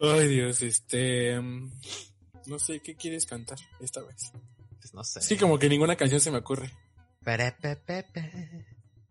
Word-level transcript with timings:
Ay, 0.00 0.28
Dios, 0.28 0.62
este. 0.62 1.40
No 2.46 2.58
sé, 2.58 2.80
¿qué 2.80 2.94
quieres 2.94 3.26
cantar 3.26 3.58
esta 3.80 4.02
vez? 4.02 4.32
Pues 4.80 4.94
no 4.94 5.04
sé. 5.04 5.20
Sí, 5.20 5.36
como 5.36 5.58
que 5.58 5.68
ninguna 5.68 5.96
canción 5.96 6.20
se 6.20 6.30
me 6.30 6.38
ocurre. 6.38 6.70
Para, 7.24 7.56
pa, 7.56 7.76
pa, 7.76 8.02
pa. 8.14 8.22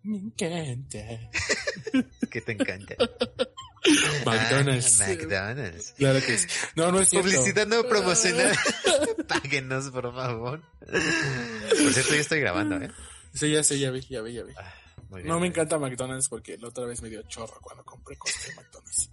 Me 0.04 0.18
encanta. 0.18 1.00
¿Qué 2.32 2.42
te 2.42 2.54
encanta? 2.54 2.96
McDonald's. 4.26 5.02
Ah, 5.02 5.08
McDonald's. 5.10 5.94
Claro 5.98 6.20
que 6.26 6.38
sí. 6.38 6.48
No, 6.76 6.92
no 6.92 7.00
es 7.00 7.10
cierto. 7.10 7.30
Publicidad 7.30 7.68
no 7.68 7.84
promocional. 7.84 8.56
Páguenos, 9.28 9.90
por 9.92 10.14
favor. 10.14 10.62
Por 10.80 11.94
cierto, 11.94 12.14
yo 12.16 12.22
estoy 12.22 12.40
grabando, 12.40 12.78
¿eh? 12.78 12.92
Sí, 13.34 13.52
ya 13.52 13.64
sé, 13.64 13.78
ya 13.80 13.92
vi, 13.92 14.02
ya 14.02 14.22
vi, 14.22 14.34
ya 14.34 14.44
vi. 14.44 14.54
Ah, 14.58 14.74
bien, 15.12 15.28
No 15.28 15.36
me 15.36 15.42
bien. 15.42 15.52
encanta 15.54 15.78
McDonald's 15.78 16.28
porque 16.30 16.58
la 16.58 16.70
otra 16.70 16.86
vez 16.86 17.02
me 17.02 17.10
dio 17.10 17.22
chorro 17.24 17.60
cuando 17.62 17.84
compré 17.86 18.18
cosas 18.18 18.48
de 18.48 18.56
McDonald's. 18.56 19.10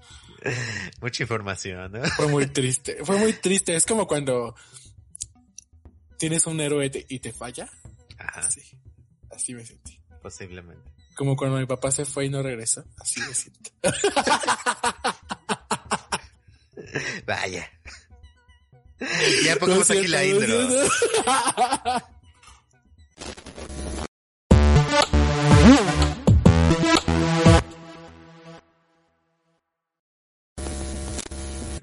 Mucha 1.01 1.23
información, 1.23 1.93
¿no? 1.93 2.03
Fue 2.11 2.27
muy 2.29 2.47
triste. 2.49 2.99
Fue 3.05 3.17
muy 3.19 3.33
triste. 3.35 3.75
Es 3.77 3.87
como 3.87 4.07
cuando 4.07 4.55
tienes 6.19 6.47
un 6.47 6.61
héroe 6.61 6.91
te- 6.91 7.07
y 7.09 7.19
te 7.21 7.33
falla. 7.33 7.69
Ajá, 8.19 8.41
Así. 8.41 8.61
Así 9.31 9.55
me 9.55 9.65
sentí. 9.65 10.01
posiblemente. 10.23 10.91
Como 11.15 11.37
cuando 11.37 11.59
mi 11.59 11.67
papá 11.67 11.91
se 11.91 12.05
fue 12.05 12.27
y 12.27 12.31
no 12.31 12.43
regresó. 12.43 12.85
Así 13.01 13.21
me 13.21 13.33
siento. 13.35 13.71
Vaya. 17.27 17.71
Ya 19.45 19.57
pongamos 19.57 19.89
Lo 19.91 19.99
aquí 19.99 20.09
la 20.09 20.25
intro. 20.25 20.89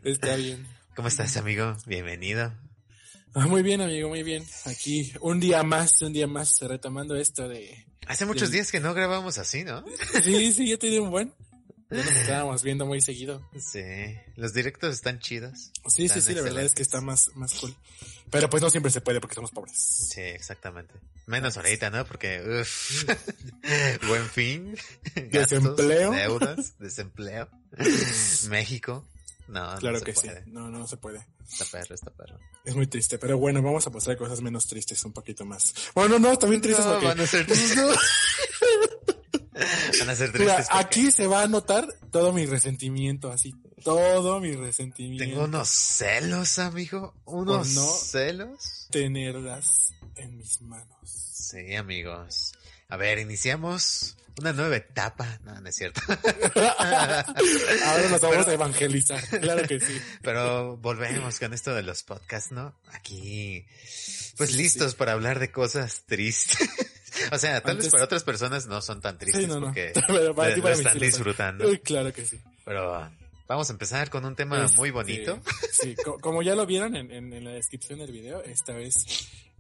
Está 0.04 0.36
bien. 0.36 0.68
¿Cómo 0.96 1.08
estás, 1.08 1.38
amigo? 1.38 1.78
Bienvenido. 1.86 2.54
Ah, 3.34 3.48
muy 3.48 3.64
bien, 3.64 3.82
amigo, 3.82 4.10
muy 4.10 4.22
bien. 4.22 4.46
Aquí, 4.66 5.12
un 5.22 5.40
día 5.40 5.64
más, 5.64 6.02
un 6.02 6.14
día 6.14 6.28
más, 6.28 6.60
retomando 6.62 7.16
esto 7.16 7.48
de... 7.48 7.86
Hace 8.06 8.26
muchos 8.26 8.52
días 8.52 8.72
que 8.72 8.80
no 8.80 8.94
grabamos 8.94 9.38
así, 9.38 9.64
¿no? 9.64 9.84
Sí, 10.24 10.52
sí, 10.52 10.68
ya 10.70 10.78
tiene 10.78 11.00
un 11.00 11.10
buen. 11.10 11.34
Ya 11.90 11.98
nos 12.04 12.16
estábamos 12.16 12.64
viendo 12.64 12.86
muy 12.86 13.02
seguido. 13.02 13.50
Sí. 13.58 13.82
Los 14.36 14.54
directos 14.54 14.94
están 14.94 15.20
chidos. 15.20 15.72
Sí, 15.88 16.10
sí, 16.10 16.22
sí, 16.22 16.34
la 16.34 16.42
verdad 16.42 16.64
es 16.64 16.74
que 16.74 16.82
está 16.82 17.00
más, 17.02 17.30
más 17.36 17.54
cool. 17.54 17.74
Pero 18.30 18.50
pues 18.50 18.62
no 18.62 18.70
siempre 18.70 18.92
se 18.92 19.00
puede 19.02 19.22
porque 19.22 19.36
somos 19.36 19.52
pobres. 19.52 19.78
Sí, 19.78 20.22
exactamente. 20.22 20.94
Menos 21.28 21.56
ahorita, 21.56 21.90
¿no? 21.92 22.06
Porque, 22.06 22.42
uff, 22.62 23.06
buen 24.08 24.26
fin, 24.30 24.76
gastos, 25.32 25.62
Desempleo. 25.62 26.12
deudas, 26.12 26.78
desempleo, 26.80 27.48
México. 28.50 29.08
No, 29.48 29.76
Claro 29.78 30.00
no 30.00 30.04
que 30.04 30.14
puede. 30.14 30.44
sí. 30.44 30.50
No, 30.52 30.70
no 30.70 30.88
se 30.88 30.98
puede. 30.98 31.26
Está 31.50 31.66
perro, 31.66 31.96
está 31.96 32.12
perro. 32.12 32.40
Es 32.66 32.76
muy 32.76 32.88
triste, 32.88 33.18
pero 33.18 33.38
bueno, 33.38 33.62
vamos 33.62 33.86
a 33.86 33.92
pasar 33.92 34.16
cosas 34.18 34.42
menos 34.42 34.66
tristes 34.68 35.04
un 35.06 35.12
poquito 35.14 35.46
más. 35.46 35.74
Bueno, 35.94 36.18
no, 36.20 36.38
también 36.38 36.62
tristes 36.62 36.86
No, 36.86 36.92
porque... 36.94 37.08
van 37.08 37.20
a 37.20 37.28
ser 37.28 37.46
tristes. 37.46 37.78
Van 40.00 40.10
a 40.10 40.16
ser 40.16 40.32
Mira, 40.34 40.56
tristes. 40.56 40.68
porque 40.72 40.86
aquí 40.86 41.12
se 41.12 41.28
va 41.28 41.44
a 41.44 41.48
notar 41.48 41.88
todo 42.12 42.34
mi 42.34 42.46
resentimiento, 42.48 43.32
así, 43.32 43.54
todo 43.84 44.40
mi 44.40 44.54
resentimiento. 44.54 45.24
Tengo 45.26 45.44
unos 45.44 45.70
celos, 45.70 46.58
amigo. 46.58 47.14
Unos 47.26 47.76
no? 47.76 47.86
celos. 47.88 48.88
Tenerlas 48.90 49.92
en 50.16 50.38
mis 50.38 50.60
manos. 50.62 50.98
Sí, 51.06 51.76
amigos. 51.76 52.54
A 52.90 52.98
ver, 52.98 53.20
iniciamos 53.20 54.18
una 54.40 54.54
nueva 54.54 54.76
etapa. 54.78 55.40
No, 55.44 55.60
no 55.60 55.70
es 55.70 55.76
cierto. 55.76 56.02
Ahora 56.56 58.10
nos 58.10 58.22
vamos 58.22 58.48
a 58.48 58.54
evangelizar, 58.54 59.24
claro 59.40 59.68
que 59.68 59.80
sí. 59.80 60.00
Pero 60.22 60.78
volvemos 60.78 61.40
con 61.40 61.54
esto 61.54 61.74
de 61.74 61.84
los 61.84 62.04
podcasts, 62.04 62.52
¿no? 62.52 62.74
Aquí, 62.94 63.66
pues 64.38 64.52
Sí, 64.52 64.58
listos 64.58 64.96
para 64.96 65.14
hablar 65.14 65.40
de 65.40 65.52
cosas 65.52 66.04
tristes. 66.06 66.70
o 67.32 67.38
sea, 67.38 67.62
tal 67.62 67.78
vez 67.78 67.90
para 67.90 68.04
otras 68.06 68.24
personas 68.24 68.68
no 68.68 68.82
son 68.82 69.02
tan 69.02 69.18
tristes 69.18 69.42
Sí, 69.44 69.48
no, 69.48 69.56
no. 69.60 69.68
porque 69.68 69.94
Pero 70.08 70.36
para 70.36 70.56
ti, 70.56 70.62
para 70.62 70.76
están 70.76 70.94
sí 70.94 71.00
disfrutando. 71.00 71.68
Uy, 71.68 71.80
claro 71.80 72.12
que 72.14 72.26
sí. 72.26 72.40
Pero 72.66 73.10
vamos 73.48 73.70
a 73.70 73.74
empezar 73.74 74.10
con 74.10 74.26
un 74.26 74.36
tema 74.36 74.58
muy 74.78 74.90
Este, 74.90 74.92
bonito. 74.92 75.42
Sí, 75.72 75.96
co- 76.04 76.18
como 76.20 76.42
ya 76.42 76.56
lo 76.56 76.66
vieron 76.66 76.96
en, 76.96 77.12
en- 77.12 77.34
en 77.34 77.44
la 77.44 77.52
descripción 77.52 78.00
del 78.00 78.12
video, 78.12 78.44
esta 78.44 78.74
vez 78.74 78.96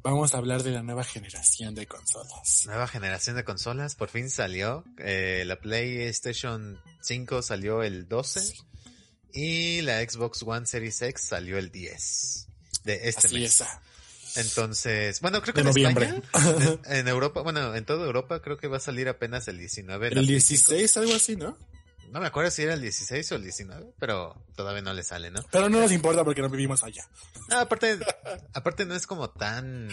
vamos 0.03 0.33
a 0.33 0.37
hablar 0.37 0.63
de 0.63 0.71
la 0.71 0.83
nueva 0.83 1.03
generación 1.03 1.73
de 1.75 1.87
consolas. 1.87 2.63
Nueva 2.65 2.87
generación 2.87 3.35
de 3.35 3.43
consolas, 3.43 3.95
por 3.95 4.09
fin 4.09 4.29
salió. 4.29 4.83
Eh, 4.99 5.43
la 5.45 5.59
PlayStation 5.59 6.79
5 7.01 7.41
salió 7.41 7.81
el 7.83 8.07
12 8.07 8.41
Sí, 8.41 8.53
y 9.33 9.81
la 9.81 10.01
Xbox 10.01 10.43
One 10.43 10.65
Series 10.65 11.01
X 11.01 11.23
salió 11.27 11.57
el 11.57 11.71
10 11.71 12.47
de 12.83 13.07
este 13.07 13.27
así 13.27 13.39
mes. 13.39 13.61
es. 13.61 13.67
Entonces, 14.35 15.21
bueno, 15.21 15.41
creo 15.41 15.53
que 15.53 15.61
en 15.61 15.67
noviembre. 15.67 16.05
España, 16.33 16.79
en, 16.85 17.07
Europa, 17.07 17.41
bueno, 17.41 17.75
en 17.75 17.85
toda 17.85 18.05
Europa 18.05 18.41
creo 18.41 18.57
que 18.57 18.67
va 18.67 18.77
a 18.77 18.79
salir 18.79 19.07
apenas 19.07 19.47
el 19.47 19.57
19. 19.57 20.11
la 20.11 20.19
El 20.19 20.25
Play 20.25 20.41
5. 20.41 20.71
16, 20.71 20.97
algo 20.97 21.13
así, 21.13 21.35
¿no? 21.35 21.57
No 22.13 22.19
me 22.21 22.27
acuerdo 22.27 22.51
si 22.51 22.61
era 22.61 22.75
el 22.75 22.81
16 22.81 23.31
o 23.31 23.35
el 23.35 23.41
19, 23.43 23.93
pero 23.99 24.39
todavía 24.55 24.83
no 24.83 24.93
le 24.93 25.01
sale, 25.03 25.31
¿no? 25.31 25.43
Pero 25.51 25.67
no 25.67 25.79
nos 25.79 25.91
importa 25.91 26.23
porque 26.23 26.41
no 26.43 26.49
vivimos 26.49 26.83
allá. 26.83 27.05
Ah, 27.49 27.61
aparte, 27.61 27.97
aparte 28.53 28.85
no 28.85 28.93
es 28.95 29.07
como 29.07 29.31
tan, 29.31 29.87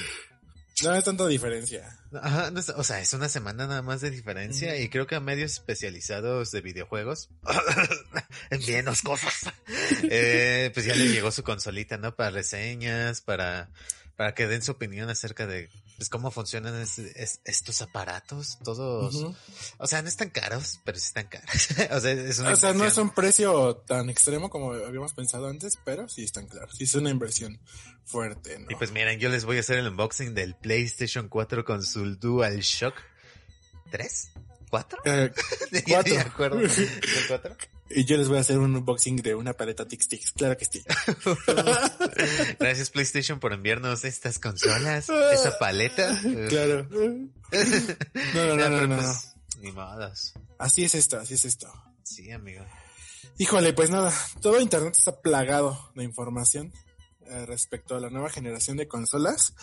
No 0.82 0.90
hay 0.92 1.02
tanta 1.02 1.26
diferencia. 1.26 1.98
Ajá, 2.22 2.50
no 2.50 2.60
es- 2.60 2.68
o 2.70 2.84
sea, 2.84 3.00
es 3.00 3.12
una 3.14 3.28
semana 3.28 3.66
nada 3.66 3.80
más 3.82 4.00
de 4.02 4.10
diferencia 4.10 4.72
Mm. 4.74 4.82
y 4.82 4.88
creo 4.90 5.06
que 5.06 5.14
a 5.14 5.20
medios 5.20 5.52
especializados 5.52 6.50
de 6.50 6.60
videojuegos, 6.60 7.30
envíenos 8.50 9.02
cosas, 9.02 9.34
eh, 10.10 10.70
pues 10.74 10.86
ya 10.86 10.94
le 10.94 11.08
llegó 11.08 11.30
su 11.30 11.42
consolita, 11.42 11.96
¿no? 11.98 12.14
Para 12.14 12.30
reseñas, 12.30 13.20
para, 13.20 13.70
para 14.16 14.34
que 14.34 14.46
den 14.46 14.62
su 14.62 14.72
opinión 14.72 15.08
acerca 15.10 15.46
de 15.46 15.68
pues, 16.00 16.08
cómo 16.08 16.30
funcionan 16.30 16.80
es- 16.80 16.98
es- 16.98 17.40
estos 17.44 17.82
aparatos, 17.82 18.58
todos, 18.64 19.34
o 19.76 19.86
sea, 19.86 20.00
no 20.00 20.08
están 20.08 20.30
caros, 20.30 20.80
pero 20.82 20.98
sí 20.98 21.04
están 21.04 21.26
caros, 21.26 21.48
o 21.90 22.00
sea, 22.00 22.12
es 22.12 22.38
una 22.38 22.52
O 22.52 22.56
sea, 22.56 22.72
no 22.72 22.86
es 22.86 22.96
un 22.96 23.10
precio 23.10 23.76
tan 23.86 24.08
extremo 24.08 24.48
como 24.48 24.72
habíamos 24.72 25.12
pensado 25.12 25.46
antes, 25.48 25.78
pero 25.84 26.08
sí 26.08 26.24
están 26.24 26.46
claros. 26.48 26.74
Sí 26.74 26.84
es 26.84 26.94
una 26.94 27.10
inversión 27.10 27.60
fuerte, 28.06 28.58
¿no? 28.58 28.70
Y 28.70 28.76
pues 28.76 28.92
miren, 28.92 29.20
yo 29.20 29.28
les 29.28 29.44
voy 29.44 29.58
a 29.58 29.60
hacer 29.60 29.76
el 29.76 29.88
unboxing 29.88 30.32
del 30.34 30.54
PlayStation 30.56 31.28
4 31.28 31.66
con 31.66 31.82
su 31.82 32.16
DualShock 32.16 32.94
3, 33.90 34.30
4? 34.70 34.98
Eh, 35.04 35.32
Cuatro. 35.86 36.18
acuerdo. 36.20 36.60
¿El 36.60 37.26
4? 37.28 37.56
Y 37.90 38.04
yo 38.04 38.16
les 38.16 38.28
voy 38.28 38.38
a 38.38 38.40
hacer 38.40 38.58
un 38.58 38.76
unboxing 38.76 39.16
de 39.16 39.34
una 39.34 39.52
paleta 39.52 39.86
Tix 39.86 40.08
Tix. 40.08 40.32
Claro 40.32 40.56
que 40.56 40.64
sí. 40.64 40.82
Gracias 42.58 42.90
PlayStation 42.90 43.40
por 43.40 43.52
enviarnos 43.52 44.04
estas 44.04 44.38
consolas, 44.38 45.08
esta 45.08 45.58
paleta. 45.58 46.18
Claro. 46.48 46.86
No, 46.90 48.46
no, 48.46 48.56
no, 48.56 48.70
no, 48.70 48.86
no. 48.86 48.96
pues, 48.96 49.34
Ni 49.60 49.72
modos. 49.72 50.34
Así 50.58 50.84
es 50.84 50.94
esto, 50.94 51.18
así 51.18 51.34
es 51.34 51.44
esto. 51.44 51.72
Sí, 52.02 52.30
amigo. 52.30 52.64
Híjole, 53.38 53.72
pues 53.72 53.90
nada, 53.90 54.12
todo 54.40 54.60
internet 54.60 54.94
está 54.96 55.20
plagado 55.20 55.90
de 55.94 56.04
información 56.04 56.72
eh, 57.26 57.46
respecto 57.46 57.96
a 57.96 58.00
la 58.00 58.10
nueva 58.10 58.28
generación 58.28 58.76
de 58.76 58.88
consolas, 58.88 59.54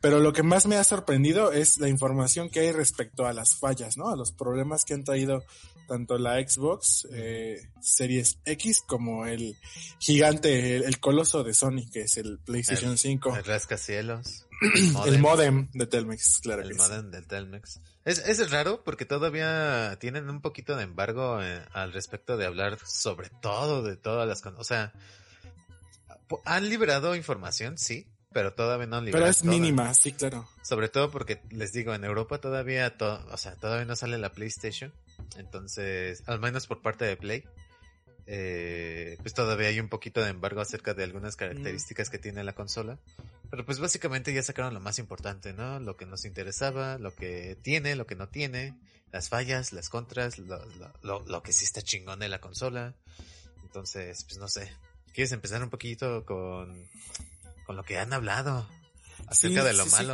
pero 0.00 0.20
lo 0.20 0.32
que 0.32 0.42
más 0.42 0.66
me 0.66 0.76
ha 0.76 0.84
sorprendido 0.84 1.52
es 1.52 1.78
la 1.78 1.88
información 1.88 2.48
que 2.50 2.60
hay 2.60 2.72
respecto 2.72 3.26
a 3.26 3.32
las 3.32 3.56
fallas, 3.56 3.96
¿no? 3.96 4.08
A 4.08 4.16
los 4.16 4.32
problemas 4.32 4.84
que 4.84 4.94
han 4.94 5.04
traído 5.04 5.44
tanto 5.90 6.18
la 6.18 6.36
Xbox 6.40 7.08
eh, 7.12 7.60
Series 7.82 8.38
X 8.44 8.80
como 8.86 9.26
el 9.26 9.56
gigante, 9.98 10.76
el, 10.76 10.84
el 10.84 11.00
coloso 11.00 11.42
de 11.42 11.52
Sony, 11.52 11.90
que 11.92 12.02
es 12.02 12.16
el 12.16 12.38
PlayStation 12.38 12.96
5, 12.96 13.36
El 13.36 13.44
rascacielos. 13.44 14.46
el 15.06 15.18
modem 15.18 15.68
de 15.72 15.86
Telmex, 15.86 16.38
claro 16.38 16.62
El 16.62 16.68
que 16.68 16.74
sí. 16.74 16.80
modem 16.80 17.10
del 17.10 17.26
Telmex. 17.26 17.80
Es, 18.04 18.18
es 18.20 18.50
raro 18.52 18.84
porque 18.84 19.04
todavía 19.04 19.96
tienen 20.00 20.30
un 20.30 20.40
poquito 20.40 20.76
de 20.76 20.84
embargo 20.84 21.42
eh, 21.42 21.60
al 21.72 21.92
respecto 21.92 22.36
de 22.36 22.46
hablar 22.46 22.78
sobre 22.86 23.28
todo 23.42 23.82
de 23.82 23.96
todas 23.96 24.28
las 24.28 24.42
con- 24.42 24.56
O 24.58 24.64
sea, 24.64 24.92
han 26.44 26.68
liberado 26.68 27.14
información, 27.16 27.78
sí, 27.78 28.06
pero 28.32 28.54
todavía 28.54 28.86
no 28.86 28.96
han 28.98 29.04
liberado. 29.06 29.24
Pero 29.24 29.30
es 29.30 29.38
toda. 29.40 29.50
mínima, 29.52 29.92
sí, 29.94 30.12
claro. 30.12 30.48
Sobre 30.62 30.88
todo 30.88 31.10
porque 31.10 31.40
les 31.50 31.72
digo, 31.72 31.92
en 31.94 32.04
Europa 32.04 32.38
todavía, 32.38 32.96
to- 32.96 33.26
o 33.30 33.36
sea, 33.36 33.56
todavía 33.56 33.84
no 33.86 33.96
sale 33.96 34.18
la 34.18 34.30
PlayStation. 34.32 34.92
Entonces, 35.36 36.22
al 36.26 36.40
menos 36.40 36.66
por 36.66 36.82
parte 36.82 37.04
de 37.04 37.16
Play, 37.16 37.44
eh, 38.26 39.16
pues 39.22 39.34
todavía 39.34 39.68
hay 39.68 39.80
un 39.80 39.88
poquito 39.88 40.22
de 40.22 40.30
embargo 40.30 40.60
acerca 40.60 40.94
de 40.94 41.04
algunas 41.04 41.36
características 41.36 42.10
que 42.10 42.18
tiene 42.18 42.44
la 42.44 42.54
consola. 42.54 42.98
Pero 43.50 43.66
pues 43.66 43.80
básicamente 43.80 44.32
ya 44.32 44.42
sacaron 44.42 44.74
lo 44.74 44.80
más 44.80 44.98
importante, 44.98 45.52
¿no? 45.52 45.80
Lo 45.80 45.96
que 45.96 46.06
nos 46.06 46.24
interesaba, 46.24 46.98
lo 46.98 47.14
que 47.14 47.56
tiene, 47.62 47.96
lo 47.96 48.06
que 48.06 48.14
no 48.14 48.28
tiene, 48.28 48.78
las 49.10 49.28
fallas, 49.28 49.72
las 49.72 49.88
contras, 49.88 50.38
lo, 50.38 50.64
lo, 50.76 50.92
lo, 51.02 51.20
lo 51.26 51.42
que 51.42 51.52
sí 51.52 51.64
está 51.64 51.82
chingón 51.82 52.20
de 52.20 52.28
la 52.28 52.40
consola. 52.40 52.94
Entonces, 53.64 54.24
pues 54.24 54.38
no 54.38 54.48
sé. 54.48 54.70
¿Quieres 55.12 55.32
empezar 55.32 55.62
un 55.62 55.70
poquito 55.70 56.24
con, 56.24 56.88
con 57.66 57.76
lo 57.76 57.82
que 57.82 57.98
han 57.98 58.12
hablado 58.12 58.68
acerca 59.26 59.62
Sí, 59.62 59.66
de 59.66 59.72
lo 59.72 59.84
sí, 59.84 59.90
sí. 59.90 60.06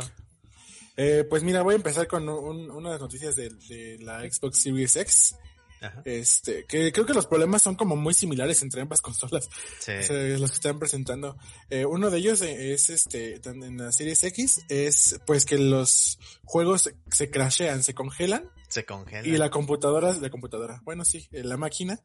Eh, 0.97 1.23
pues 1.29 1.43
mira, 1.43 1.61
voy 1.61 1.73
a 1.73 1.77
empezar 1.77 2.07
con 2.07 2.27
un- 2.27 2.71
unas 2.71 2.99
noticias 2.99 3.35
de, 3.35 3.49
de 3.69 3.97
la 3.99 4.21
Xbox 4.29 4.59
Series 4.61 4.95
X. 4.95 5.35
Este, 6.05 6.65
que 6.65 6.91
creo 6.91 7.05
que 7.05 7.13
los 7.13 7.27
problemas 7.27 7.61
son 7.61 7.75
como 7.75 7.95
muy 7.95 8.15
similares 8.15 8.63
entre 8.63 8.81
ambas 8.81 8.99
consolas. 9.03 9.47
Sí. 9.79 9.91
los 10.39 10.49
que 10.49 10.55
están 10.55 10.79
presentando. 10.79 11.37
Eh, 11.69 11.85
uno 11.85 12.09
de 12.09 12.17
ellos 12.17 12.41
es 12.41 12.89
este, 12.89 13.39
en 13.45 13.77
la 13.77 13.91
Series 13.91 14.23
X, 14.23 14.61
es 14.69 15.19
pues 15.27 15.45
que 15.45 15.59
los 15.59 16.17
juegos 16.43 16.89
se 17.11 17.29
crashean, 17.29 17.83
se 17.83 17.93
congelan. 17.93 18.49
Se 18.69 18.85
congelan. 18.85 19.25
Y 19.31 19.37
la 19.37 19.51
computadora, 19.51 20.13
la 20.13 20.29
computadora, 20.31 20.81
bueno 20.83 21.05
sí, 21.05 21.27
eh, 21.31 21.43
la 21.43 21.57
máquina, 21.57 21.99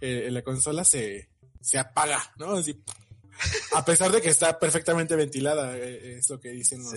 eh, 0.00 0.28
la 0.30 0.42
consola 0.42 0.84
se, 0.84 1.28
se 1.60 1.78
apaga, 1.78 2.32
¿no? 2.38 2.52
Así, 2.52 2.80
a 3.74 3.84
pesar 3.84 4.10
de 4.12 4.20
que 4.20 4.28
está 4.28 4.58
perfectamente 4.58 5.16
ventilada, 5.16 5.76
es 5.76 6.28
lo 6.30 6.40
que 6.40 6.50
dicen 6.50 6.82
los, 6.82 6.94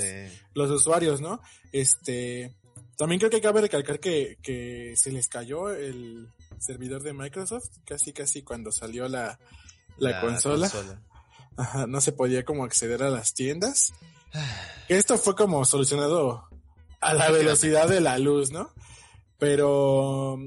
los 0.54 0.72
usuarios, 0.72 1.22
¿no? 1.22 1.42
Este, 1.72 2.56
también 2.98 3.20
creo 3.20 3.32
que 3.32 3.42
cabe 3.42 3.62
recalcar 3.62 4.00
que, 4.00 4.38
que 4.42 4.94
se 4.98 5.12
les 5.12 5.28
cayó 5.28 5.70
el 5.70 6.30
servidor 6.60 7.02
de 7.02 7.14
Microsoft, 7.14 7.70
casi 7.86 8.14
casi 8.14 8.44
cuando 8.44 8.72
salió 8.72 9.08
la, 9.08 9.40
la, 9.98 10.22
consola. 10.22 10.70
Ajá, 11.58 11.88
no 11.88 12.02
se 12.02 12.12
podía 12.12 12.44
como 12.44 12.64
acceder 12.64 13.04
a 13.04 13.10
las 13.10 13.34
tiendas. 13.34 13.94
Esto 14.88 15.18
fue 15.18 15.36
como 15.36 15.66
solucionado 15.66 16.48
a 17.02 17.14
la 17.14 17.32
velocidad 17.32 17.88
de 17.88 18.02
la 18.02 18.18
luz, 18.18 18.52
¿no? 18.52 18.74
Pero, 19.38 20.38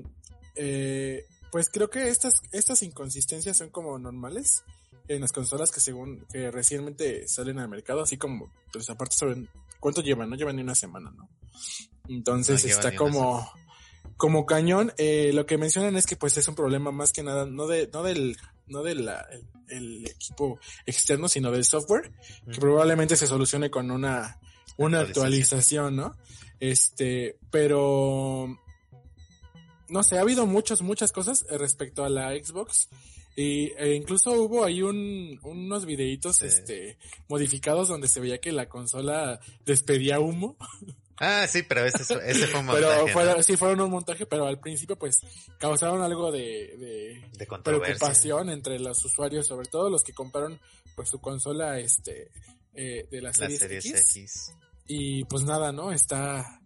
eh, 0.54 1.26
pues 1.50 1.70
creo 1.70 1.88
que 1.88 2.08
estas, 2.08 2.42
estas 2.52 2.82
inconsistencias 2.82 3.56
son 3.56 3.70
como 3.70 3.98
normales 3.98 4.62
en 5.08 5.20
las 5.20 5.32
consolas 5.32 5.70
que 5.70 5.80
según 5.80 6.26
que 6.32 6.50
recientemente 6.50 7.26
salen 7.28 7.58
al 7.58 7.68
mercado, 7.68 8.02
así 8.02 8.16
como, 8.16 8.52
pues 8.72 8.88
aparte 8.90 9.16
saben 9.16 9.48
cuánto 9.80 10.00
llevan, 10.00 10.30
no 10.30 10.36
llevan 10.36 10.56
ni 10.56 10.62
una 10.62 10.74
semana, 10.74 11.10
¿no? 11.10 11.28
Entonces 12.08 12.64
está 12.64 12.94
como, 12.94 13.50
como 14.16 14.46
cañón. 14.46 14.92
Eh, 14.98 15.30
lo 15.34 15.46
que 15.46 15.58
mencionan 15.58 15.96
es 15.96 16.06
que 16.06 16.16
pues 16.16 16.36
es 16.36 16.48
un 16.48 16.54
problema 16.54 16.90
más 16.90 17.12
que 17.12 17.22
nada, 17.22 17.46
no 17.46 17.66
de, 17.66 17.88
no 17.92 18.02
del, 18.02 18.36
no 18.66 18.82
del 18.82 19.08
el, 19.68 20.06
equipo 20.06 20.58
externo, 20.86 21.28
sino 21.28 21.50
del 21.50 21.64
software, 21.64 22.12
que 22.50 22.60
probablemente 22.60 23.16
se 23.16 23.26
solucione 23.26 23.70
con 23.70 23.90
una, 23.90 24.38
una 24.76 25.00
actualización, 25.00 25.96
¿no? 25.96 26.16
Este, 26.60 27.36
pero 27.50 28.56
no 29.88 30.02
sé, 30.02 30.18
ha 30.18 30.22
habido 30.22 30.46
muchas, 30.46 30.80
muchas 30.80 31.12
cosas 31.12 31.44
respecto 31.50 32.04
a 32.04 32.08
la 32.08 32.30
Xbox. 32.30 32.88
Y, 33.34 33.72
e 33.78 33.94
incluso 33.94 34.32
hubo 34.32 34.64
ahí 34.64 34.82
un, 34.82 35.38
unos 35.42 35.86
videitos 35.86 36.42
este, 36.42 36.98
modificados 37.28 37.88
donde 37.88 38.08
se 38.08 38.20
veía 38.20 38.38
que 38.38 38.52
la 38.52 38.68
consola 38.68 39.40
despedía 39.64 40.20
humo. 40.20 40.56
Ah, 41.24 41.46
sí, 41.46 41.62
pero 41.62 41.84
ese, 41.84 42.02
ese 42.26 42.46
fue 42.48 42.60
un 42.60 42.66
montaje. 42.66 43.12
Pero 43.14 43.42
sí, 43.44 43.56
fueron 43.56 43.80
un 43.82 43.90
montaje, 43.90 44.26
pero 44.26 44.46
al 44.46 44.58
principio 44.58 44.96
pues 44.96 45.20
causaron 45.56 46.02
algo 46.02 46.32
de, 46.32 47.20
de, 47.38 47.46
preocupación 47.62 48.50
entre 48.50 48.80
los 48.80 49.04
usuarios, 49.04 49.46
sobre 49.46 49.68
todo 49.68 49.88
los 49.88 50.02
que 50.02 50.12
compraron 50.12 50.58
pues 50.96 51.10
su 51.10 51.20
consola 51.20 51.78
este 51.78 52.32
eh, 52.74 53.06
de 53.08 53.22
la 53.22 53.32
serie 53.32 53.56
X. 53.56 54.52
Y 54.88 55.22
pues 55.26 55.44
nada, 55.44 55.70
¿no? 55.70 55.92
Está 55.92 56.60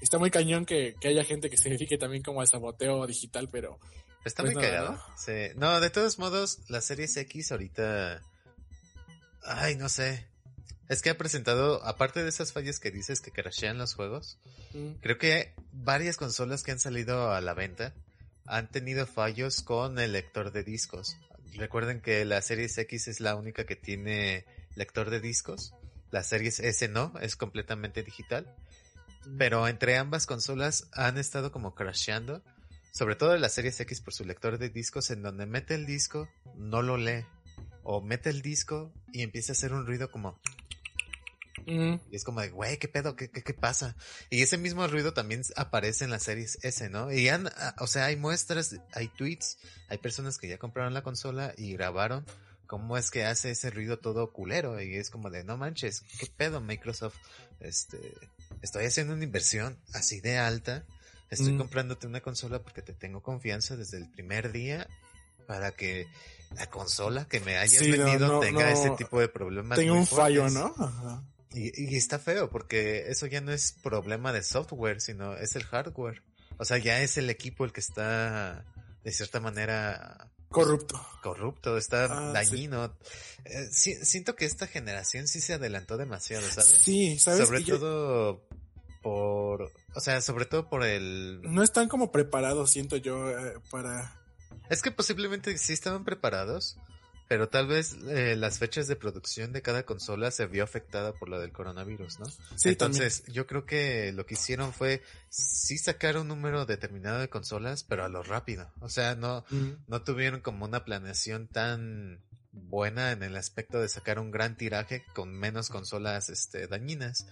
está 0.00 0.18
muy 0.18 0.30
cañón 0.30 0.64
que, 0.64 0.94
que 1.00 1.08
haya 1.08 1.24
gente 1.24 1.48
que 1.48 1.56
se 1.56 1.70
dedique 1.70 1.96
también 1.96 2.22
como 2.22 2.40
al 2.40 2.48
saboteo 2.48 3.06
digital, 3.06 3.48
pero... 3.50 3.78
Está 4.24 4.42
pues 4.42 4.54
muy 4.54 4.62
cagado. 4.62 4.92
¿no? 4.92 5.02
Sí. 5.16 5.50
No, 5.56 5.80
de 5.80 5.90
todos 5.90 6.18
modos, 6.18 6.60
la 6.68 6.80
Series 6.80 7.16
X 7.16 7.52
ahorita... 7.52 8.22
Ay, 9.44 9.76
no 9.76 9.88
sé. 9.88 10.26
Es 10.88 11.02
que 11.02 11.10
ha 11.10 11.16
presentado, 11.16 11.84
aparte 11.84 12.22
de 12.22 12.28
esas 12.28 12.52
fallas 12.52 12.78
que 12.78 12.90
dices 12.90 13.20
que 13.20 13.30
crashean 13.30 13.78
los 13.78 13.94
juegos, 13.94 14.38
mm. 14.74 15.00
creo 15.00 15.18
que 15.18 15.54
varias 15.72 16.16
consolas 16.16 16.62
que 16.62 16.72
han 16.72 16.78
salido 16.78 17.32
a 17.32 17.40
la 17.40 17.54
venta 17.54 17.94
han 18.46 18.68
tenido 18.68 19.06
fallos 19.06 19.62
con 19.62 19.98
el 19.98 20.12
lector 20.12 20.52
de 20.52 20.64
discos. 20.64 21.16
Recuerden 21.54 22.00
que 22.00 22.24
la 22.24 22.42
Series 22.42 22.76
X 22.76 23.08
es 23.08 23.20
la 23.20 23.36
única 23.36 23.64
que 23.64 23.76
tiene 23.76 24.44
lector 24.74 25.10
de 25.10 25.20
discos. 25.20 25.74
La 26.10 26.22
Series 26.22 26.60
S 26.60 26.86
no, 26.88 27.12
es 27.20 27.36
completamente 27.36 28.02
digital. 28.02 28.54
Mm. 29.24 29.38
Pero 29.38 29.68
entre 29.68 29.96
ambas 29.96 30.26
consolas 30.26 30.88
han 30.92 31.18
estado 31.18 31.52
como 31.52 31.74
crasheando. 31.74 32.42
Sobre 32.92 33.16
todo 33.16 33.36
la 33.36 33.48
Series 33.48 33.80
X 33.80 34.00
por 34.00 34.14
su 34.14 34.24
lector 34.24 34.58
de 34.58 34.68
discos 34.68 35.10
en 35.10 35.22
donde 35.22 35.46
mete 35.46 35.74
el 35.74 35.86
disco, 35.86 36.28
no 36.56 36.82
lo 36.82 36.96
lee. 36.96 37.26
O 37.82 38.00
mete 38.00 38.30
el 38.30 38.42
disco 38.42 38.92
y 39.12 39.22
empieza 39.22 39.50
a 39.50 39.54
hacer 39.54 39.72
un 39.72 39.86
ruido 39.86 40.10
como 40.12 40.38
y 41.66 42.00
es 42.16 42.24
como 42.24 42.40
de, 42.40 42.50
güey, 42.50 42.78
¿qué 42.78 42.88
pedo? 42.88 43.14
¿Qué, 43.16 43.30
¿Qué, 43.30 43.54
pasa? 43.54 43.94
Y 44.30 44.42
ese 44.42 44.58
mismo 44.58 44.86
ruido 44.86 45.12
también 45.12 45.42
aparece 45.56 46.04
en 46.04 46.10
las 46.10 46.24
series 46.24 46.58
S, 46.62 46.88
¿no? 46.90 47.12
Y 47.12 47.28
han, 47.28 47.48
ah, 47.56 47.74
o 47.78 47.86
sea, 47.86 48.06
hay 48.06 48.16
muestras, 48.16 48.76
hay 48.92 49.08
tweets, 49.08 49.58
hay 49.88 49.98
personas 49.98 50.38
que 50.38 50.48
ya 50.48 50.58
compraron 50.58 50.94
la 50.94 51.02
consola 51.02 51.54
y 51.56 51.72
grabaron 51.72 52.26
cómo 52.66 52.96
es 52.96 53.10
que 53.10 53.24
hace 53.24 53.50
ese 53.50 53.70
ruido 53.70 53.98
todo 53.98 54.32
culero. 54.32 54.80
Y 54.80 54.96
es 54.96 55.10
como 55.10 55.30
de, 55.30 55.44
no 55.44 55.56
manches, 55.56 56.02
¿qué 56.18 56.26
pedo 56.36 56.60
Microsoft? 56.60 57.16
Este, 57.60 57.98
estoy 58.60 58.86
haciendo 58.86 59.14
una 59.14 59.24
inversión 59.24 59.78
así 59.92 60.20
de 60.20 60.38
alta. 60.38 60.84
Estoy 61.32 61.56
comprándote 61.56 62.06
una 62.06 62.20
consola 62.20 62.62
porque 62.62 62.82
te 62.82 62.92
tengo 62.92 63.22
confianza 63.22 63.74
desde 63.76 63.96
el 63.96 64.10
primer 64.10 64.52
día 64.52 64.86
para 65.46 65.72
que 65.72 66.06
la 66.54 66.68
consola 66.68 67.26
que 67.26 67.40
me 67.40 67.56
hayas 67.56 67.80
vendido 67.80 68.40
tenga 68.40 68.70
ese 68.70 68.90
tipo 68.90 69.18
de 69.18 69.28
problemas. 69.28 69.78
Tengo 69.78 69.94
un 69.94 70.06
fallo, 70.06 70.50
¿no? 70.50 70.74
Ajá. 70.78 71.24
Y, 71.54 71.96
está 71.96 72.18
feo 72.18 72.50
porque 72.50 73.10
eso 73.10 73.26
ya 73.26 73.40
no 73.40 73.52
es 73.52 73.72
problema 73.72 74.32
de 74.32 74.42
software, 74.42 75.00
sino 75.00 75.34
es 75.36 75.56
el 75.56 75.64
hardware. 75.64 76.22
O 76.58 76.64
sea, 76.64 76.78
ya 76.78 77.00
es 77.00 77.16
el 77.16 77.28
equipo 77.30 77.64
el 77.64 77.72
que 77.72 77.80
está 77.80 78.64
de 79.02 79.12
cierta 79.12 79.40
manera 79.40 80.30
corrupto. 80.48 81.00
Corrupto, 81.22 81.76
está 81.76 82.04
ah, 82.04 82.32
dañino. 82.32 82.94
Eh, 83.44 83.68
siento 83.70 84.36
que 84.36 84.44
esta 84.44 84.66
generación 84.66 85.28
sí 85.28 85.40
se 85.40 85.54
adelantó 85.54 85.96
demasiado, 85.96 86.46
¿sabes? 86.48 86.80
Sí, 86.82 87.18
¿sabes? 87.18 87.46
Sobre 87.46 87.62
todo 87.62 88.46
por, 89.02 89.72
o 89.94 90.00
sea, 90.00 90.20
sobre 90.20 90.46
todo 90.46 90.68
por 90.68 90.84
el... 90.84 91.40
No 91.42 91.62
están 91.62 91.88
como 91.88 92.10
preparados, 92.12 92.70
siento 92.70 92.96
yo, 92.96 93.30
eh, 93.30 93.54
para... 93.70 94.20
Es 94.68 94.82
que 94.82 94.90
posiblemente 94.90 95.56
sí 95.58 95.72
estaban 95.72 96.04
preparados, 96.04 96.78
pero 97.28 97.48
tal 97.48 97.66
vez 97.66 97.96
eh, 98.08 98.36
las 98.36 98.58
fechas 98.58 98.88
de 98.88 98.96
producción 98.96 99.52
de 99.52 99.62
cada 99.62 99.84
consola 99.84 100.30
se 100.30 100.46
vio 100.46 100.64
afectada 100.64 101.12
por 101.14 101.28
la 101.28 101.38
del 101.38 101.52
coronavirus, 101.52 102.20
¿no? 102.20 102.26
Sí, 102.56 102.70
Entonces, 102.70 103.24
yo 103.26 103.46
creo 103.46 103.64
que 103.64 104.12
lo 104.12 104.26
que 104.26 104.34
hicieron 104.34 104.72
fue 104.72 105.02
sí 105.28 105.78
sacar 105.78 106.16
un 106.16 106.28
número 106.28 106.66
determinado 106.66 107.20
de 107.20 107.28
consolas, 107.28 107.84
pero 107.84 108.04
a 108.04 108.08
lo 108.08 108.22
rápido. 108.22 108.70
O 108.80 108.88
sea, 108.88 109.14
no, 109.14 109.44
no 109.88 110.02
tuvieron 110.02 110.40
como 110.40 110.64
una 110.64 110.84
planeación 110.84 111.48
tan 111.48 112.20
buena 112.52 113.12
en 113.12 113.22
el 113.22 113.36
aspecto 113.36 113.80
de 113.80 113.88
sacar 113.88 114.18
un 114.18 114.30
gran 114.30 114.56
tiraje 114.56 115.04
con 115.14 115.32
menos 115.32 115.70
consolas 115.70 116.28
este, 116.28 116.66
dañinas. 116.66 117.26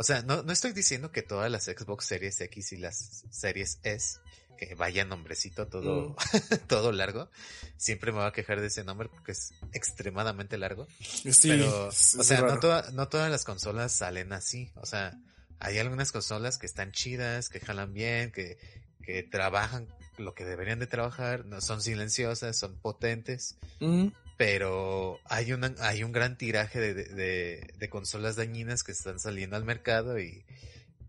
O 0.00 0.02
sea, 0.02 0.22
no, 0.22 0.42
no 0.42 0.50
estoy 0.50 0.72
diciendo 0.72 1.12
que 1.12 1.20
todas 1.20 1.50
las 1.50 1.64
Xbox 1.64 2.06
Series 2.06 2.40
X 2.40 2.72
y 2.72 2.78
las 2.78 3.22
Series 3.28 3.80
S 3.82 4.18
que 4.56 4.74
vaya 4.74 5.04
nombrecito 5.04 5.68
todo, 5.68 6.10
mm. 6.10 6.16
todo 6.68 6.90
largo. 6.90 7.28
Siempre 7.76 8.10
me 8.10 8.20
voy 8.20 8.26
a 8.26 8.32
quejar 8.32 8.62
de 8.62 8.68
ese 8.68 8.82
nombre 8.82 9.10
porque 9.10 9.32
es 9.32 9.52
extremadamente 9.74 10.56
largo. 10.56 10.86
Sí, 11.02 11.50
Pero, 11.50 11.88
o 11.88 11.92
sea, 11.92 12.40
no, 12.40 12.56
no 12.92 13.08
todas 13.08 13.30
las 13.30 13.44
consolas 13.44 13.92
salen 13.92 14.32
así. 14.32 14.72
O 14.76 14.86
sea, 14.86 15.20
hay 15.58 15.76
algunas 15.76 16.12
consolas 16.12 16.56
que 16.56 16.64
están 16.64 16.92
chidas, 16.92 17.50
que 17.50 17.60
jalan 17.60 17.92
bien, 17.92 18.32
que, 18.32 18.56
que 19.02 19.22
trabajan 19.22 19.86
lo 20.16 20.34
que 20.34 20.46
deberían 20.46 20.78
de 20.78 20.86
trabajar, 20.86 21.44
no 21.44 21.60
son 21.60 21.82
silenciosas, 21.82 22.56
son 22.56 22.78
potentes. 22.78 23.58
Mm. 23.80 24.08
Pero 24.40 25.20
hay 25.26 25.52
una, 25.52 25.74
hay 25.80 26.02
un 26.02 26.12
gran 26.12 26.38
tiraje 26.38 26.80
de, 26.80 26.94
de, 26.94 27.74
de 27.76 27.88
consolas 27.90 28.36
dañinas 28.36 28.82
que 28.82 28.92
están 28.92 29.20
saliendo 29.20 29.54
al 29.54 29.66
mercado 29.66 30.18
y 30.18 30.46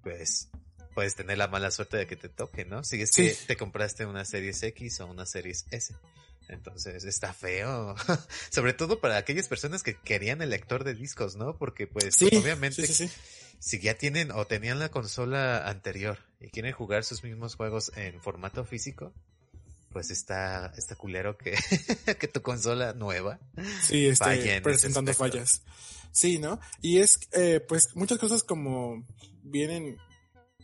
pues 0.04 0.50
puedes 0.94 1.16
tener 1.16 1.38
la 1.38 1.48
mala 1.48 1.72
suerte 1.72 1.96
de 1.96 2.08
que 2.08 2.18
te 2.18 2.28
toque, 2.28 2.66
¿no? 2.66 2.84
Si 2.84 3.02
es 3.02 3.12
que 3.12 3.34
te 3.48 3.56
compraste 3.56 4.06
una 4.06 4.26
Series 4.26 4.62
X 4.64 5.00
o 5.00 5.08
una 5.08 5.26
Series 5.26 5.66
S. 5.72 5.96
Entonces 6.50 7.06
está 7.06 7.32
feo. 7.32 7.96
Sobre 8.52 8.74
todo 8.74 9.00
para 9.00 9.16
aquellas 9.16 9.48
personas 9.48 9.82
que 9.82 9.96
querían 9.96 10.42
el 10.42 10.50
lector 10.50 10.84
de 10.84 10.94
discos, 10.94 11.38
¿no? 11.38 11.58
Porque 11.58 11.88
pues 11.88 12.22
obviamente 12.22 12.86
si 12.86 13.80
ya 13.80 13.94
tienen 13.94 14.32
o 14.32 14.46
tenían 14.46 14.78
la 14.78 14.90
consola 14.90 15.70
anterior 15.70 16.20
y 16.42 16.50
quieren 16.50 16.74
jugar 16.74 17.06
sus 17.06 17.24
mismos 17.24 17.56
juegos 17.56 17.94
en 17.96 18.20
formato 18.20 18.66
físico, 18.66 19.14
pues 19.92 20.12
está, 20.12 20.74
está 20.78 20.96
culero 20.96 21.38
que, 21.38 21.56
que 22.20 22.28
tu 22.28 22.42
consola 22.42 22.94
nueva 22.94 23.40
sí, 23.84 24.08
esté 24.08 24.62
presentando 24.62 25.14
fallas. 25.14 25.64
Sí, 26.12 26.40
¿no? 26.40 26.60
Y 26.82 26.98
es, 27.00 27.20
eh, 27.32 27.62
pues 27.66 27.96
muchas 27.96 28.18
cosas 28.20 28.44
como 28.44 29.06
vienen 29.44 29.98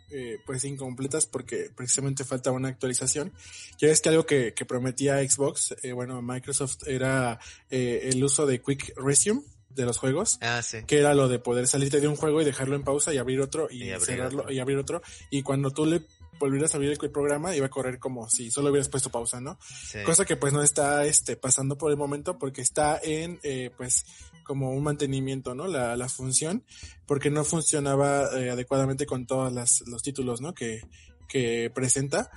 eh, 0.10 0.38
pues 0.46 0.64
incompletas 0.64 1.26
porque 1.26 1.70
precisamente 1.76 2.24
falta 2.24 2.52
una 2.52 2.70
actualización. 2.70 3.34
Ya 3.78 3.90
es 3.90 4.00
que 4.00 4.08
algo 4.08 4.26
que, 4.26 4.54
que 4.54 4.64
prometía 4.64 5.18
Xbox, 5.18 5.76
eh, 5.84 5.92
bueno, 5.92 6.22
Microsoft 6.22 6.88
era 6.88 7.40
eh, 7.70 8.10
el 8.12 8.24
uso 8.24 8.46
de 8.46 8.62
Quick 8.62 8.94
Resume 8.96 9.42
de 9.70 9.86
los 9.86 9.98
juegos, 9.98 10.38
ah, 10.42 10.62
sí. 10.64 10.78
que 10.88 11.00
era 11.00 11.14
lo 11.14 11.28
de 11.28 11.40
poder 11.40 11.68
salirte 11.68 12.00
de 12.00 12.08
un 12.08 12.16
juego 12.16 12.42
y 12.42 12.46
dejarlo 12.46 12.78
en 12.78 12.84
pausa 12.84 13.14
y 13.14 13.18
abrir 13.18 13.42
otro 13.42 13.68
y, 13.70 13.90
cerrarlo 14.00 14.50
y 14.50 14.60
abrir 14.60 14.78
otro 14.78 15.02
y 15.30 15.44
cuando 15.44 15.72
tú 15.72 15.86
le 15.86 16.02
volvieras 16.39 16.74
a 16.74 16.77
abrir 16.77 16.98
el 17.01 17.12
programa 17.12 17.56
iba 17.56 17.65
a 17.65 17.70
correr 17.70 18.00
como 18.00 18.29
si 18.29 18.51
solo 18.51 18.70
hubieras 18.70 18.89
puesto 18.89 19.10
pausa, 19.10 19.41
¿no? 19.41 19.58
Sí. 19.62 20.00
Cosa 20.06 20.25
que 20.25 20.36
pues 20.38 20.53
no 20.53 20.62
está 20.63 21.06
este 21.06 21.36
pasando 21.36 21.77
por 21.77 21.91
el 21.91 21.98
momento 21.98 22.38
porque 22.38 22.62
está 22.62 23.00
en 23.01 23.39
eh, 23.44 23.72
pues 23.77 24.06
como 24.44 24.72
un 24.72 24.84
mantenimiento, 24.84 25.53
¿no? 25.56 25.67
La, 25.67 25.96
la 25.98 26.08
función, 26.10 26.63
porque 27.06 27.29
no 27.29 27.44
funcionaba 27.44 28.29
eh, 28.39 28.50
adecuadamente 28.50 29.06
con 29.06 29.25
todos 29.27 29.51
las, 29.51 29.82
los 29.88 30.01
títulos, 30.01 30.39
¿no? 30.41 30.53
Que, 30.53 30.82
que 31.27 31.70
presenta. 31.74 32.32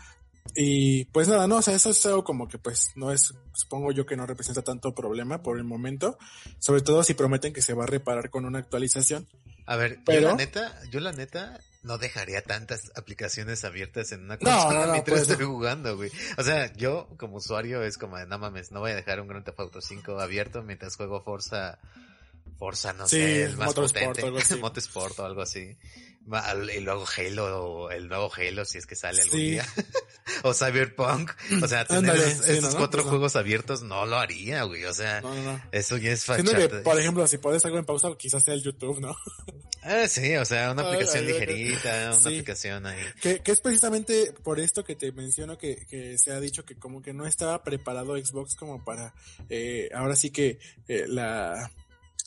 Y 0.57 1.05
pues 1.07 1.29
nada, 1.29 1.47
no, 1.47 1.57
o 1.59 1.63
sea, 1.63 1.75
eso 1.75 1.91
es 1.91 2.05
algo 2.07 2.25
como 2.25 2.49
que 2.49 2.59
pues 2.59 2.91
no 2.97 3.13
es, 3.13 3.33
supongo 3.55 3.93
yo 3.93 4.07
que 4.07 4.17
no 4.17 4.27
representa 4.27 4.63
tanto 4.63 4.95
problema 4.95 5.43
por 5.43 5.59
el 5.59 5.65
momento, 5.65 6.19
sobre 6.59 6.81
todo 6.81 7.05
si 7.05 7.15
prometen 7.15 7.53
que 7.53 7.63
se 7.63 7.75
va 7.75 7.85
a 7.85 7.87
reparar 7.87 8.31
con 8.31 8.45
una 8.45 8.59
actualización. 8.59 9.29
A 9.67 9.77
ver, 9.77 9.97
yo 9.99 10.03
Pero- 10.07 10.29
la 10.31 10.35
neta, 10.35 10.81
yo 10.91 10.99
la 10.99 11.13
neta 11.13 11.61
no 11.83 11.99
dejaría 11.99 12.43
tantas 12.43 12.93
aplicaciones 12.95 13.65
abiertas 13.65 14.13
en 14.13 14.25
una 14.25 14.39
consola 14.39 14.81
no, 14.81 14.87
no, 14.87 14.93
mientras 14.93 15.21
pues, 15.21 15.31
estoy 15.31 15.47
jugando, 15.47 15.97
güey. 15.97 16.11
O 16.37 16.43
sea, 16.43 16.73
yo 16.75 17.09
como 17.17 17.37
usuario 17.37 17.83
es 17.83 17.97
como, 17.97 18.19
de, 18.19 18.27
no 18.27 18.39
mames, 18.39 18.71
no 18.71 18.81
voy 18.81 18.93
a 18.93 18.97
dejar 18.97 19.21
un 19.21 19.29
Grand 19.29 19.45
Theft 19.45 19.61
Auto 19.61 19.81
5 19.81 20.21
abierto 20.21 20.63
mientras 20.63 20.97
juego 20.97 21.23
Forza, 21.23 21.79
Forza, 22.57 22.93
no 22.93 23.07
Sí, 23.09 23.17
sé, 23.17 23.43
el 23.45 23.57
más 23.57 23.69
Motorsport 23.69 24.05
potente, 24.07 24.23
o 24.23 24.27
algo 24.27 24.39
así. 24.39 24.55
Motorsport 24.61 25.19
o 25.19 25.25
algo 25.25 25.43
así. 25.43 25.77
Y 26.77 26.81
luego 26.81 27.07
Halo, 27.17 27.91
el 27.91 28.07
nuevo 28.09 28.31
Halo, 28.37 28.65
si 28.65 28.79
es 28.79 28.87
que 28.87 28.95
sale 28.95 29.23
algún 29.23 29.39
Sí. 29.39 29.51
día. 29.53 29.67
o 30.45 30.53
Cyberpunk. 30.55 31.33
O 31.63 31.67
sea, 31.67 31.85
tener 31.87 32.11
Ándale, 32.11 32.31
esos, 32.31 32.45
sí, 32.47 32.53
esos 32.53 32.75
¿no? 32.75 32.79
cuatro 32.79 33.03
no. 33.03 33.09
juegos 33.09 33.35
abiertos 33.37 33.83
no 33.83 34.05
lo 34.07 34.17
haría, 34.17 34.63
güey. 34.65 34.85
O 34.85 34.93
sea, 34.95 35.23
No, 35.23 35.61
eso 35.73 35.97
ya 35.97 36.13
es 36.13 36.21
Siento 36.23 36.53
que, 36.53 36.63
fachada. 36.63 36.83
por 36.83 37.01
ejemplo, 37.01 37.27
si 37.27 37.39
pones 37.39 37.65
algo 37.65 37.79
en 37.79 37.85
pausa, 37.87 38.09
quizás 38.19 38.45
sea 38.45 38.55
el 38.55 38.63
YouTube, 38.63 39.01
¿no? 39.01 39.17
Ah, 39.83 40.07
sí, 40.07 40.37
o 40.37 40.45
sea, 40.45 40.71
una 40.73 40.83
aplicación 40.83 41.25
ay, 41.25 41.33
ay, 41.33 41.41
ligerita, 41.41 42.07
una 42.11 42.17
aplicación 42.17 42.87
ahí. 42.87 43.01
Que, 43.23 43.39
que 43.41 43.51
es 43.53 43.61
precisamente 43.63 44.33
por 44.45 44.61
esto 44.61 44.85
que 44.85 44.95
te 44.95 45.11
menciono 45.13 45.57
que, 45.57 45.87
que 45.87 46.19
se 46.19 46.33
ha 46.33 46.39
dicho 46.39 46.65
que 46.67 46.77
como 46.77 47.01
que 47.01 47.15
no 47.15 47.27
estaba 47.27 47.65
preparado 47.65 48.15
Xbox 48.19 48.55
como 48.57 48.85
para 48.85 49.15
eh, 49.49 49.89
ahora 49.95 50.15
sí 50.17 50.31
que 50.31 50.59
eh, 50.87 51.07
la 51.09 51.73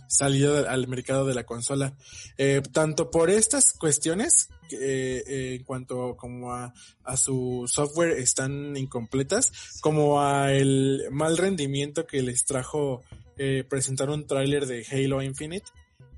salida 0.07 0.71
al 0.71 0.87
mercado 0.87 1.25
de 1.25 1.35
la 1.35 1.45
consola. 1.45 1.93
Eh, 2.37 2.61
tanto 2.71 3.11
por 3.11 3.29
estas 3.29 3.73
cuestiones 3.73 4.49
eh, 4.71 5.23
eh, 5.27 5.55
en 5.55 5.63
cuanto 5.63 6.15
como 6.15 6.53
a, 6.53 6.73
a 7.03 7.17
su 7.17 7.65
software 7.67 8.17
están 8.17 8.75
incompletas, 8.77 9.79
como 9.81 10.21
a 10.21 10.53
el 10.53 11.03
mal 11.11 11.37
rendimiento 11.37 12.05
que 12.05 12.21
les 12.21 12.45
trajo 12.45 13.01
eh, 13.37 13.63
presentar 13.67 14.09
un 14.09 14.27
tráiler 14.27 14.67
de 14.67 14.85
Halo 14.91 15.21
Infinite 15.23 15.65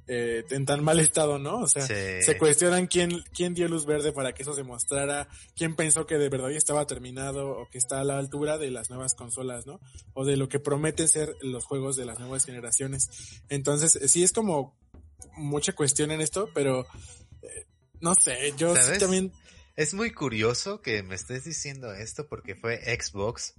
eh, 0.07 0.43
en 0.51 0.65
tan 0.65 0.83
mal 0.83 0.99
estado, 0.99 1.39
¿no? 1.39 1.61
O 1.61 1.67
sea, 1.67 1.85
Sí. 1.85 2.21
se 2.21 2.37
cuestionan 2.37 2.87
quién, 2.87 3.23
quién 3.33 3.53
dio 3.53 3.67
luz 3.67 3.85
verde 3.85 4.11
para 4.11 4.33
que 4.33 4.43
eso 4.43 4.53
se 4.53 4.63
mostrara, 4.63 5.27
quién 5.55 5.75
pensó 5.75 6.05
que 6.05 6.17
de 6.17 6.29
verdad 6.29 6.49
ya 6.49 6.57
estaba 6.57 6.85
terminado 6.85 7.49
o 7.49 7.69
que 7.69 7.77
está 7.77 8.01
a 8.01 8.03
la 8.03 8.17
altura 8.19 8.57
de 8.57 8.69
las 8.71 8.89
nuevas 8.89 9.15
consolas, 9.15 9.65
¿no? 9.65 9.79
O 10.13 10.23
de 10.25 10.37
lo 10.37 10.47
que 10.47 10.59
prometen 10.59 11.07
ser 11.07 11.35
los 11.41 11.65
juegos 11.65 11.95
de 11.95 12.05
las 12.05 12.19
nuevas 12.19 12.45
generaciones. 12.45 13.09
Entonces, 13.49 13.95
eh, 13.95 14.07
sí 14.07 14.23
es 14.23 14.31
como 14.31 14.77
mucha 15.37 15.73
cuestión 15.73 16.11
en 16.11 16.21
esto, 16.21 16.49
pero 16.53 16.85
eh, 17.41 17.65
no 17.99 18.13
sé, 18.15 18.53
yo 18.57 18.75
sí 18.75 18.99
también... 18.99 19.31
Es 19.75 19.93
muy 19.93 20.11
curioso 20.11 20.81
que 20.81 21.03
me 21.03 21.15
estés 21.15 21.43
diciendo 21.43 21.93
esto 21.93 22.27
porque 22.29 22.55
fue 22.55 22.77
Xbox 22.97 23.55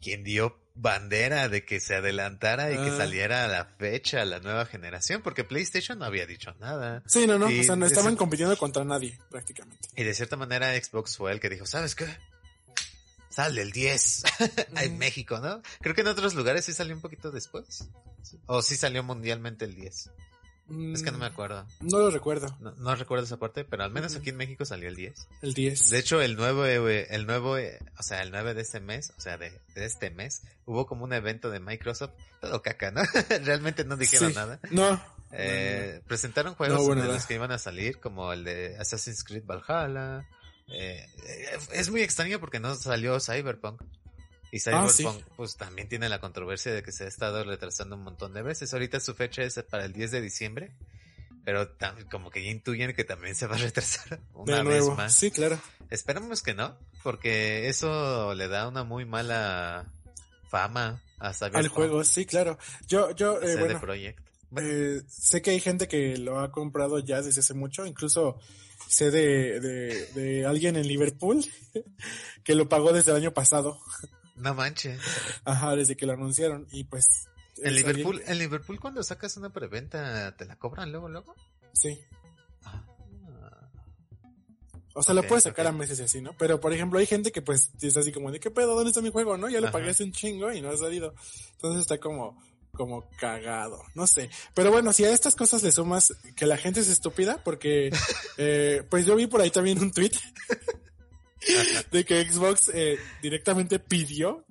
quien 0.00 0.24
dio 0.24 0.58
bandera 0.80 1.48
de 1.48 1.64
que 1.64 1.80
se 1.80 1.96
adelantara 1.96 2.70
y 2.70 2.76
que 2.76 2.90
Ah. 2.90 2.96
saliera 2.96 3.44
a 3.44 3.48
la 3.48 3.64
fecha 3.64 4.24
la 4.24 4.38
nueva 4.38 4.64
generación, 4.64 5.22
porque 5.22 5.42
PlayStation 5.44 5.98
no 5.98 6.04
había 6.04 6.24
dicho 6.26 6.54
nada. 6.60 7.02
Sí, 7.06 7.26
no, 7.26 7.38
no, 7.38 7.50
Y 7.50 7.60
o 7.60 7.64
sea, 7.64 7.74
no 7.76 7.84
estaban 7.86 8.14
compitiendo 8.16 8.56
contra 8.56 8.84
nadie, 8.84 9.18
prácticamente. 9.30 9.88
Y 9.96 10.04
de 10.04 10.14
cierta 10.14 10.36
manera 10.36 10.72
Xbox 10.80 11.16
fue 11.16 11.32
el 11.32 11.40
que 11.40 11.48
dijo, 11.50 11.66
¿sabes 11.66 11.94
qué? 11.96 12.06
Sale 13.28 13.62
el 13.62 13.72
10 13.72 14.22
en 14.76 14.94
Mm. 14.94 14.98
México, 14.98 15.38
¿no? 15.38 15.62
Creo 15.80 15.94
que 15.94 16.00
en 16.00 16.08
otros 16.08 16.34
lugares 16.34 16.64
sí 16.64 16.72
salió 16.72 16.94
un 16.94 17.00
poquito 17.02 17.30
después. 17.30 17.88
O 18.46 18.62
sí 18.62 18.76
salió 18.76 19.02
mundialmente 19.02 19.64
el 19.64 19.74
10. 19.74 20.10
Es 20.94 21.02
que 21.02 21.10
no 21.10 21.16
me 21.18 21.28
Mm, 21.28 21.32
acuerdo. 21.32 21.66
No 21.80 21.98
lo 21.98 22.10
recuerdo, 22.10 22.54
No, 22.60 22.72
no 22.72 22.94
recuerdo 22.94 23.24
esa 23.24 23.38
parte, 23.38 23.64
pero 23.64 23.84
al 23.84 23.90
menos 23.90 24.12
Ujú. 24.12 24.20
aquí 24.20 24.30
en 24.30 24.36
México 24.36 24.64
salió 24.66 24.88
el 24.88 24.96
10. 24.96 25.26
el 25.42 25.54
10. 25.54 25.88
De 25.88 25.98
hecho, 25.98 26.20
el 26.20 26.36
9, 26.36 27.06
el 27.10 27.26
9, 27.26 27.78
o 27.98 28.02
sea, 28.02 28.20
el 28.22 28.30
9 28.30 28.52
de 28.54 28.60
este 28.62 28.80
mes, 28.80 29.12
o 29.16 29.20
sea, 29.20 29.38
de, 29.38 29.50
de 29.74 29.84
este 29.86 30.10
mes, 30.10 30.42
hubo 30.66 30.86
como 30.86 31.04
un 31.04 31.12
evento 31.14 31.48
de 31.50 31.60
Microsoft, 31.60 32.12
todo 32.40 32.60
caca, 32.62 32.90
¿no? 32.90 33.00
Realmente 33.44 33.84
no 33.84 33.96
dijeron 33.96 34.28
Sí. 34.30 34.34
nada. 34.36 34.60
No. 34.70 35.02
Eh, 35.32 36.00
presentaron 36.06 36.54
juegos 36.54 36.86
bueno, 36.86 37.02
de 37.02 37.08
los 37.08 37.26
que 37.26 37.34
iban 37.34 37.52
a 37.52 37.58
salir, 37.58 37.98
como 38.00 38.32
el 38.32 38.44
de 38.44 38.76
Assassin's 38.78 39.24
Creed 39.24 39.44
Valhalla. 39.46 40.26
Eh, 40.70 41.06
eh, 41.26 41.58
es 41.72 41.90
muy 41.90 42.02
extraño 42.02 42.40
porque 42.40 42.60
no 42.60 42.74
salió 42.74 43.18
Cyberpunk. 43.20 43.82
Y 44.50 44.58
Ah, 44.70 44.88
sí. 44.88 45.02
Cyberpunk, 45.02 45.24
pues 45.36 45.56
también 45.56 45.88
tiene 45.88 46.08
la 46.08 46.20
controversia 46.20 46.72
de 46.72 46.82
que 46.82 46.92
se 46.92 47.04
ha 47.04 47.08
estado 47.08 47.44
retrasando 47.44 47.96
un 47.96 48.02
montón 48.02 48.32
de 48.32 48.42
veces. 48.42 48.72
Ahorita 48.72 49.00
su 49.00 49.14
fecha 49.14 49.42
es 49.42 49.62
para 49.70 49.84
el 49.84 49.92
10 49.92 50.10
de 50.10 50.20
diciembre, 50.20 50.72
pero 51.44 51.70
como 52.10 52.30
que 52.30 52.44
ya 52.44 52.50
intuyen 52.50 52.94
que 52.94 53.04
también 53.04 53.34
se 53.34 53.46
va 53.46 53.56
a 53.56 53.58
retrasar 53.60 54.20
una 54.34 54.58
de 54.58 54.64
vez 54.64 54.88
más. 54.96 55.14
Sí, 55.14 55.30
claro. 55.30 55.60
Esperemos 55.90 56.42
que 56.42 56.54
no, 56.54 56.78
porque 57.02 57.68
eso 57.68 58.34
le 58.34 58.48
da 58.48 58.68
una 58.68 58.84
muy 58.84 59.04
mala 59.04 59.92
fama 60.48 61.02
a 61.18 61.32
Cyberpunk. 61.32 61.64
Al 61.64 61.68
juego, 61.68 62.04
sí, 62.04 62.24
claro. 62.24 62.58
Yo, 62.86 63.14
yo, 63.14 63.40
eh. 63.42 63.56
Bueno, 64.50 64.68
eh, 64.68 65.02
sé 65.08 65.42
que 65.42 65.50
hay 65.50 65.60
gente 65.60 65.88
que 65.88 66.16
lo 66.16 66.40
ha 66.40 66.50
comprado 66.50 66.98
ya 67.00 67.20
desde 67.20 67.40
hace 67.40 67.54
mucho, 67.54 67.84
incluso 67.84 68.38
sé 68.88 69.10
de, 69.10 69.60
de, 69.60 70.06
de 70.14 70.46
alguien 70.46 70.76
en 70.76 70.88
Liverpool 70.88 71.44
que 72.44 72.54
lo 72.54 72.68
pagó 72.68 72.92
desde 72.92 73.10
el 73.10 73.18
año 73.18 73.34
pasado, 73.34 73.78
no 74.38 74.54
manches. 74.54 75.00
ajá, 75.44 75.76
desde 75.76 75.96
que 75.96 76.06
lo 76.06 76.12
anunciaron 76.14 76.66
y 76.70 76.84
pues... 76.84 77.28
En 77.60 77.74
Liverpool, 77.74 78.22
en 78.26 78.38
Liverpool 78.38 78.78
cuando 78.78 79.02
sacas 79.02 79.36
una 79.36 79.50
preventa, 79.52 80.34
¿te 80.36 80.44
la 80.44 80.56
cobran 80.56 80.92
luego, 80.92 81.08
luego? 81.08 81.34
Sí, 81.72 81.98
Ah, 82.64 82.84
o 84.94 85.02
sea, 85.02 85.14
Ok, 85.14 85.22
lo 85.22 85.28
puedes 85.28 85.44
sacar 85.44 85.66
a 85.66 85.72
meses 85.72 85.98
y 86.00 86.02
así, 86.02 86.20
¿no? 86.20 86.36
Pero, 86.38 86.60
por 86.60 86.72
ejemplo, 86.72 86.98
hay 86.98 87.06
gente 87.06 87.30
que 87.32 87.42
pues 87.42 87.70
es 87.80 87.96
así 87.96 88.10
como 88.12 88.30
de, 88.32 88.40
¿qué 88.40 88.50
pedo? 88.50 88.74
¿Dónde 88.74 88.90
está 88.90 89.00
mi 89.00 89.10
juego? 89.10 89.36
¿No? 89.36 89.48
Ya 89.48 89.60
lo 89.60 89.68
Ajá. 89.68 89.72
pagué 89.78 89.90
hace 89.90 90.04
un 90.04 90.12
chingo 90.12 90.52
y 90.52 90.60
no 90.60 90.70
ha 90.70 90.76
salido. 90.76 91.14
Entonces 91.52 91.82
está 91.82 91.98
como, 91.98 92.40
como 92.72 93.08
cagado, 93.18 93.80
no 93.94 94.06
sé. 94.06 94.28
Pero 94.54 94.70
bueno, 94.72 94.92
si 94.92 95.04
a 95.04 95.10
estas 95.12 95.34
cosas 95.36 95.62
le 95.62 95.70
sumas 95.72 96.14
que 96.36 96.46
la 96.46 96.56
gente 96.56 96.80
es 96.80 96.88
estúpida, 96.88 97.42
porque 97.44 97.90
eh, 98.38 98.82
pues 98.90 99.04
yo 99.06 99.14
vi 99.16 99.26
por 99.26 99.40
ahí 99.40 99.50
también 99.50 99.80
un 99.80 99.92
tweet 99.92 100.12
de 101.92 102.04
que 102.04 102.30
Xbox 102.30 102.70
eh, 102.74 102.98
directamente 103.22 103.78
pidió 103.78 104.44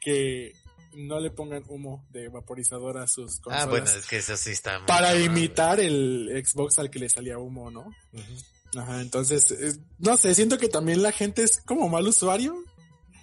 que 0.00 0.52
no 0.94 1.20
le 1.20 1.30
pongan 1.30 1.64
humo 1.68 2.06
de 2.10 2.28
vaporizador 2.28 2.98
a 2.98 3.06
sus 3.06 3.40
consolas 3.40 3.62
Ah, 3.66 3.70
bueno, 3.70 3.86
es 3.86 4.06
que 4.06 4.18
eso 4.18 4.36
sí 4.36 4.50
está 4.50 4.78
muy 4.78 4.86
para 4.86 5.16
imitar 5.16 5.80
el 5.80 6.28
Xbox 6.44 6.78
al 6.78 6.90
que 6.90 6.98
le 6.98 7.08
salía 7.08 7.38
humo, 7.38 7.70
¿no? 7.70 7.90
Ajá, 8.76 9.00
entonces, 9.00 9.50
eh, 9.52 9.74
no 9.98 10.16
sé, 10.16 10.34
siento 10.34 10.58
que 10.58 10.68
también 10.68 11.02
la 11.02 11.12
gente 11.12 11.42
es 11.42 11.60
como 11.60 11.88
mal 11.88 12.06
usuario. 12.06 12.54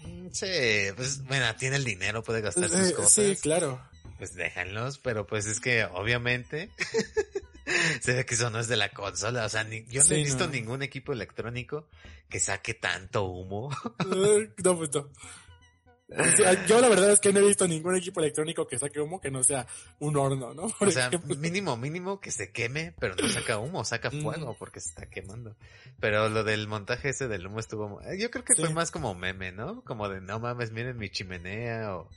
Mm, 0.03 0.27
Sí, 0.31 0.47
pues, 0.95 1.23
bueno, 1.25 1.45
tiene 1.57 1.75
el 1.75 1.83
dinero, 1.83 2.23
puede 2.23 2.41
gastar 2.41 2.69
sus 2.69 2.89
Eh, 2.89 2.93
cosas. 2.93 3.11
sí, 3.13 3.35
claro. 3.41 3.81
Pues 4.17 4.33
déjenlos, 4.35 4.97
pero 4.99 5.25
pues 5.25 5.45
es 5.45 5.59
que 5.59 5.85
obviamente 5.85 6.69
se 8.01 8.13
ve 8.13 8.25
que 8.25 8.35
eso 8.35 8.49
no 8.49 8.59
es 8.59 8.67
de 8.67 8.77
la 8.77 8.89
consola. 8.91 9.45
O 9.45 9.49
sea, 9.49 9.63
ni- 9.63 9.85
yo 9.85 10.01
no 10.01 10.07
Sí, 10.09 10.15
he 10.15 10.23
visto 10.23 10.45
no. 10.45 10.51
ningún 10.53 10.81
equipo 10.81 11.13
electrónico 11.13 11.87
que 12.29 12.39
saque 12.39 12.73
tanto 12.73 13.23
humo. 13.25 13.69
Eh, 14.15 14.49
no, 14.63 14.77
pues 14.77 14.89
no. 14.93 15.09
Yo 16.67 16.81
la 16.81 16.89
verdad 16.89 17.11
es 17.11 17.19
que 17.19 17.31
no 17.31 17.39
he 17.39 17.45
visto 17.45 17.67
ningún 17.67 17.95
equipo 17.95 18.19
electrónico 18.19 18.67
que 18.67 18.79
saque 18.79 18.99
humo 18.99 19.21
que 19.21 19.29
no 19.29 19.43
sea 19.43 19.67
un 19.99 20.17
horno, 20.17 20.53
¿no? 20.55 20.67
Por 20.79 20.87
O 20.87 20.91
sea, 20.91 21.07
ejemplo. 21.07 21.35
mínimo, 21.35 21.77
mínimo 21.77 22.19
que 22.19 22.31
se 22.31 22.51
queme, 22.51 22.93
pero 22.99 23.15
no 23.15 23.29
saca 23.29 23.59
humo, 23.59 23.85
saca 23.85 24.09
Mm. 24.09 24.21
fuego 24.23 24.55
porque 24.57 24.79
se 24.79 24.89
está 24.89 25.05
quemando. 25.05 25.55
Pero 25.99 26.27
lo 26.29 26.43
del 26.43 26.67
montaje 26.67 27.09
ese 27.09 27.27
del 27.27 27.45
humo 27.45 27.59
estuvo, 27.59 28.01
eh, 28.01 28.17
yo 28.19 28.31
creo 28.31 28.43
que 28.43 28.55
Sí. 28.55 28.61
fue 28.61 28.71
más 28.73 28.89
como 28.89 29.13
meme, 29.13 29.51
¿no? 29.51 29.83
Como 29.83 30.09
de 30.09 30.19
no 30.19 30.39
mames, 30.39 30.71
miren 30.71 30.97
mi 30.97 31.09
chimenea 31.09 31.95
o 31.95 32.09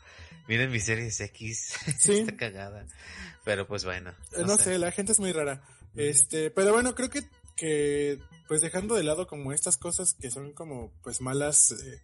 miren 0.49 0.71
mi 0.71 0.81
series 0.81 1.21
X, 1.21 1.75
Sí. 1.99 2.21
está 2.21 2.35
cagada. 2.37 2.87
Pero 3.45 3.67
pues 3.67 3.85
bueno. 3.85 4.13
Eh, 4.37 4.43
no 4.47 4.57
sé, 4.57 4.79
la 4.79 4.91
gente 4.93 5.13
es 5.13 5.21
muy 5.21 5.33
rara. 5.33 5.63
Este, 5.95 6.51
pero 6.51 6.73
bueno, 6.73 6.95
creo 6.95 7.11
que, 7.11 7.21
que, 7.57 8.19
pues 8.49 8.63
dejando 8.63 8.95
de 8.95 9.03
lado 9.05 9.27
como 9.27 9.53
estas 9.53 9.77
cosas 9.77 10.15
que 10.15 10.31
son 10.31 10.53
como, 10.55 10.91
pues 11.03 11.21
malas, 11.21 11.73
eh, 11.73 12.01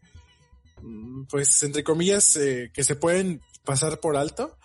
pues 1.28 1.62
entre 1.62 1.82
comillas, 1.84 2.36
eh, 2.36 2.70
que 2.72 2.84
se 2.84 2.94
pueden 2.96 3.40
pasar 3.64 4.00
por 4.00 4.16
alto, 4.16 4.56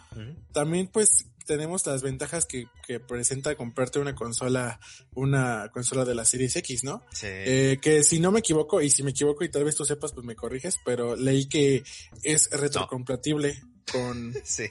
también 0.51 0.87
pues 0.87 1.25
tenemos 1.45 1.85
las 1.87 2.01
ventajas 2.03 2.45
que, 2.45 2.67
que 2.87 2.99
presenta 3.01 3.55
comprarte 3.55 3.99
una 3.99 4.15
consola, 4.15 4.79
una 5.13 5.69
consola 5.73 6.05
de 6.05 6.15
la 6.15 6.23
Series 6.23 6.55
X, 6.55 6.83
¿no? 6.85 7.03
Sí. 7.11 7.27
Eh, 7.29 7.79
que 7.81 8.03
si 8.03 8.19
no 8.21 8.31
me 8.31 8.39
equivoco, 8.39 8.81
y 8.81 8.89
si 8.89 9.03
me 9.03 9.11
equivoco 9.11 9.43
y 9.43 9.49
tal 9.49 9.65
vez 9.65 9.75
tú 9.75 9.83
sepas, 9.83 10.13
pues 10.13 10.25
me 10.25 10.35
corriges, 10.35 10.77
pero 10.85 11.15
leí 11.17 11.49
que 11.49 11.83
es 12.21 12.49
retrocompatible 12.51 13.61
con, 13.91 14.33
sí. 14.45 14.67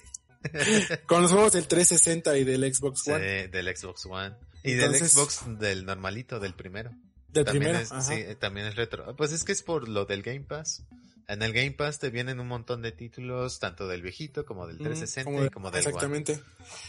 con 1.07 1.23
los 1.23 1.33
juegos 1.33 1.53
del 1.53 1.67
360 1.69 2.39
y 2.39 2.45
del 2.45 2.73
Xbox 2.75 3.03
Sí, 3.05 3.11
One. 3.11 3.49
del 3.49 3.77
Xbox 3.77 4.07
One. 4.07 4.35
Y 4.65 4.73
Entonces- 4.73 5.01
del 5.01 5.09
Xbox 5.11 5.59
del 5.59 5.85
normalito, 5.85 6.41
del 6.41 6.55
primero. 6.55 6.93
Del 7.29 7.45
también 7.45 7.73
primero, 7.75 7.99
es, 7.99 8.07
sí, 8.07 8.15
también 8.39 8.67
es 8.67 8.77
retro. 8.77 9.15
Pues 9.17 9.33
es 9.33 9.43
que 9.45 9.53
es 9.53 9.63
por 9.63 9.89
lo 9.89 10.05
del 10.05 10.23
Game 10.23 10.41
Pass. 10.43 10.85
En 11.29 11.43
el 11.43 11.53
Game 11.53 11.73
Pass 11.73 11.99
te 11.99 12.11
vienen 12.11 12.41
un 12.41 12.49
montón 12.49 12.83
de 12.83 12.93
títulos, 12.93 13.59
tanto 13.59 13.87
del 13.89 14.03
viejito 14.03 14.45
como 14.45 14.67
del 14.67 14.77
Mm, 14.77 14.85
360 14.85 15.25
como 15.31 15.45
y 15.45 15.51
como 15.51 15.71
del 15.71 15.81
One. 15.81 15.89
Exactamente. 15.89 16.33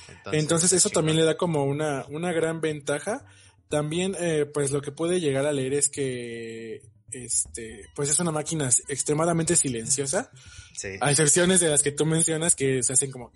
Entonces, 0.09 0.41
Entonces 0.41 0.73
está 0.73 0.77
eso 0.77 0.89
también 0.89 1.17
le 1.17 1.23
da 1.23 1.37
como 1.37 1.63
una, 1.65 2.05
una 2.09 2.31
gran 2.33 2.59
ventaja. 2.61 3.25
También, 3.69 4.15
eh, 4.19 4.45
pues 4.45 4.71
lo 4.71 4.81
que 4.81 4.91
puede 4.91 5.19
llegar 5.19 5.45
a 5.45 5.51
leer 5.53 5.73
es 5.73 5.89
que, 5.89 6.81
este, 7.11 7.85
pues 7.95 8.09
es 8.09 8.19
una 8.19 8.31
máquina 8.31 8.69
extremadamente 8.87 9.55
silenciosa, 9.55 10.29
Sí. 10.75 10.89
a 10.99 11.11
excepciones 11.11 11.59
de 11.59 11.69
las 11.69 11.81
que 11.83 11.91
tú 11.91 12.05
mencionas 12.05 12.55
que 12.55 12.83
se 12.83 12.93
hacen 12.93 13.11
como, 13.11 13.31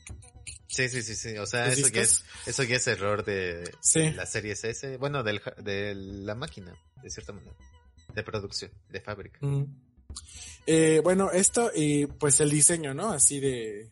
sí, 0.67 0.89
sí, 0.89 1.01
sí, 1.01 1.15
sí. 1.15 1.37
O 1.37 1.45
sea, 1.45 1.67
¿Los 1.67 1.77
eso 1.79 1.87
ya, 1.89 2.01
es, 2.01 2.23
eso 2.45 2.63
ya 2.63 2.75
es 2.75 2.87
error 2.87 3.23
de, 3.23 3.71
Sí. 3.81 4.01
de 4.01 4.11
la 4.13 4.25
serie 4.25 4.51
S. 4.53 4.97
Bueno, 4.97 5.23
del, 5.23 5.41
de 5.63 5.95
la 5.95 6.35
máquina, 6.35 6.75
de 7.01 7.09
cierta 7.09 7.33
manera. 7.33 7.55
De 8.13 8.23
producción, 8.23 8.71
de 8.89 9.01
fábrica. 9.01 9.39
Mm. 9.41 9.65
Eh, 10.65 10.99
bueno, 11.03 11.31
esto 11.31 11.71
y 11.73 12.07
pues 12.07 12.39
el 12.41 12.49
diseño, 12.49 12.93
¿no? 12.93 13.11
Así 13.11 13.39
de, 13.39 13.89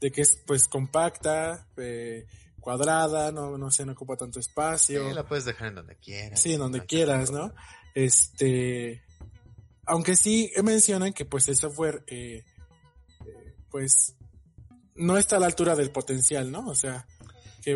de 0.00 0.10
que 0.10 0.22
es 0.22 0.42
pues 0.46 0.66
compacta, 0.66 1.68
eh, 1.76 2.26
cuadrada, 2.60 3.30
no, 3.32 3.56
no 3.56 3.70
sé, 3.70 3.86
no 3.86 3.92
ocupa 3.92 4.16
tanto 4.16 4.40
Sí, 4.40 4.48
espacio. 4.48 5.12
la 5.14 5.26
puedes 5.26 5.44
dejar 5.44 5.68
en 5.68 5.76
donde 5.76 5.96
quieras. 5.96 6.40
Sí, 6.40 6.56
donde 6.56 6.78
no 6.78 6.82
hay 6.82 6.88
quieras, 6.88 7.30
¿no? 7.30 7.54
Este, 7.94 9.02
aunque 9.86 10.16
sí 10.16 10.52
mencionan 10.62 11.12
que 11.12 11.24
pues 11.24 11.48
el 11.48 11.56
software, 11.56 12.02
eh, 12.08 12.44
pues, 13.70 14.16
no 14.96 15.16
está 15.16 15.36
a 15.36 15.40
la 15.40 15.46
altura 15.46 15.76
del 15.76 15.90
potencial, 15.90 16.50
¿no? 16.50 16.66
O 16.68 16.74
sea, 16.74 17.06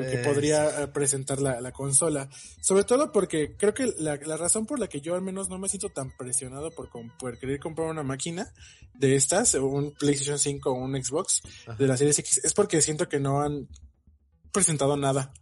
que, 0.00 0.06
que 0.10 0.20
Eh, 0.20 0.24
podría 0.24 0.82
eh, 0.82 0.88
presentar 0.88 1.40
la, 1.40 1.60
la 1.60 1.72
consola. 1.72 2.28
Sobre 2.60 2.84
todo 2.84 3.12
porque 3.12 3.56
creo 3.56 3.74
que 3.74 3.92
la, 3.98 4.16
la 4.16 4.36
razón 4.36 4.66
por 4.66 4.78
la 4.78 4.88
que 4.88 5.00
yo 5.00 5.14
al 5.14 5.22
menos 5.22 5.48
no 5.48 5.58
me 5.58 5.68
siento 5.68 5.88
tan 5.90 6.10
presionado 6.16 6.70
por, 6.70 6.88
por 7.18 7.38
querer 7.38 7.58
comprar 7.60 7.88
una 7.88 8.02
máquina 8.02 8.52
de 8.94 9.16
estas, 9.16 9.54
un 9.54 9.92
PlayStation 9.92 10.38
5 10.38 10.70
o 10.70 10.74
un 10.74 11.02
Xbox 11.02 11.40
Ajá. 11.66 11.76
de 11.76 11.86
la 11.86 11.96
Series 11.96 12.18
X, 12.18 12.40
es 12.44 12.54
porque 12.54 12.80
siento 12.82 13.08
que 13.08 13.18
no 13.20 13.40
han 13.42 13.68
presentado 14.52 14.96
nada 14.96 15.32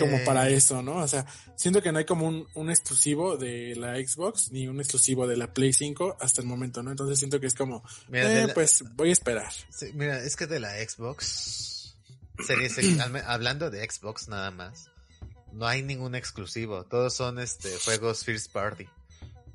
como 0.00 0.16
Eh, 0.16 0.22
para 0.24 0.48
eso, 0.48 0.82
¿no? 0.82 0.96
O 0.96 1.06
sea, 1.06 1.26
siento 1.54 1.80
que 1.80 1.92
no 1.92 1.98
hay 1.98 2.04
como 2.06 2.26
un, 2.26 2.44
un 2.54 2.70
exclusivo 2.70 3.36
de 3.36 3.76
la 3.76 3.94
Xbox 3.96 4.50
ni 4.50 4.66
un 4.66 4.80
exclusivo 4.80 5.28
de 5.28 5.36
la 5.36 5.52
Play 5.52 5.72
5 5.72 6.16
hasta 6.18 6.40
el 6.40 6.48
momento, 6.48 6.82
¿no? 6.82 6.90
Entonces 6.90 7.18
siento 7.20 7.38
que 7.38 7.46
es 7.46 7.54
como, 7.54 7.84
Mira, 8.08 8.32
eh, 8.42 8.46
la- 8.48 8.54
pues 8.54 8.82
voy 8.96 9.10
a 9.10 9.12
esperar. 9.12 9.52
Sí, 9.70 9.90
mira, 9.94 10.18
es 10.24 10.34
que 10.34 10.46
de 10.48 10.58
la 10.58 10.70
Xbox 10.84 11.75
Series 12.44 12.78
X, 12.78 12.98
hablando 13.26 13.70
de 13.70 13.88
Xbox 13.88 14.28
nada 14.28 14.50
más, 14.50 14.90
no 15.52 15.66
hay 15.66 15.82
ningún 15.82 16.14
exclusivo, 16.14 16.84
todos 16.84 17.14
son 17.14 17.38
este 17.38 17.76
juegos 17.78 18.24
first 18.24 18.52
party. 18.52 18.88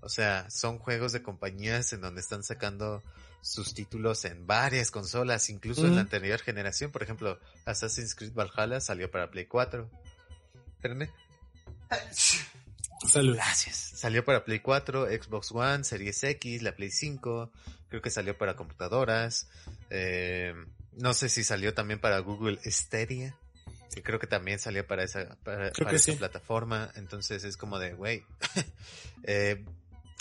O 0.02 0.10
sea, 0.10 0.50
son 0.50 0.80
juegos 0.80 1.12
de 1.12 1.22
compañías 1.22 1.94
en 1.94 2.02
donde 2.02 2.22
están 2.22 2.44
sacando 2.44 3.04
sus 3.42 3.74
títulos 3.74 4.26
en 4.26 4.48
varias 4.48 4.92
consolas, 4.92 5.50
incluso 5.50 5.86
en 5.86 5.96
la 5.96 6.02
anterior 6.02 6.40
generación, 6.40 6.92
por 6.92 7.04
ejemplo, 7.04 7.40
Assassin's 7.66 8.16
Creed 8.16 8.34
Valhalla 8.34 8.80
salió 8.80 9.10
para 9.12 9.30
Play 9.30 9.46
4. 9.46 9.90
Espérenme. 10.76 11.12
Salud. 13.08 13.36
Gracias. 13.36 13.76
Salió 13.76 14.24
para 14.24 14.44
Play 14.44 14.60
4, 14.60 15.08
Xbox 15.08 15.52
One, 15.52 15.84
Series 15.84 16.24
X, 16.24 16.62
la 16.62 16.76
Play 16.76 16.92
5. 16.92 17.52
Creo 17.90 18.02
que 18.02 18.10
salió 18.10 18.38
para 18.38 18.56
computadoras. 18.56 19.48
Eh, 19.90 20.54
no 20.94 21.14
sé 21.14 21.30
si 21.30 21.44
salió 21.44 21.74
también 21.74 22.00
para 22.00 22.20
Google 22.20 22.60
Stadia. 22.66 23.36
Que 23.94 24.02
creo 24.02 24.20
que 24.20 24.28
también 24.28 24.58
salió 24.58 24.88
para 24.88 25.04
esa, 25.04 25.36
para, 25.44 25.72
para 25.72 25.92
esa 25.92 26.12
sí. 26.12 26.18
plataforma. 26.18 26.92
Entonces 26.96 27.44
es 27.44 27.58
como 27.58 27.78
de, 27.78 27.94
güey. 27.94 28.24
eh, 29.24 29.66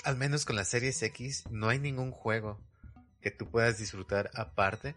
al 0.03 0.17
menos 0.17 0.45
con 0.45 0.57
la 0.57 0.65
Series 0.65 1.00
X 1.03 1.45
no 1.50 1.69
hay 1.69 1.79
ningún 1.79 2.11
juego 2.11 2.59
que 3.21 3.31
tú 3.31 3.49
puedas 3.49 3.79
disfrutar 3.79 4.31
aparte 4.35 4.95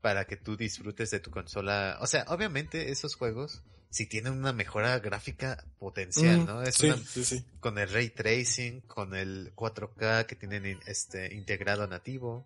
para 0.00 0.24
que 0.24 0.36
tú 0.36 0.56
disfrutes 0.56 1.10
de 1.10 1.20
tu 1.20 1.30
consola. 1.30 1.98
O 2.00 2.06
sea, 2.06 2.24
obviamente 2.28 2.90
esos 2.90 3.16
juegos 3.16 3.62
si 3.92 4.06
tienen 4.06 4.32
una 4.32 4.54
mejora 4.54 4.98
gráfica 5.00 5.62
potencial, 5.78 6.46
¿no? 6.46 6.62
Es 6.62 6.76
sí, 6.76 6.86
una, 6.86 6.96
sí, 6.96 7.24
sí. 7.26 7.44
con 7.60 7.76
el 7.78 7.90
ray 7.92 8.08
tracing, 8.08 8.80
con 8.80 9.14
el 9.14 9.52
4K 9.54 10.24
que 10.24 10.34
tienen 10.34 10.64
in- 10.64 10.80
este 10.86 11.34
integrado 11.34 11.86
nativo. 11.86 12.42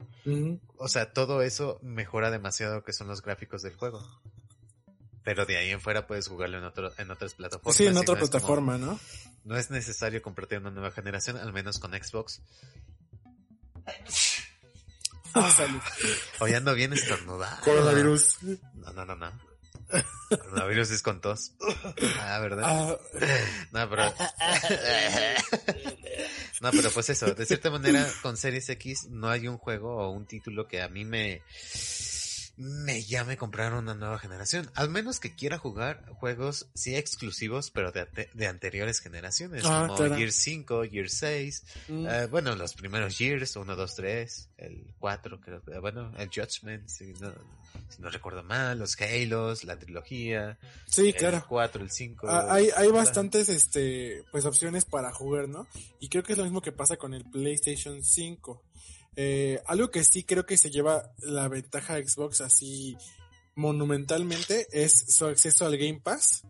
O 0.76 0.88
sea, 0.88 1.12
todo 1.12 1.42
eso 1.42 1.78
mejora 1.82 2.32
demasiado 2.32 2.82
que 2.82 2.92
son 2.92 3.06
los 3.06 3.22
gráficos 3.22 3.62
del 3.62 3.76
juego. 3.76 4.04
Pero 5.22 5.46
de 5.46 5.56
ahí 5.56 5.70
en 5.70 5.80
fuera 5.80 6.06
puedes 6.08 6.26
jugarlo 6.26 6.58
en 6.58 6.64
otro, 6.64 6.92
en 6.98 7.10
otras 7.12 7.34
plataformas. 7.34 7.76
Sí, 7.76 7.86
en 7.86 7.96
otra 7.96 8.14
no 8.16 8.20
es 8.24 8.28
como- 8.28 8.30
plataforma, 8.30 8.76
¿no? 8.78 8.98
no 9.44 9.56
es 9.56 9.70
necesario 9.70 10.20
comprarte 10.22 10.58
una 10.58 10.72
nueva 10.72 10.90
generación, 10.90 11.36
al 11.36 11.52
menos 11.52 11.78
con 11.78 11.92
Xbox. 11.92 12.42
Hoy 16.40 16.54
ando 16.54 16.74
bien 16.74 16.92
estornudado. 16.92 17.60
Coronavirus. 17.62 18.38
No, 18.74 18.92
no, 18.92 19.04
no, 19.04 19.14
no. 19.16 19.45
Coronavirus 20.28 20.90
es 20.90 21.02
con 21.02 21.20
tos. 21.20 21.52
Ah, 22.20 22.38
¿verdad? 22.40 22.64
Ah, 22.66 22.96
No, 23.72 23.90
pero. 23.90 24.14
No, 26.62 26.70
pero 26.70 26.90
pues 26.90 27.10
eso, 27.10 27.34
de 27.34 27.44
cierta 27.44 27.70
manera, 27.70 28.08
con 28.22 28.38
Series 28.38 28.68
X 28.70 29.08
no 29.10 29.28
hay 29.28 29.46
un 29.46 29.58
juego 29.58 29.96
o 29.98 30.10
un 30.10 30.26
título 30.26 30.66
que 30.66 30.80
a 30.80 30.88
mí 30.88 31.04
me. 31.04 31.42
Me 32.56 33.02
llame 33.02 33.36
comprar 33.36 33.74
una 33.74 33.94
nueva 33.94 34.18
generación. 34.18 34.70
Al 34.74 34.88
menos 34.88 35.20
que 35.20 35.34
quiera 35.34 35.58
jugar 35.58 36.06
juegos, 36.14 36.68
sí 36.74 36.96
exclusivos, 36.96 37.70
pero 37.70 37.92
de, 37.92 38.00
ante- 38.00 38.30
de 38.32 38.46
anteriores 38.46 39.00
generaciones. 39.00 39.62
Ah, 39.66 39.84
como 39.86 39.96
claro. 39.98 40.16
Year 40.18 40.32
5, 40.32 40.84
Year 40.84 41.10
6. 41.10 41.64
mm, 41.88 42.06
eh, 42.06 42.26
bueno, 42.28 42.56
los 42.56 42.72
primeros 42.74 43.18
Years, 43.18 43.56
1, 43.56 43.76
2, 43.76 43.94
3. 43.94 44.48
El 44.56 44.94
4, 44.98 45.40
creo 45.40 45.62
que. 45.62 45.78
Bueno, 45.78 46.12
el 46.16 46.28
Judgment, 46.30 46.88
si 46.88 47.12
no, 47.20 47.30
si 47.90 48.00
no 48.00 48.08
recuerdo 48.08 48.42
mal. 48.42 48.78
Los 48.78 48.96
Halos, 49.00 49.64
la 49.64 49.78
trilogía. 49.78 50.58
sí, 50.86 51.08
El 51.08 51.14
claro. 51.14 51.44
4, 51.46 51.82
el 51.82 51.90
5. 51.90 52.26
Ah, 52.28 52.46
hay, 52.54 52.70
hay 52.74 52.88
bastantes 52.90 53.50
este 53.50 54.24
pues 54.32 54.46
opciones 54.46 54.86
para 54.86 55.12
jugar, 55.12 55.46
¿no? 55.48 55.66
Y 56.00 56.08
creo 56.08 56.22
que 56.22 56.32
es 56.32 56.38
lo 56.38 56.44
mismo 56.44 56.62
que 56.62 56.72
pasa 56.72 56.96
con 56.96 57.12
el 57.12 57.24
PlayStation 57.24 58.02
5. 58.02 58.62
Eh, 59.16 59.60
algo 59.66 59.90
que 59.90 60.04
sí 60.04 60.24
creo 60.24 60.44
que 60.44 60.58
se 60.58 60.70
lleva 60.70 61.10
la 61.18 61.48
ventaja 61.48 61.94
a 61.94 62.02
Xbox 62.02 62.42
así 62.42 62.96
monumentalmente 63.54 64.66
es 64.70 64.92
su 65.08 65.26
acceso 65.26 65.66
al 65.66 65.76
Game 65.78 66.00
Pass, 66.02 66.42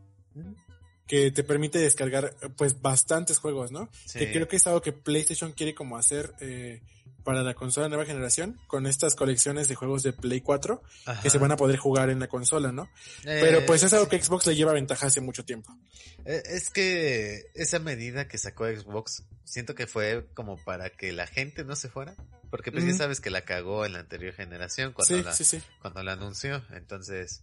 que 1.06 1.30
te 1.30 1.44
permite 1.44 1.78
descargar 1.78 2.34
pues 2.56 2.80
bastantes 2.82 3.38
juegos, 3.38 3.70
¿no? 3.70 3.88
Sí. 4.04 4.18
Que 4.18 4.32
creo 4.32 4.48
que 4.48 4.56
es 4.56 4.66
algo 4.66 4.82
que 4.82 4.92
PlayStation 4.92 5.52
quiere 5.52 5.74
como 5.74 5.96
hacer 5.96 6.34
eh, 6.40 6.82
para 7.22 7.42
la 7.42 7.54
consola 7.54 7.88
nueva 7.88 8.04
generación, 8.04 8.58
con 8.66 8.86
estas 8.86 9.14
colecciones 9.14 9.68
de 9.68 9.74
juegos 9.76 10.02
de 10.02 10.12
Play 10.12 10.40
4 10.40 10.82
que 11.22 11.30
se 11.30 11.38
van 11.38 11.52
a 11.52 11.56
poder 11.56 11.76
jugar 11.76 12.10
en 12.10 12.20
la 12.20 12.28
consola, 12.28 12.72
¿no? 12.72 12.84
Eh, 13.24 13.38
Pero 13.40 13.64
pues 13.66 13.82
es 13.82 13.92
algo 13.92 14.08
que 14.08 14.20
Xbox 14.22 14.46
le 14.46 14.56
lleva 14.56 14.72
ventaja 14.72 15.06
hace 15.06 15.20
mucho 15.20 15.44
tiempo. 15.44 15.76
Eh, 16.24 16.42
Es 16.46 16.70
que 16.70 17.46
esa 17.54 17.78
medida 17.78 18.28
que 18.28 18.38
sacó 18.38 18.66
Xbox, 18.66 19.24
siento 19.44 19.74
que 19.74 19.86
fue 19.86 20.26
como 20.34 20.56
para 20.56 20.90
que 20.90 21.12
la 21.12 21.26
gente 21.26 21.64
no 21.64 21.76
se 21.76 21.88
fuera. 21.88 22.14
Porque 22.56 22.72
pues 22.72 22.84
ya 22.86 22.94
sabes 22.94 23.20
que 23.20 23.30
la 23.30 23.42
cagó 23.42 23.84
en 23.84 23.92
la 23.94 24.00
anterior 24.00 24.32
generación 24.34 24.92
cuando, 24.92 25.16
Sí, 25.16 25.22
la, 25.22 25.32
sí, 25.34 25.62
cuando 25.80 26.02
la 26.02 26.12
anunció. 26.12 26.62
Entonces, 26.72 27.42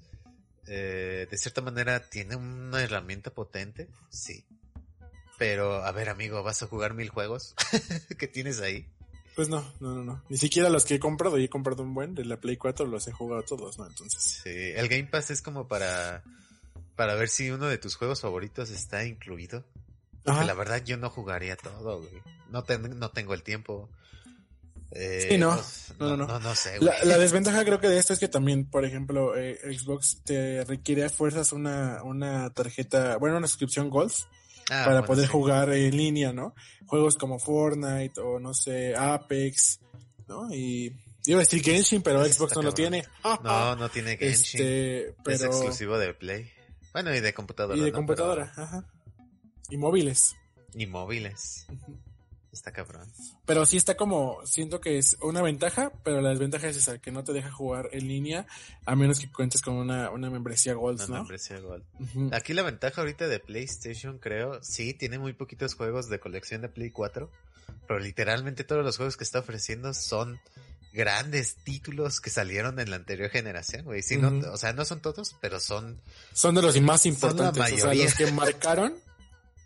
eh, 0.68 1.28
de 1.30 1.38
cierta 1.38 1.62
manera, 1.62 2.10
¿tiene 2.10 2.36
una 2.36 2.82
herramienta 2.82 3.32
potente? 3.32 3.90
Sí. 4.10 4.46
Pero, 5.38 5.84
a 5.84 5.92
ver 5.92 6.10
amigo, 6.10 6.42
¿vas 6.44 6.64
a 6.64 6.68
jugar 6.68 6.94
mil 6.94 7.10
juegos? 7.10 7.56
¿Qué 8.18 8.28
tienes 8.28 8.60
ahí? 8.62 8.88
Pues 9.36 9.50
no, 9.50 9.62
no, 9.80 9.96
no, 9.96 10.04
no. 10.04 10.24
Ni 10.30 10.38
siquiera 10.38 10.70
los 10.70 10.86
que 10.86 10.96
he 10.96 11.00
comprado, 11.00 11.40
y 11.40 11.46
he 11.46 11.50
comprado 11.50 11.82
un 11.84 11.94
buen 11.96 12.14
de 12.14 12.24
la 12.24 12.38
Play 12.40 12.56
4, 12.58 12.86
los 12.86 13.08
he 13.08 13.12
jugado 13.12 13.42
todos, 13.44 13.80
¿no? 13.80 13.88
Entonces. 13.88 14.22
Sí, 14.44 14.50
el 14.50 14.88
Game 14.88 15.06
Pass 15.06 15.32
es 15.32 15.42
como 15.42 15.68
para, 15.68 16.24
para 16.96 17.16
ver 17.16 17.30
si 17.30 17.50
uno 17.50 17.68
de 17.68 17.80
tus 17.80 17.96
juegos 17.96 18.22
favoritos 18.22 18.70
está 18.70 19.06
incluido. 19.06 19.66
Porque 20.24 20.46
la 20.46 20.54
verdad 20.54 20.84
yo 20.86 20.96
no 20.98 21.10
jugaría 21.10 21.58
todo, 21.58 22.00
güey. 22.00 22.22
No, 22.50 22.64
ten- 22.64 22.98
no 23.00 23.10
tengo 23.12 23.34
el 23.34 23.44
tiempo. 23.44 23.90
Eh, 24.96 25.28
Sí, 25.32 25.38
no. 25.38 25.56
No, 26.00 26.18
no, 26.18 26.28
no. 26.28 26.40
no, 26.40 26.56
sé, 26.56 26.78
güey. 26.80 26.90
La, 26.90 27.04
la 27.06 27.18
desventaja 27.18 27.64
creo 27.66 27.80
que 27.80 27.90
de 27.90 27.98
esto 28.00 28.14
es 28.14 28.20
que 28.20 28.28
también, 28.28 28.70
por 28.70 28.86
ejemplo, 28.86 29.36
eh, 29.38 29.60
Xbox 29.78 30.22
te 30.24 30.64
requiere 30.66 31.04
a 31.06 31.10
fuerzas 31.10 31.52
una, 31.52 32.04
una 32.04 32.50
tarjeta, 32.54 33.18
bueno, 33.18 33.38
una 33.38 33.48
suscripción 33.48 33.90
Gold 33.90 34.14
Ah, 34.70 34.84
para 34.86 34.86
bueno, 35.02 35.06
poder 35.08 35.26
sí. 35.26 35.32
jugar 35.32 35.74
en 35.74 35.98
línea, 35.98 36.32
¿no? 36.32 36.56
Juegos 36.86 37.16
como 37.16 37.38
Fortnite 37.38 38.20
o 38.22 38.40
no 38.40 38.54
sé, 38.54 38.96
Apex, 38.96 39.82
¿no? 40.30 40.54
Y 40.54 40.96
iba 41.26 41.40
a 41.40 41.44
decir 41.44 41.62
Genshin, 41.62 42.02
pero 42.02 42.24
Xbox 42.24 42.56
no 42.56 42.62
lo 42.62 42.72
tiene. 42.72 43.04
No, 43.44 43.76
no 43.76 43.90
tiene 43.90 44.16
Genshin. 44.18 44.62
Este, 44.62 45.08
Es 45.10 45.16
pero 45.22 45.46
exclusivo 45.48 45.98
de 45.98 46.14
Play. 46.14 46.50
Bueno, 46.94 47.14
y 47.14 47.20
de 47.20 47.34
computadora. 47.34 47.78
y 47.78 47.82
de 47.82 47.92
computadora, 47.92 48.54
ajá. 48.56 48.86
Y 49.70 49.76
móviles. 49.76 50.34
Y 50.76 50.86
móviles. 50.86 51.66
Está 52.54 52.72
cabrón. 52.72 53.12
Pero 53.46 53.66
sí 53.66 53.78
está 53.78 53.98
como, 53.98 54.38
siento 54.46 54.80
que 54.80 55.00
es 55.00 55.18
una 55.22 55.42
ventaja, 55.42 55.92
pero 56.04 56.22
la 56.22 56.30
desventaja 56.30 56.68
es 56.68 56.78
esa, 56.78 57.00
que 57.00 57.12
no 57.12 57.24
te 57.24 57.34
deja 57.34 57.52
jugar 57.52 57.90
en 57.92 58.08
línea 58.08 58.46
a 58.86 58.96
menos 58.96 59.20
que 59.20 59.32
cuentes 59.32 59.62
con 59.64 59.74
una, 59.74 60.12
una 60.12 60.30
membresía 60.30 60.76
Gold, 60.76 61.00
Una 61.02 61.08
¿no? 61.08 61.16
membresía 61.16 61.60
Gold. 61.60 61.84
Aquí 62.32 62.54
la 62.54 62.62
ventaja 62.62 63.02
ahorita 63.02 63.28
de 63.28 63.40
PlayStation, 63.40 64.20
creo, 64.20 64.62
sí, 64.62 64.94
tiene 64.94 65.18
muy 65.18 65.34
poquitos 65.34 65.74
juegos 65.74 66.10
de 66.10 66.20
colección 66.20 66.62
de 66.62 66.70
Play 66.70 66.92
4, 66.92 67.28
pero 67.88 68.00
literalmente 68.00 68.64
todos 68.64 68.86
los 68.86 68.98
juegos 68.98 69.18
que 69.18 69.24
está 69.24 69.40
ofreciendo 69.40 69.96
son 69.96 70.40
grandes 70.94 71.56
títulos 71.56 72.22
que 72.22 72.30
salieron 72.30 72.80
en 72.80 72.92
la 72.92 72.98
anterior 72.98 73.32
generación, 73.32 73.84
güey. 73.84 74.04
Sí, 74.04 74.18
no, 74.18 74.30
o 74.52 74.58
sea, 74.58 74.74
no 74.74 74.86
son 74.86 75.02
todos, 75.02 75.36
pero 75.42 75.60
son 75.60 76.00
Son 76.34 76.54
de 76.54 76.62
los 76.62 76.80
más 76.82 77.08
importantes, 77.08 77.74
o 77.74 77.78
sea, 77.78 77.96
los 77.96 78.14
que 78.14 78.32
marcaron 78.32 78.94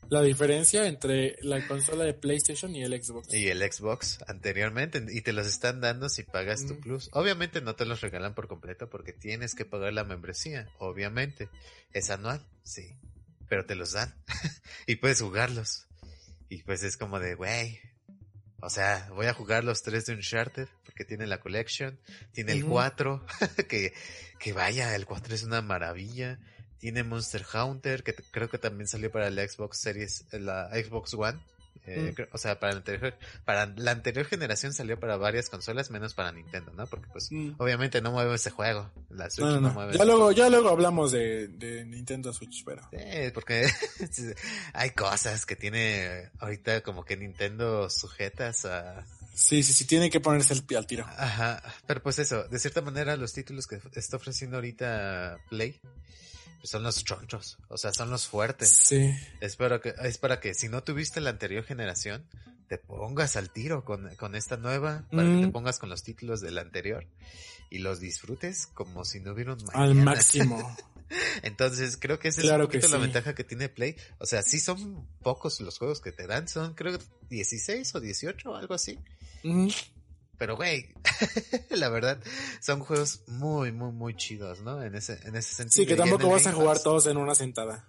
la 0.10 0.22
diferencia 0.22 0.88
entre 0.88 1.38
la 1.42 1.66
consola 1.68 2.04
de 2.06 2.14
PlayStation 2.14 2.76
y 2.76 2.84
el 2.84 3.02
Xbox. 3.04 3.34
y 3.34 3.48
el 3.48 3.60
Xbox 3.72 4.20
anteriormente 4.28 5.04
y 5.10 5.22
te 5.22 5.34
los 5.34 5.48
están 5.48 5.82
dando 5.82 6.10
si 6.10 6.24
pagas 6.24 6.66
tu 6.66 6.76
Mm. 6.76 6.82
plus. 6.82 7.10
Obviamente 7.14 7.62
no 7.62 7.76
te 7.76 7.86
los 7.86 8.02
regalan 8.02 8.34
por 8.36 8.48
completo 8.48 8.90
porque 8.90 9.14
tienes 9.14 9.56
que 9.56 9.66
pagar 9.66 9.94
la 9.94 10.04
membresía, 10.04 10.70
obviamente. 10.80 11.50
Es 11.94 12.10
anual, 12.10 12.46
sí, 12.64 12.96
pero 13.50 13.66
te 13.66 13.76
los 13.76 13.92
dan 13.94 14.14
y 14.88 14.96
puedes 14.98 15.22
jugarlos. 15.22 15.86
Y 16.50 16.64
pues 16.64 16.84
es 16.84 16.96
como 16.98 17.20
de, 17.20 17.36
güey, 17.36 17.80
o 18.62 18.70
sea, 18.70 19.10
voy 19.14 19.26
a 19.28 19.34
jugar 19.34 19.64
los 19.64 19.84
tres 19.84 20.06
de 20.06 20.14
Uncharted 20.14 20.68
porque 20.86 21.06
tiene 21.06 21.28
la 21.28 21.40
collection, 21.40 22.00
tiene 22.32 22.54
el 22.54 22.64
Ujú. 22.64 22.72
4, 22.74 23.26
que, 23.70 23.94
que 24.40 24.54
vaya, 24.54 24.96
el 24.96 25.06
4 25.06 25.36
es 25.36 25.44
una 25.44 25.62
maravilla. 25.62 26.40
Tiene 26.80 27.04
Monster 27.04 27.46
Hunter, 27.54 28.04
que 28.04 28.14
creo 28.32 28.50
que 28.50 28.58
también 28.58 28.88
salió 28.88 29.12
para 29.12 29.30
la 29.30 29.48
Xbox 29.48 29.78
Series, 29.80 30.26
la 30.32 30.70
Xbox 30.72 31.14
One. 31.14 31.40
Eh, 31.90 32.14
Mm. 32.18 32.22
o 32.34 32.38
sea, 32.38 32.60
para 32.60 32.74
la, 32.74 32.80
anterior, 32.80 33.14
para 33.46 33.66
la 33.78 33.92
anterior 33.92 34.26
generación 34.26 34.74
salió 34.74 35.00
para 35.00 35.16
varias 35.16 35.50
consolas, 35.50 35.90
menos 35.90 36.14
para 36.14 36.34
Nintendo, 36.34 36.74
¿no? 36.74 36.86
Porque 36.88 37.08
pues 37.14 37.32
Mm. 37.32 37.52
obviamente 37.60 38.02
no 38.02 38.12
mueve 38.12 38.36
ese 38.36 38.50
juego. 38.50 38.92
La 39.10 39.30
Switch 39.30 39.46
No, 39.46 39.52
no, 39.54 39.62
no, 39.62 39.68
no. 39.70 39.74
mueve 39.74 39.98
Ya 39.98 40.04
luego, 40.04 40.32
ya 40.34 40.50
luego 40.50 40.68
hablamos 40.70 41.14
de, 41.14 41.48
de 41.48 41.86
Nintendo 41.86 42.34
Switch, 42.34 42.66
pero. 42.66 42.82
Sí, 42.92 43.32
porque 43.34 43.68
hay 44.74 44.90
cosas 44.92 45.46
que 45.46 45.56
tiene 45.56 46.30
ahorita 46.40 46.82
como 46.82 47.06
que 47.06 47.16
Nintendo 47.16 47.90
sujetas 47.90 48.66
a... 48.66 49.06
Sí, 49.34 49.62
sí, 49.64 49.72
sí, 49.72 49.86
tiene 49.86 50.10
que 50.10 50.20
ponerse 50.20 50.54
el 50.56 50.64
pie 50.64 50.78
al 50.78 50.88
tiro. 50.88 51.06
Ajá, 51.16 51.62
pero 51.86 52.02
pues 52.04 52.20
eso, 52.20 52.44
de 52.50 52.60
cierta 52.60 52.82
manera 52.82 53.16
los 53.16 53.32
títulos 53.34 53.68
que 53.68 53.80
está 53.94 54.18
ofreciendo 54.18 54.58
ahorita 54.58 55.38
Play 55.50 55.80
son 56.64 56.84
los 56.84 57.04
chonchos, 57.04 57.58
o 57.70 57.78
sea, 57.78 57.94
son 57.94 58.10
los 58.10 58.28
fuertes. 58.28 58.70
Sí. 58.70 59.14
Es 59.42 59.56
para 59.56 59.80
que, 59.80 59.94
es 60.04 60.18
para 60.18 60.40
que 60.40 60.54
si 60.54 60.70
no 60.70 60.84
tuviste 60.84 61.22
la 61.22 61.30
anterior 61.30 61.64
generación, 61.64 62.26
te 62.68 62.78
pongas 62.78 63.36
al 63.36 63.50
tiro 63.50 63.86
con, 63.86 64.14
con 64.16 64.36
esta 64.36 64.58
nueva, 64.58 65.06
para 65.12 65.24
que 65.24 65.46
te 65.46 65.48
pongas 65.52 65.80
con 65.80 65.90
los 65.90 66.04
títulos 66.04 66.42
de 66.42 66.52
la 66.52 66.62
anterior 66.62 67.06
y 67.70 67.80
los 67.80 68.00
disfrutes 68.00 68.68
como 68.68 69.06
si 69.06 69.20
no 69.20 69.34
hubiera 69.34 69.54
un 69.54 69.60
Al 69.74 69.90
mañana. 69.96 70.12
máximo. 70.12 70.76
Entonces, 71.44 71.98
creo 71.98 72.20
que 72.20 72.30
esa 72.30 72.42
Claro 72.42 72.64
es 72.64 72.68
un 72.68 72.72
que 72.72 72.80
poquito 72.80 72.98
la 72.98 73.02
ventaja 73.02 73.34
que 73.36 73.44
tiene 73.46 73.70
Play. 73.70 73.96
O 74.20 74.26
sea, 74.26 74.42
sí 74.42 74.60
son 74.60 75.08
pocos 75.24 75.62
los 75.62 75.78
juegos 75.78 76.02
que 76.02 76.12
te 76.12 76.28
dan, 76.28 76.48
son 76.50 76.74
creo 76.74 76.98
16 77.30 77.96
o 77.96 78.00
18 78.02 78.52
o 78.52 78.56
algo 78.56 78.74
así. 78.74 79.00
Pero 80.38 80.56
güey, 80.56 80.94
la 81.72 81.90
verdad, 81.90 82.20
son 82.62 82.82
juegos 82.82 83.22
muy, 83.28 83.72
muy, 83.72 83.92
muy 83.92 84.16
chidos, 84.16 84.62
¿no? 84.62 84.84
En 84.84 84.94
ese, 84.96 85.20
en 85.24 85.36
ese 85.36 85.56
sentido. 85.56 85.84
Sí, 85.84 85.86
que 85.88 85.96
tampoco 85.96 86.30
vas 86.30 86.46
a 86.48 86.54
jugar 86.54 86.76
Pass- 86.76 86.84
todos 86.84 87.08
en 87.08 87.18
una 87.18 87.34
sentada. 87.36 87.88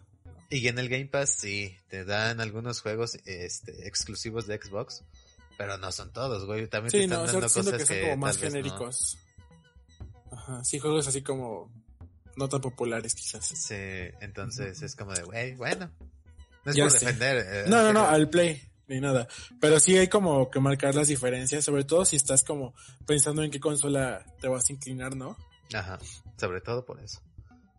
Y 0.50 0.66
en 0.68 0.78
el 0.78 0.88
Game 0.88 1.06
Pass 1.06 1.30
sí, 1.38 1.76
te 1.88 2.06
dan 2.06 2.40
algunos 2.40 2.80
juegos 2.80 3.18
este, 3.26 3.86
exclusivos 3.86 4.46
de 4.46 4.58
Xbox, 4.58 5.04
pero 5.58 5.76
no 5.76 5.92
son 5.92 6.10
todos, 6.10 6.46
güey. 6.46 6.66
También 6.68 6.90
te 6.90 7.04
están 7.04 7.18
no, 7.18 7.26
dando 7.26 7.40
cosas 7.42 7.66
que 7.74 7.84
son 7.84 7.96
que 7.96 8.02
como 8.02 8.16
más 8.16 8.36
no. 8.36 8.42
genéricos. 8.44 9.18
Ajá, 10.32 10.64
sí, 10.64 10.78
juegos 10.78 11.06
así 11.06 11.20
como 11.22 11.70
no 12.36 12.48
tan 12.48 12.62
populares 12.62 13.14
quizás. 13.14 13.44
Sí, 13.46 13.74
entonces 14.20 14.80
es 14.80 14.96
como 14.96 15.12
de, 15.12 15.22
güey, 15.24 15.54
bueno. 15.54 15.90
No 16.64 16.70
es 16.70 16.76
Ya 16.76 16.84
por 16.84 16.92
sé. 16.92 17.04
defender. 17.06 17.46
eh, 17.46 17.64
No, 17.68 17.82
no, 17.82 17.92
no, 17.92 18.06
al 18.08 18.30
play, 18.30 18.62
ni 18.88 19.00
nada. 19.00 19.28
Pero 19.60 19.78
sí 19.80 19.96
hay 19.96 20.08
como 20.08 20.50
que 20.50 20.60
marcar 20.60 20.94
las 20.94 21.08
diferencias, 21.08 21.64
sobre 21.64 21.84
todo 21.84 22.04
si 22.04 22.16
estás 22.16 22.44
como 22.44 22.74
pensando 23.06 23.42
en 23.42 23.50
qué 23.50 23.60
consola 23.60 24.24
te 24.40 24.48
vas 24.48 24.68
a 24.68 24.72
inclinar, 24.72 25.16
¿no? 25.16 25.36
Ajá, 25.72 25.98
sobre 26.36 26.60
todo 26.60 26.84
por 26.84 27.00
eso. 27.00 27.20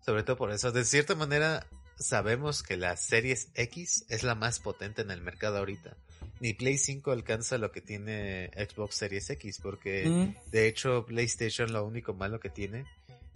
Sobre 0.06 0.24
todo 0.24 0.38
por 0.38 0.52
eso. 0.52 0.72
De 0.72 0.86
cierta 0.86 1.16
manera, 1.16 1.66
sabemos 1.98 2.64
que 2.64 2.78
la 2.78 2.96
Series 2.96 3.50
X 3.56 4.06
es 4.10 4.24
la 4.24 4.36
más 4.36 4.60
potente 4.60 5.02
en 5.02 5.12
el 5.12 5.22
mercado 5.22 5.58
ahorita. 5.58 5.98
Ni 6.40 6.54
Play 6.54 6.78
5 6.78 7.12
alcanza 7.12 7.58
lo 7.58 7.72
que 7.72 7.82
tiene 7.82 8.50
Xbox 8.56 8.96
Series 8.96 9.30
X, 9.30 9.60
porque 9.62 10.08
Mm, 10.08 10.52
de 10.52 10.68
hecho 10.68 11.06
PlayStation 11.06 11.74
lo 11.74 11.86
único 11.86 12.14
malo 12.14 12.40
que 12.40 12.50
tiene 12.50 12.86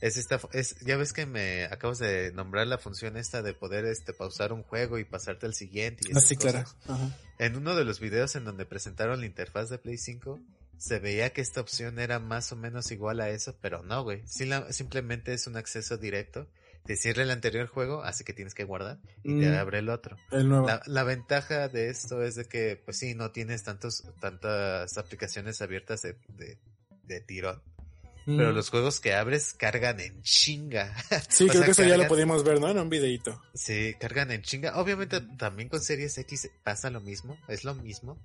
es 0.05 0.17
esta, 0.17 0.39
es, 0.51 0.75
ya 0.81 0.97
ves 0.97 1.13
que 1.13 1.25
me 1.25 1.63
acabas 1.65 1.97
de 1.97 2.31
nombrar 2.33 2.67
la 2.67 2.77
función 2.77 3.15
esta 3.15 3.41
de 3.41 3.53
poder 3.53 3.85
este 3.85 4.11
pausar 4.13 4.51
un 4.51 4.63
juego 4.63 4.99
y 4.99 5.05
pasarte 5.05 5.45
al 5.45 5.53
siguiente 5.53 6.03
y 6.09 6.17
así, 6.17 6.35
claro. 6.35 6.63
cosas. 6.63 6.75
Ajá. 6.87 7.17
En 7.39 7.55
uno 7.55 7.73
de 7.75 7.85
los 7.85 7.99
videos 8.01 8.35
en 8.35 8.43
donde 8.43 8.65
presentaron 8.65 9.21
la 9.21 9.25
interfaz 9.25 9.69
de 9.69 9.77
Play 9.77 9.97
5, 9.97 10.39
se 10.77 10.99
veía 10.99 11.31
que 11.31 11.39
esta 11.39 11.61
opción 11.61 11.99
era 11.99 12.19
más 12.19 12.51
o 12.51 12.57
menos 12.57 12.91
igual 12.91 13.21
a 13.21 13.29
eso, 13.29 13.55
pero 13.61 13.81
no, 13.83 14.03
güey. 14.03 14.21
Simplemente 14.27 15.33
es 15.33 15.47
un 15.47 15.55
acceso 15.55 15.95
directo. 15.97 16.47
Te 16.85 16.97
cierra 16.97 17.23
el 17.23 17.31
anterior 17.31 17.67
juego, 17.67 18.03
así 18.03 18.25
que 18.25 18.33
tienes 18.33 18.53
que 18.53 18.65
guardar 18.65 18.99
y 19.23 19.39
te 19.39 19.49
Mm. 19.51 19.53
abre 19.55 19.79
el 19.79 19.87
otro. 19.87 20.17
El 20.31 20.49
nuevo. 20.49 20.67
La, 20.67 20.81
la 20.85 21.03
ventaja 21.05 21.69
de 21.69 21.89
esto 21.89 22.21
es 22.21 22.35
de 22.35 22.43
que, 22.43 22.75
pues 22.83 22.97
sí, 22.97 23.15
no 23.15 23.31
tienes 23.31 23.63
tantos, 23.63 24.03
tantas 24.19 24.97
aplicaciones 24.97 25.61
abiertas 25.61 26.01
de, 26.01 26.17
de, 26.27 26.57
de 27.05 27.21
tirón. 27.21 27.63
Mm. 28.25 28.37
Pero 28.37 28.51
los 28.53 28.69
juegos 28.69 28.99
que 28.99 29.13
abres 29.13 29.53
cargan 29.53 29.99
en 29.99 30.21
chinga. 30.21 30.95
Sí, 31.29 31.45
o 31.45 31.47
creo 31.47 31.61
sea, 31.61 31.65
que 31.65 31.71
eso 31.71 31.83
ya 31.83 31.97
lo 31.97 32.07
podíamos 32.07 32.43
ver, 32.43 32.59
¿no? 32.59 32.69
En 32.69 32.77
un 32.77 32.89
videito. 32.89 33.41
Sí, 33.53 33.95
cargan 33.99 34.31
en 34.31 34.41
chinga. 34.41 34.79
Obviamente 34.79 35.21
también 35.37 35.69
con 35.69 35.81
Series 35.81 36.17
X 36.17 36.49
pasa 36.63 36.89
lo 36.89 37.01
mismo, 37.01 37.37
es 37.47 37.63
lo 37.63 37.75
mismo. 37.75 38.17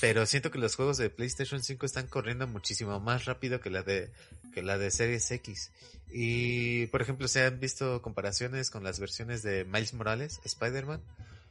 Pero 0.00 0.26
siento 0.26 0.50
que 0.50 0.58
los 0.58 0.76
juegos 0.76 0.96
de 0.96 1.10
PlayStation 1.10 1.62
5 1.62 1.84
están 1.84 2.06
corriendo 2.06 2.46
muchísimo 2.46 3.00
más 3.00 3.24
rápido 3.24 3.60
que 3.60 3.70
la 3.70 3.82
de 3.82 4.10
que 4.54 4.62
la 4.62 4.78
de 4.78 4.90
Series 4.90 5.30
X. 5.30 5.72
Y 6.10 6.86
por 6.86 7.02
ejemplo, 7.02 7.28
se 7.28 7.44
han 7.44 7.60
visto 7.60 8.00
comparaciones 8.00 8.70
con 8.70 8.84
las 8.84 9.00
versiones 9.00 9.42
de 9.42 9.64
Miles 9.64 9.94
Morales, 9.94 10.40
Spider-Man. 10.44 11.02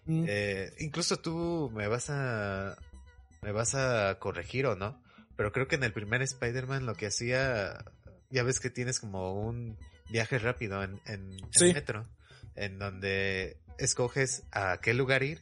Mm. 0.05 0.25
Eh, 0.27 0.73
incluso 0.79 1.17
tú 1.17 1.71
me 1.75 1.87
vas 1.87 2.09
a 2.09 2.77
me 3.41 3.51
vas 3.51 3.75
a 3.75 4.17
corregir 4.19 4.65
o 4.65 4.75
no, 4.75 4.99
pero 5.37 5.51
creo 5.51 5.67
que 5.67 5.75
en 5.75 5.83
el 5.83 5.93
primer 5.93 6.21
Spider-Man 6.21 6.85
lo 6.85 6.95
que 6.95 7.07
hacía 7.07 7.77
ya 8.29 8.43
ves 8.43 8.59
que 8.59 8.69
tienes 8.69 8.99
como 8.99 9.33
un 9.33 9.77
viaje 10.09 10.37
rápido 10.39 10.83
en, 10.83 10.99
en, 11.05 11.37
en 11.53 11.73
metro, 11.73 12.05
en 12.55 12.79
donde 12.79 13.57
escoges 13.77 14.43
a 14.51 14.79
qué 14.81 14.93
lugar 14.93 15.23
ir 15.23 15.39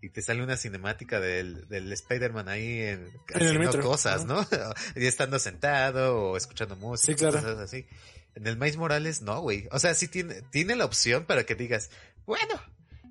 y 0.00 0.10
te 0.10 0.22
sale 0.22 0.42
una 0.42 0.56
cinemática 0.56 1.18
del, 1.18 1.66
del 1.68 1.92
Spider-Man 1.92 2.48
ahí 2.48 2.82
en, 2.82 3.00
el 3.00 3.34
haciendo 3.34 3.58
metro, 3.58 3.82
cosas, 3.82 4.24
¿no? 4.24 4.46
y 4.96 5.06
estando 5.06 5.38
sentado 5.38 6.30
o 6.30 6.36
escuchando 6.36 6.76
música, 6.76 7.12
Sí, 7.12 7.18
claro. 7.18 7.40
cosas 7.40 7.58
así. 7.58 7.86
En 8.34 8.46
el 8.46 8.56
Miles 8.56 8.76
Morales 8.76 9.22
no, 9.22 9.40
güey. 9.40 9.66
O 9.72 9.80
sea, 9.80 9.94
sí 9.94 10.06
tiene, 10.06 10.42
tiene 10.52 10.76
la 10.76 10.84
opción 10.84 11.24
para 11.24 11.44
que 11.44 11.56
digas, 11.56 11.90
bueno, 12.26 12.60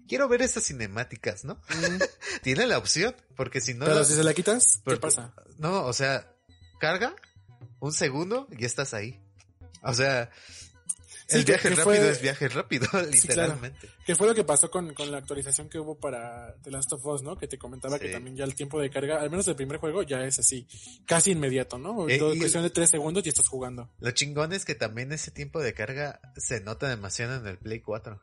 quiero 0.08 0.28
ver 0.28 0.42
estas 0.42 0.64
cinemáticas, 0.66 1.44
¿no? 1.46 1.56
Mm. 1.56 2.02
Tiene 2.44 2.66
la 2.68 2.78
opción, 2.78 3.16
porque 3.36 3.62
si 3.62 3.74
no... 3.74 3.86
Pero 3.86 4.04
si 4.04 4.14
se 4.14 4.24
la 4.24 4.34
quitas, 4.34 4.82
¿qué 4.86 4.98
pasa? 4.98 5.34
No, 5.58 5.86
o 5.86 5.94
sea, 5.94 6.32
carga 6.80 7.16
un 7.80 7.92
segundo 7.94 8.48
y 8.58 8.66
estás 8.66 8.94
ahí. 8.94 9.20
O 9.84 9.94
sea, 9.94 10.30
Sí, 11.30 11.40
el 11.40 11.44
que- 11.46 11.52
viaje 11.52 11.64
que 11.70 11.76
rápido 11.76 11.84
fue- 11.84 12.10
es 12.10 12.22
viaje 12.22 12.48
rápido, 12.48 12.88
claro. 12.92 13.08
literalmente. 13.10 13.90
¿Qué 14.06 14.16
fue 14.16 14.28
lo 14.28 14.34
que 14.34 14.46
pasó 14.46 14.72
con, 14.72 14.94
con 14.94 15.12
la 15.12 15.18
actualización 15.18 15.68
que 15.68 15.78
hubo 15.78 16.00
para 16.00 16.56
The 16.64 16.72
Last 16.72 16.94
of 16.94 17.06
Us, 17.06 17.22
no? 17.22 17.36
Que 17.38 17.50
te 17.50 17.58
comentaba 17.58 18.00
que 18.00 18.08
Sí. 18.08 18.14
también 18.14 18.38
ya 18.38 18.46
el 18.46 18.56
tiempo 18.56 18.80
de 18.80 18.90
carga, 18.90 19.20
al 19.22 19.30
menos 19.30 19.46
el 19.50 19.58
primer 19.58 19.78
juego, 19.78 20.04
ya 20.04 20.24
es 20.24 20.40
así, 20.40 20.66
casi 21.06 21.32
inmediato, 21.32 21.78
¿no? 21.78 22.08
Eh, 22.08 22.18
Todo 22.18 22.34
y- 22.34 22.40
cuestión 22.40 22.64
de 22.64 22.70
tres 22.70 22.90
segundos 22.90 23.26
y 23.26 23.30
estás 23.30 23.46
jugando. 23.50 23.90
Lo 24.00 24.12
chingón 24.12 24.54
es 24.54 24.64
que 24.64 24.74
también 24.76 25.12
ese 25.12 25.32
tiempo 25.32 25.60
de 25.60 25.74
carga 25.74 26.22
se 26.38 26.62
nota 26.62 26.88
demasiado 26.88 27.36
en 27.36 27.46
el 27.46 27.58
Play 27.58 27.82
4. 27.82 28.22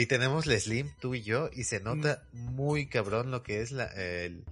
Y 0.00 0.06
tenemos 0.06 0.46
la 0.46 0.58
Slim, 0.60 0.90
tú 1.00 1.14
y 1.16 1.22
yo, 1.22 1.50
y 1.52 1.64
se 1.64 1.80
nota 1.80 2.22
muy 2.32 2.86
cabrón 2.86 3.32
lo 3.32 3.42
que 3.42 3.62
es 3.62 3.72
la, 3.72 3.86
el, 3.86 4.44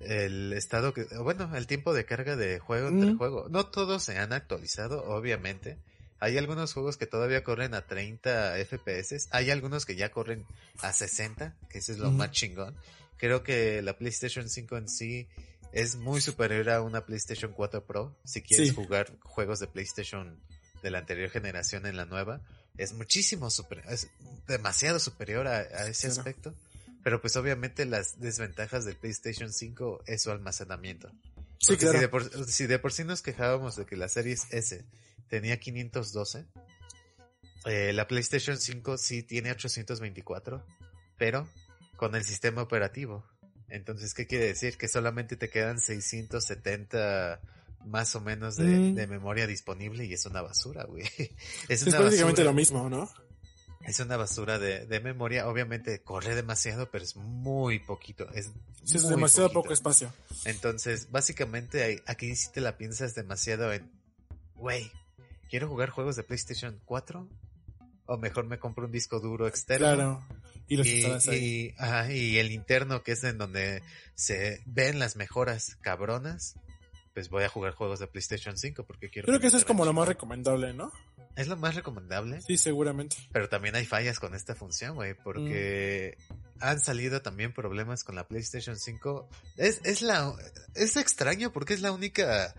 el 0.00 0.52
estado 0.54 0.94
que, 0.94 1.04
bueno, 1.22 1.54
el 1.56 1.66
tiempo 1.66 1.92
de 1.92 2.06
carga 2.06 2.36
de 2.36 2.58
juego 2.58 2.88
entre 2.88 3.12
Mm. 3.12 3.18
juego. 3.18 3.46
No 3.50 3.66
todos 3.66 4.02
se 4.02 4.16
han 4.18 4.32
actualizado, 4.32 5.04
obviamente. 5.04 5.76
Hay 6.20 6.38
algunos 6.38 6.72
juegos 6.72 6.96
que 6.96 7.06
todavía 7.06 7.44
corren 7.44 7.74
a 7.74 7.82
30 7.86 8.56
FPS. 8.58 9.28
Hay 9.30 9.50
algunos 9.50 9.84
que 9.84 9.94
ya 9.94 10.10
corren 10.10 10.46
a 10.80 10.92
60, 10.92 11.54
que 11.68 11.78
ese 11.78 11.92
es 11.92 11.98
lo 11.98 12.10
más 12.10 12.30
chingón. 12.30 12.74
Creo 13.18 13.42
que 13.42 13.82
la 13.82 13.96
PlayStation 13.98 14.48
5 14.48 14.76
en 14.78 14.88
sí 14.88 15.28
es 15.72 15.96
muy 15.96 16.22
superior 16.22 16.70
a 16.70 16.80
una 16.80 17.04
PlayStation 17.04 17.52
4 17.52 17.84
Pro. 17.84 18.16
Si 18.24 18.40
quieres 18.40 18.68
Sí. 18.70 18.74
jugar 18.74 19.12
juegos 19.20 19.58
de 19.60 19.66
PlayStation 19.66 20.40
de 20.82 20.90
la 20.90 20.98
anterior 21.00 21.28
generación 21.28 21.84
en 21.86 21.96
la 21.96 22.06
nueva, 22.06 22.40
es 22.78 22.94
muchísimo 22.94 23.50
superior, 23.50 23.92
es 23.92 24.08
demasiado 24.46 24.98
superior 24.98 25.46
a, 25.46 25.58
a 25.58 25.88
ese 25.88 26.08
aspecto. 26.08 26.54
Pero 27.04 27.20
pues 27.20 27.36
obviamente 27.36 27.84
las 27.84 28.20
desventajas 28.20 28.84
del 28.84 28.96
PlayStation 28.96 29.52
5 29.52 30.02
es 30.06 30.22
su 30.22 30.30
almacenamiento. 30.30 31.10
Sí, 31.58 31.76
claro. 31.76 31.94
si, 31.94 32.00
de 32.00 32.08
por, 32.08 32.46
si 32.46 32.66
de 32.66 32.78
por 32.78 32.92
sí 32.92 33.04
nos 33.04 33.22
quejábamos 33.22 33.76
de 33.76 33.86
que 33.86 33.96
la 33.96 34.08
Series 34.08 34.46
S 34.50 34.84
tenía 35.28 35.58
512, 35.58 36.46
eh, 37.66 37.92
la 37.92 38.06
PlayStation 38.06 38.58
5 38.58 38.98
sí 38.98 39.22
tiene 39.22 39.50
824, 39.50 40.64
pero 41.16 41.48
con 41.96 42.14
el 42.14 42.24
sistema 42.24 42.62
operativo. 42.62 43.24
Entonces, 43.68 44.14
¿qué 44.14 44.26
quiere 44.26 44.46
decir? 44.46 44.78
Que 44.78 44.88
solamente 44.88 45.36
te 45.36 45.50
quedan 45.50 45.80
670 45.80 47.40
más 47.84 48.14
o 48.16 48.20
menos 48.20 48.56
de, 48.56 48.64
Mm. 48.64 48.94
de 48.94 49.06
memoria 49.06 49.46
disponible 49.46 50.04
y 50.04 50.12
es 50.12 50.26
una 50.26 50.42
basura, 50.42 50.84
güey. 50.84 51.02
Es 51.68 51.82
Es 51.82 51.94
prácticamente 51.94 52.22
basura. 52.24 52.44
lo 52.44 52.52
mismo, 52.52 52.88
¿no? 52.90 53.08
Es 53.86 54.00
una 54.00 54.16
basura 54.18 54.58
de, 54.58 54.84
de 54.86 55.00
memoria. 55.00 55.48
Obviamente 55.48 56.02
corre 56.02 56.34
demasiado, 56.34 56.90
pero 56.90 57.04
es 57.04 57.16
muy 57.16 57.78
poquito. 57.78 58.28
Es, 58.32 58.50
Sí, 58.84 58.96
es 58.96 59.02
muy 59.04 59.10
demasiado 59.12 59.48
poquito. 59.48 59.62
poco 59.62 59.72
espacio. 59.74 60.12
Entonces, 60.44 61.10
básicamente 61.10 62.02
aquí 62.06 62.34
sí 62.36 62.48
te 62.52 62.60
la 62.60 62.76
piensas 62.76 63.14
demasiado 63.14 63.72
en, 63.72 63.90
güey, 64.54 64.90
¿quiero 65.50 65.68
jugar 65.68 65.90
juegos 65.90 66.16
de 66.16 66.22
PlayStation 66.24 66.80
4? 66.84 67.28
O 68.06 68.16
mejor 68.18 68.46
me 68.46 68.58
compro 68.58 68.86
un 68.86 68.92
disco 68.92 69.20
duro 69.20 69.46
externo. 69.46 69.86
Claro. 69.94 70.26
Y 70.66 70.76
los 70.76 70.86
Y, 70.86 71.04
ahí. 71.04 71.38
y- 71.38 71.74
ajá, 71.78 72.12
y 72.12 72.38
el 72.38 72.50
interno, 72.52 73.02
que 73.02 73.12
es 73.12 73.24
en 73.24 73.38
donde 73.38 73.82
se 74.14 74.62
ven 74.66 74.98
las 74.98 75.16
mejoras 75.16 75.76
cabronas, 75.80 76.54
pues 77.18 77.30
voy 77.30 77.42
a 77.42 77.48
jugar 77.48 77.74
juegos 77.74 77.98
de 77.98 78.06
PlayStation 78.06 78.56
5 78.56 78.84
porque 78.84 79.10
quiero... 79.10 79.26
Creo 79.26 79.40
que 79.40 79.48
eso 79.48 79.56
es 79.56 79.64
como 79.64 79.84
lo 79.84 79.92
más 79.92 80.06
recomendable, 80.06 80.72
¿no? 80.72 80.92
Es 81.34 81.48
lo 81.48 81.56
más 81.56 81.74
recomendable. 81.74 82.40
Sí, 82.42 82.56
seguramente. 82.56 83.16
Pero 83.32 83.48
también 83.48 83.74
hay 83.74 83.86
fallas 83.86 84.20
con 84.20 84.36
esta 84.36 84.54
función, 84.54 84.94
güey, 84.94 85.14
porque 85.14 86.16
han 86.60 86.78
salido 86.78 87.20
también 87.20 87.52
problemas 87.52 88.04
con 88.04 88.14
la 88.14 88.28
PlayStation 88.28 88.76
5. 88.76 89.28
Es, 89.56 89.80
es 89.82 90.00
la, 90.02 90.32
es 90.76 90.96
extraño 90.96 91.52
porque 91.52 91.74
es 91.74 91.80
la 91.80 91.90
única, 91.90 92.54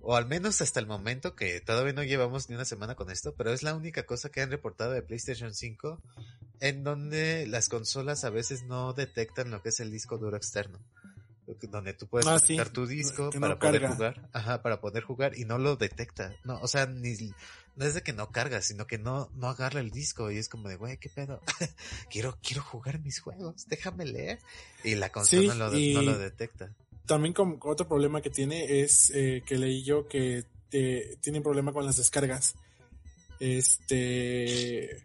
o 0.00 0.16
al 0.16 0.26
menos 0.26 0.60
hasta 0.60 0.80
el 0.80 0.88
momento 0.88 1.36
que 1.36 1.60
todavía 1.60 1.92
no 1.92 2.02
llevamos 2.02 2.48
ni 2.48 2.56
una 2.56 2.64
semana 2.64 2.96
con 2.96 3.12
esto, 3.12 3.36
pero 3.36 3.52
es 3.52 3.62
la 3.62 3.76
única 3.76 4.04
cosa 4.04 4.30
que 4.30 4.40
han 4.40 4.50
reportado 4.50 4.90
de 4.90 5.02
PlayStation 5.02 5.54
5 5.54 6.02
en 6.58 6.82
donde 6.82 7.46
las 7.46 7.68
consolas 7.68 8.24
a 8.24 8.30
veces 8.30 8.64
no 8.64 8.94
detectan 8.94 9.52
lo 9.52 9.62
que 9.62 9.68
es 9.68 9.78
el 9.78 9.92
disco 9.92 10.18
duro 10.18 10.36
externo. 10.36 10.80
Donde 11.70 11.92
tú 11.94 12.06
puedes 12.08 12.26
Ah, 12.26 12.38
sí, 12.38 12.56
tu 12.72 12.86
disco 12.86 13.30
no 13.34 13.40
para 13.40 13.58
poder 13.58 13.80
carga. 13.82 13.94
jugar, 13.94 14.28
ajá, 14.32 14.62
para 14.62 14.80
poder 14.80 15.04
jugar 15.04 15.38
y 15.38 15.44
no 15.44 15.58
lo 15.58 15.76
detecta. 15.76 16.34
No, 16.44 16.58
o 16.60 16.66
sea, 16.68 16.86
ni, 16.86 17.14
no 17.76 17.84
es 17.84 17.94
de 17.94 18.02
que 18.02 18.12
no 18.12 18.30
carga, 18.32 18.62
sino 18.62 18.86
que 18.86 18.98
no, 18.98 19.30
no 19.34 19.48
agarra 19.48 19.80
el 19.80 19.90
disco 19.90 20.30
y 20.30 20.38
es 20.38 20.48
como 20.48 20.68
de, 20.68 20.76
güey, 20.76 20.96
¿qué 20.98 21.08
pedo? 21.08 21.40
quiero, 22.10 22.36
quiero 22.42 22.62
jugar 22.62 22.98
mis 23.00 23.20
juegos, 23.20 23.66
déjame 23.68 24.06
leer. 24.06 24.40
Y 24.82 24.96
la 24.96 25.10
consola 25.12 25.52
Sí, 25.52 25.58
no, 25.58 25.70
lo, 25.70 25.78
y- 25.78 25.94
no 25.94 26.02
lo 26.02 26.18
detecta. 26.18 26.72
También 27.06 27.32
como 27.32 27.58
otro 27.62 27.86
problema 27.86 28.20
que 28.20 28.30
tiene 28.30 28.80
es 28.80 29.10
eh, 29.14 29.42
que 29.46 29.56
leí 29.56 29.84
yo 29.84 30.08
que 30.08 30.44
eh, 30.72 31.16
tiene 31.20 31.40
problema 31.40 31.72
con 31.72 31.86
las 31.86 31.96
descargas. 31.96 32.56
Este, 33.38 35.02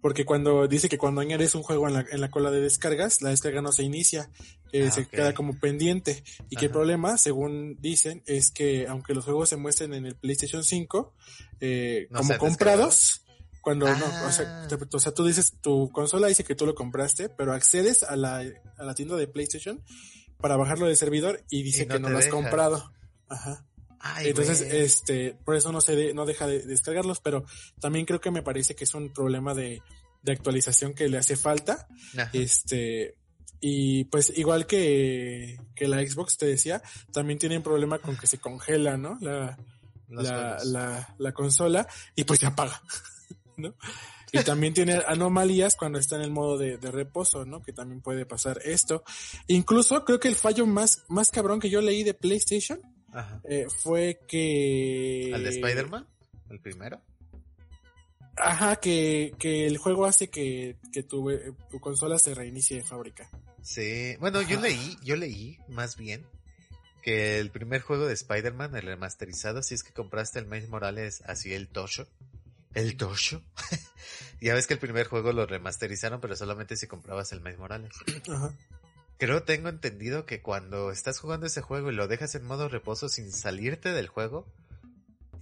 porque 0.00 0.24
cuando 0.24 0.66
dice 0.66 0.88
que 0.88 0.98
cuando 0.98 1.20
añades 1.20 1.54
un 1.54 1.62
juego 1.62 1.86
en 1.86 1.94
la, 1.94 2.04
en 2.10 2.20
la 2.20 2.30
cola 2.30 2.50
de 2.50 2.60
descargas, 2.60 3.22
la 3.22 3.30
descarga 3.30 3.62
no 3.62 3.72
se 3.72 3.84
inicia, 3.84 4.28
eh, 4.74 4.86
Ah, 4.88 4.90
se 4.90 5.06
queda 5.06 5.32
como 5.34 5.58
pendiente. 5.60 6.24
Y 6.50 6.56
que 6.56 6.66
el 6.66 6.72
problema, 6.72 7.16
según 7.16 7.76
dicen, 7.80 8.22
es 8.26 8.50
que 8.50 8.86
aunque 8.88 9.14
los 9.14 9.24
juegos 9.24 9.48
se 9.48 9.56
muestren 9.56 9.94
en 9.94 10.04
el 10.06 10.16
PlayStation 10.16 10.64
5, 10.64 11.14
eh, 11.60 12.08
No 12.10 12.18
como 12.20 12.36
comprados, 12.38 13.24
cuando 13.60 13.86
no, 13.86 14.04
o 14.04 14.08
Ah. 14.26 14.32
sea, 14.32 14.66
te- 14.68 14.76
o 14.96 14.98
sea, 15.00 15.12
tú 15.14 15.24
dices, 15.24 15.54
tu 15.62 15.90
consola 15.92 16.26
dice 16.28 16.42
que 16.44 16.54
tú 16.56 16.66
lo 16.66 16.74
compraste, 16.74 17.28
pero 17.28 17.52
accedes 17.52 18.02
a 18.02 18.16
la, 18.16 18.38
a 18.76 18.84
la 18.84 18.94
tienda 18.94 19.16
de 19.16 19.28
PlayStation 19.28 19.82
para 20.38 20.56
bajarlo 20.56 20.86
del 20.86 20.96
servidor 20.96 21.42
y 21.48 21.62
dice 21.62 21.84
Y 21.84 21.86
no 21.86 21.94
que 21.94 22.00
no 22.00 22.08
lo 22.10 22.18
has 22.18 22.24
deja. 22.24 22.36
comprado. 22.36 22.92
Ajá. 23.28 23.64
Ay, 24.00 24.28
Entonces, 24.28 24.60
este, 24.60 25.34
por 25.44 25.54
eso 25.56 25.72
no 25.72 25.80
se 25.80 25.94
de- 25.96 26.12
no 26.14 26.26
deja 26.26 26.46
de 26.46 26.60
descargarlos, 26.66 27.20
pero 27.20 27.44
también 27.80 28.04
creo 28.06 28.20
que 28.20 28.30
me 28.30 28.42
parece 28.42 28.74
que 28.74 28.84
es 28.84 28.92
un 28.94 29.12
problema 29.14 29.54
de, 29.54 29.80
de 30.22 30.32
actualización 30.32 30.92
que 30.94 31.08
le 31.08 31.16
hace 31.16 31.36
falta. 31.36 31.86
Ajá. 32.18 32.28
Este, 32.34 33.14
y 33.66 34.04
pues 34.04 34.30
igual 34.36 34.66
que, 34.66 35.58
que 35.74 35.88
la 35.88 36.06
Xbox 36.06 36.36
te 36.36 36.44
decía, 36.44 36.82
también 37.14 37.38
tienen 37.38 37.62
problema 37.62 37.98
con 37.98 38.14
que 38.14 38.26
se 38.26 38.36
congela, 38.36 38.98
¿no? 38.98 39.16
La, 39.22 39.56
la, 40.10 40.58
la, 40.66 41.14
la 41.16 41.32
consola 41.32 41.88
y 42.14 42.24
pues 42.24 42.40
se 42.40 42.46
apaga, 42.46 42.82
¿no? 43.56 43.74
Y 44.32 44.44
también 44.44 44.74
tiene 44.74 45.00
anomalías 45.06 45.76
cuando 45.76 45.98
está 45.98 46.16
en 46.16 46.22
el 46.22 46.30
modo 46.30 46.58
de, 46.58 46.76
de 46.76 46.90
reposo, 46.90 47.46
¿no? 47.46 47.62
Que 47.62 47.72
también 47.72 48.02
puede 48.02 48.26
pasar 48.26 48.60
esto. 48.66 49.02
Incluso 49.46 50.04
creo 50.04 50.20
que 50.20 50.28
el 50.28 50.36
fallo 50.36 50.66
más, 50.66 51.02
más 51.08 51.30
cabrón 51.30 51.58
que 51.58 51.70
yo 51.70 51.80
leí 51.80 52.02
de 52.04 52.12
PlayStation 52.12 52.82
Ajá. 53.14 53.40
eh, 53.44 53.66
fue 53.70 54.20
que... 54.28 55.30
¿Al 55.32 55.42
de 55.42 55.48
Spider-Man? 55.48 56.06
¿El 56.50 56.60
primero? 56.60 57.00
Ajá, 58.36 58.76
que, 58.76 59.34
que 59.38 59.66
el 59.66 59.78
juego 59.78 60.06
hace 60.06 60.28
que, 60.28 60.76
que 60.92 61.02
tu, 61.02 61.30
eh, 61.30 61.52
tu 61.70 61.80
consola 61.80 62.18
se 62.18 62.34
reinicie 62.34 62.78
de 62.78 62.84
fábrica. 62.84 63.28
Sí. 63.62 64.16
Bueno, 64.18 64.42
yo 64.42 64.60
leí, 64.60 64.98
yo 65.02 65.16
leí, 65.16 65.58
más 65.68 65.96
bien, 65.96 66.26
que 67.02 67.38
el 67.38 67.50
primer 67.50 67.80
juego 67.82 68.06
de 68.06 68.14
Spider-Man, 68.14 68.74
el 68.76 68.82
remasterizado, 68.82 69.62
si 69.62 69.74
es 69.74 69.82
que 69.82 69.92
compraste 69.92 70.38
el 70.38 70.46
Miles 70.46 70.68
Morales 70.68 71.22
así 71.26 71.54
el 71.54 71.68
Tosho. 71.68 72.08
El 72.74 72.96
Tosho. 72.96 73.42
ya 74.40 74.54
ves 74.54 74.66
que 74.66 74.74
el 74.74 74.80
primer 74.80 75.06
juego 75.06 75.32
lo 75.32 75.46
remasterizaron, 75.46 76.20
pero 76.20 76.34
solamente 76.34 76.76
si 76.76 76.86
comprabas 76.86 77.32
el 77.32 77.40
Miles 77.40 77.58
Morales. 77.58 77.92
Ajá. 78.28 78.52
Creo 79.16 79.44
tengo 79.44 79.68
entendido 79.68 80.26
que 80.26 80.42
cuando 80.42 80.90
estás 80.90 81.20
jugando 81.20 81.46
ese 81.46 81.62
juego 81.62 81.90
y 81.90 81.94
lo 81.94 82.08
dejas 82.08 82.34
en 82.34 82.44
modo 82.44 82.68
reposo 82.68 83.08
sin 83.08 83.30
salirte 83.30 83.92
del 83.92 84.08
juego, 84.08 84.44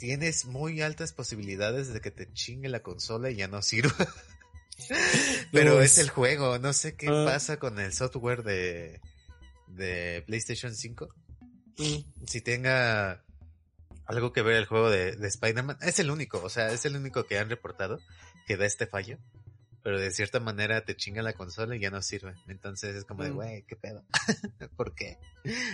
tienes 0.03 0.47
muy 0.47 0.83
altas 0.83 1.13
posibilidades 1.13 1.93
de 1.93 2.01
que 2.01 2.11
te 2.11 2.27
chingue 2.33 2.69
la 2.69 2.81
consola 2.83 3.31
y 3.31 3.37
ya 3.37 3.47
no 3.47 3.63
sirva. 3.63 3.95
Pero 5.53 5.81
es- 5.81 5.99
el 5.99 6.11
juego, 6.11 6.59
no 6.59 6.73
sé 6.73 6.97
qué 6.97 7.07
Ah. 7.09 7.25
pasa 7.25 7.59
con 7.61 7.79
el 7.79 7.93
software 7.93 8.43
de, 8.43 9.01
de 9.69 10.25
PlayStation 10.27 10.75
5. 10.75 11.09
Mm. 11.79 12.27
Si 12.27 12.41
tenga 12.41 13.23
algo 14.07 14.33
que 14.33 14.43
ver 14.43 14.57
el 14.57 14.67
juego 14.67 14.91
de, 14.91 15.15
de 15.15 15.29
Spider-Man, 15.29 15.79
es 15.83 16.01
el 16.01 16.11
único, 16.11 16.43
o 16.43 16.49
sea, 16.51 16.73
es 16.73 16.85
el 16.85 16.97
único 16.97 17.25
que 17.27 17.39
han 17.39 17.49
reportado 17.49 18.01
que 18.49 18.57
da 18.57 18.67
este 18.67 18.89
fallo. 18.89 19.19
Pero 19.83 19.99
de 19.99 20.11
cierta 20.13 20.39
manera 20.39 20.85
te 20.85 20.95
chinga 20.95 21.23
la 21.23 21.33
consola 21.33 21.75
y 21.75 21.81
ya 21.81 21.91
no 21.91 22.01
sirve. 22.03 22.35
Entonces 22.47 22.95
es 22.95 23.05
como 23.05 23.25
de, 23.25 23.31
Mm. 23.31 23.35
güey, 23.35 23.63
¿qué 23.67 23.75
pedo? 23.75 24.05
¿Por 24.77 24.95
qué? 24.95 25.19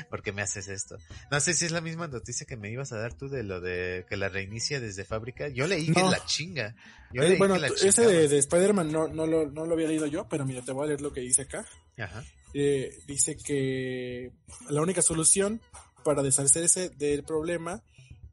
¿Por 0.08 0.22
qué 0.22 0.32
me 0.32 0.40
haces 0.42 0.68
esto? 0.68 0.96
No 1.30 1.40
sé 1.40 1.52
si 1.52 1.66
es 1.66 1.72
la 1.72 1.82
misma 1.82 2.08
noticia 2.08 2.46
que 2.46 2.56
me 2.56 2.70
ibas 2.70 2.92
a 2.92 2.98
dar 2.98 3.12
tú 3.14 3.28
de 3.28 3.42
lo 3.42 3.60
de 3.60 4.06
que 4.08 4.16
la 4.16 4.28
reinicia 4.30 4.80
desde 4.80 5.04
fábrica. 5.04 5.48
Yo 5.48 5.66
leí 5.66 5.86
que 5.92 6.00
No. 6.00 6.10
la 6.10 6.24
chinga. 6.24 6.74
Yo 7.12 7.22
Eh, 7.22 7.28
leí 7.30 7.38
bueno, 7.38 7.54
que 7.54 7.60
la 7.60 7.66
ese 7.68 8.06
de, 8.06 8.28
de 8.28 8.38
Spider-Man 8.38 8.90
no, 8.90 9.08
no, 9.08 9.26
lo, 9.26 9.50
no 9.50 9.66
lo 9.66 9.74
había 9.74 9.88
leído 9.88 10.06
yo, 10.06 10.26
pero 10.28 10.46
mira, 10.46 10.62
te 10.62 10.72
voy 10.72 10.84
a 10.84 10.88
leer 10.88 11.02
lo 11.02 11.12
que 11.12 11.20
dice 11.20 11.42
acá. 11.42 11.66
Ajá. 11.98 12.24
Eh, 12.54 12.98
dice 13.06 13.36
que 13.36 14.30
la 14.70 14.80
única 14.80 15.02
solución 15.02 15.60
para 16.02 16.22
deshacerse 16.22 16.88
del 16.90 17.24
problema 17.24 17.82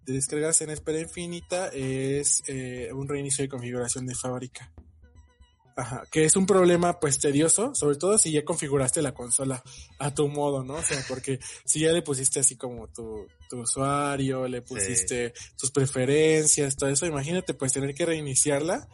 de 0.05 0.13
descargarse 0.13 0.63
en 0.63 0.69
espera 0.69 0.99
infinita 1.01 1.67
es 1.73 2.43
eh, 2.47 2.89
un 2.93 3.09
reinicio 3.09 3.41
de 3.43 3.49
configuración 3.49 4.05
de 4.05 4.15
fábrica. 4.15 4.71
Ajá, 5.77 6.03
que 6.09 6.23
es 6.23 6.38
un 6.38 6.45
problema 6.45 7.01
pues 7.01 7.19
tedioso, 7.19 7.75
sobre 7.75 7.97
todo 7.97 8.17
si 8.17 8.31
ya 8.31 8.45
configuraste 8.45 9.01
la 9.01 9.13
consola 9.13 9.61
a 9.99 10.13
tu 10.13 10.29
modo, 10.29 10.63
¿no? 10.63 10.75
O 10.75 10.83
sea, 10.83 11.03
porque 11.09 11.39
si 11.65 11.81
ya 11.81 11.91
le 11.91 12.01
pusiste 12.01 12.39
así 12.39 12.55
como 12.55 12.88
tu, 12.88 13.27
tu 13.49 13.59
usuario, 13.59 14.47
le 14.47 14.61
pusiste 14.61 15.33
tus 15.57 15.71
preferencias, 15.71 16.77
todo 16.77 16.89
eso, 16.89 17.05
imagínate 17.05 17.53
pues 17.53 17.73
tener 17.73 17.93
que 17.93 18.05
reiniciarla 18.05 18.88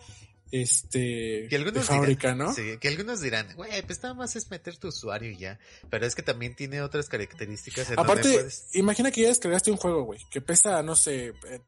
este 0.52 1.48
Que 1.50 1.56
algunos 1.56 1.76
de 1.76 1.82
fábrica, 1.82 2.34
dirán, 2.34 2.38
¿no? 2.40 2.54
Sí, 2.54 2.78
que 2.80 2.88
algunos 2.88 3.22
dirán, 3.22 3.56
güey, 3.56 3.82
pues 3.84 4.02
nada 4.04 4.16
más 4.16 4.36
es 4.36 4.50
meter 4.50 4.76
tu 4.78 4.90
usuario 4.90 5.32
y 5.32 5.38
ya. 5.38 5.60
Pero 5.90 6.06
es 6.06 6.16
que 6.16 6.24
también 6.24 6.56
tiene 6.56 6.82
otras 6.82 7.08
características 7.10 7.90
en 7.90 7.96
donde 7.96 8.12
Aparte, 8.12 8.34
puedes... 8.34 8.70
imagina 8.74 9.12
que 9.12 9.22
ya 9.22 9.28
descargaste 9.28 9.72
un 9.72 9.78
juego, 9.78 10.04
güey, 10.04 10.20
que 10.30 10.42
pesa, 10.42 10.82
no 10.84 10.96
sé, 10.96 11.34
eh, 11.48 11.62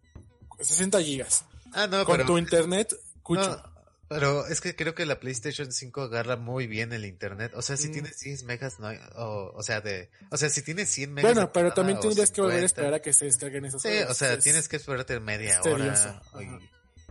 60 0.60 1.02
gigas. 1.02 1.46
Ah, 1.72 1.88
no, 1.88 2.04
con 2.04 2.18
pero... 2.18 2.28
tu 2.28 2.38
internet, 2.38 2.94
cucho. 3.22 3.48
no, 3.48 3.73
pero 4.20 4.48
es 4.48 4.62
que 4.62 4.76
creo 4.76 4.96
que 4.96 5.06
la 5.06 5.20
PlayStation 5.20 5.72
5 5.72 6.02
agarra 6.02 6.36
muy 6.38 6.68
bien 6.68 6.94
el 6.94 7.06
internet. 7.06 7.52
O 7.56 7.62
sea, 7.62 7.78
si 7.78 7.90
Mm. 7.90 7.92
tienes 7.92 8.20
10 8.20 8.44
megas, 8.44 8.80
no 8.80 8.88
hay- 8.88 9.00
o, 9.16 9.52
o 9.56 9.64
sea, 9.64 9.82
de, 9.82 10.10
o 10.30 10.38
sea, 10.38 10.50
si 10.50 10.62
tienes 10.62 10.90
100 10.90 11.14
megas. 11.14 11.34
bueno, 11.34 11.52
pero 11.52 11.70
pasada 11.70 11.76
también 11.76 12.00
tendrías 12.00 12.32
que 12.32 12.42
volver 12.42 12.58
a 12.58 12.68
50, 12.68 12.82
esperar 12.82 12.94
a 12.96 13.02
que 13.02 13.14
se 13.14 13.26
descarguen 13.26 13.66
esos 13.66 13.82
Sí, 13.82 13.90
o 14.08 14.14
sea, 14.14 14.34
Es- 14.34 14.44
tienes 14.44 14.68
que 14.70 14.76
esperarte 14.78 15.20
media 15.20 15.62
hora. 15.62 16.22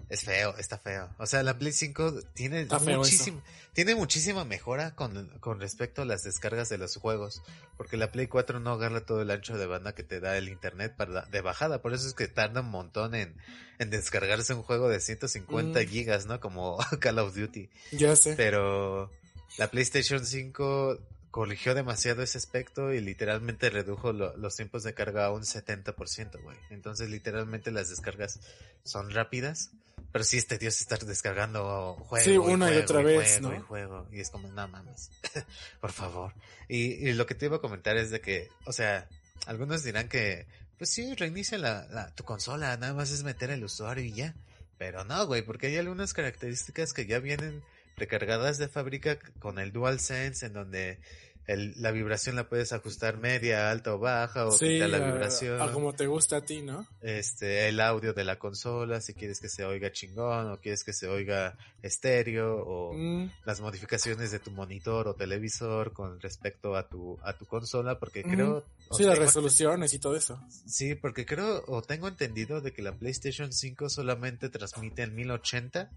Es 0.09 0.25
feo, 0.25 0.55
está 0.59 0.79
feo. 0.79 1.09
O 1.19 1.27
sea, 1.27 1.43
la 1.43 1.59
Play 1.59 1.73
5 1.73 2.15
tiene 2.35 2.67
muchísimo, 2.97 3.43
tiene 3.73 3.95
muchísima 3.95 4.45
mejora 4.45 4.95
con, 4.95 5.29
con 5.41 5.59
respecto 5.61 6.03
a 6.03 6.05
las 6.05 6.23
descargas 6.25 6.69
de 6.69 6.79
los 6.79 6.97
juegos. 6.97 7.43
Porque 7.77 7.97
la 7.97 8.13
Play 8.13 8.27
4 8.27 8.61
no 8.61 8.73
agarra 8.73 9.07
todo 9.07 9.23
el 9.23 9.31
ancho 9.31 9.57
de 9.57 9.67
banda 9.67 9.95
que 9.95 10.03
te 10.03 10.21
da 10.21 10.37
el 10.37 10.49
internet 10.49 10.95
para, 10.97 11.23
de 11.23 11.41
bajada. 11.41 11.81
Por 11.83 11.95
eso 11.95 12.07
es 12.07 12.15
que 12.15 12.29
tarda 12.29 12.61
un 12.61 12.71
montón 12.71 13.15
en, 13.15 13.35
en 13.79 13.91
descargarse 13.91 14.55
un 14.55 14.63
juego 14.63 14.89
de 14.89 15.01
150 15.01 15.81
Mm. 15.81 15.87
gigas, 15.87 16.27
¿no? 16.27 16.41
Como 16.41 16.79
Call 17.01 17.19
of 17.19 17.35
Duty. 17.35 17.71
Ya 17.93 18.15
sé. 18.17 18.35
Pero, 18.37 19.11
La 19.59 19.69
PlayStation 19.71 20.25
5 20.25 20.99
corrigió 21.33 21.75
demasiado 21.75 22.23
ese 22.23 22.39
aspecto 22.39 22.93
y 22.93 23.01
literalmente 23.01 23.69
redujo 23.71 24.13
lo- 24.13 24.37
los 24.37 24.55
tiempos 24.55 24.85
de 24.85 24.95
carga 24.95 25.25
a 25.27 25.33
un 25.33 25.43
70%, 25.43 26.41
güey. 26.43 26.57
Entonces, 26.71 27.11
literalmente 27.11 27.73
las 27.73 27.89
descargas 27.89 28.39
son 28.85 29.11
rápidas, 29.11 29.71
pero 30.13 30.25
sí 30.25 30.37
es 30.37 30.47
tedioso 30.47 30.79
estar 30.83 31.01
descargando 31.05 31.95
juego. 31.95 32.25
Sí, 32.25 32.37
una 32.37 32.67
y 32.67 32.75
juego, 32.75 32.83
otra 32.85 33.03
vez, 33.03 33.33
juego, 33.41 33.49
¿no? 33.49 33.57
Y 33.57 33.61
juego, 33.61 34.09
y 34.13 34.21
es 34.21 34.31
como, 34.31 34.49
no 34.49 34.69
mames, 34.69 35.11
por 35.81 35.91
favor. 35.93 36.35
Y, 36.69 37.09
y 37.09 37.13
lo 37.15 37.27
que 37.27 37.35
te 37.35 37.47
iba 37.47 37.57
a 37.57 37.61
comentar 37.61 37.97
es 37.97 38.11
de 38.11 38.21
que, 38.21 38.49
o 38.67 38.73
sea, 38.73 39.09
algunos 39.47 39.83
dirán 39.83 40.09
que, 40.09 40.47
pues 40.79 40.91
sí, 40.91 41.15
reinicia 41.15 41.57
la, 41.59 41.87
la- 41.89 42.15
tu 42.15 42.25
consola, 42.25 42.77
nada 42.77 42.93
más 42.95 43.11
es 43.11 43.23
meter 43.25 43.51
el 43.51 43.65
usuario 43.65 44.05
y 44.05 44.13
ya. 44.13 44.35
Pero 44.79 45.05
no, 45.05 45.27
güey, 45.27 45.43
porque 45.43 45.69
hay 45.69 45.79
algunas 45.79 46.13
características 46.13 46.93
que 46.93 47.07
ya 47.07 47.21
vienen 47.21 47.63
recargadas 47.97 48.59
de 48.59 48.69
fábrica 48.69 49.19
con 49.39 49.59
el 49.59 49.73
DualSense, 49.73 50.47
en 50.47 50.53
donde 50.53 51.01
el, 51.47 51.75
la 51.83 51.91
vibración 51.91 52.37
la 52.37 52.49
puedes 52.49 52.73
ajustar 52.73 53.19
media, 53.19 53.71
alta 53.71 53.95
o 53.95 53.99
baja, 53.99 54.47
o 54.47 54.53
Sí, 54.53 54.67
quitar 54.75 54.91
la 54.91 54.99
a- 54.99 55.01
vibración. 55.13 55.61
a 55.61 55.73
como 55.73 55.93
te 55.93 56.07
gusta 56.07 56.37
a 56.37 56.45
ti, 56.45 56.63
¿no? 56.63 56.87
Este, 57.01 57.69
el 57.69 57.81
audio 57.81 58.13
de 58.13 58.23
la 58.25 58.39
consola, 58.39 59.01
si 59.01 59.13
quieres 59.13 59.41
que 59.41 59.49
se 59.49 59.65
oiga 59.65 59.91
chingón, 59.91 60.53
o 60.53 60.61
quieres 60.61 60.85
que 60.85 60.93
se 60.93 61.09
oiga 61.09 61.59
estéreo, 61.83 62.63
o 62.65 62.95
Mm, 62.95 63.29
las 63.45 63.61
modificaciones 63.61 64.31
de 64.31 64.39
tu 64.39 64.53
monitor 64.53 65.09
o 65.09 65.15
televisor 65.17 65.93
con 65.93 66.21
respecto 66.21 66.77
a 66.77 66.89
tu, 66.89 67.19
a 67.25 67.37
tu 67.37 67.45
consola, 67.47 67.99
porque 67.99 68.21
Ujú. 68.21 68.31
creo... 68.31 68.67
sí, 68.93 69.03
las 69.03 69.19
resoluciones 69.19 69.93
y 69.95 69.99
todo 69.99 70.15
eso. 70.15 70.41
Sí, 70.67 70.95
porque 70.95 71.27
creo 71.27 71.65
o 71.67 71.83
tengo 71.83 72.07
entendido 72.07 72.61
de 72.61 72.73
que 72.73 72.83
la 72.83 72.93
PlayStation 72.97 73.53
5 73.53 73.89
solamente 73.89 74.49
transmite 74.49 75.03
en 75.03 75.17
1080 75.17 75.91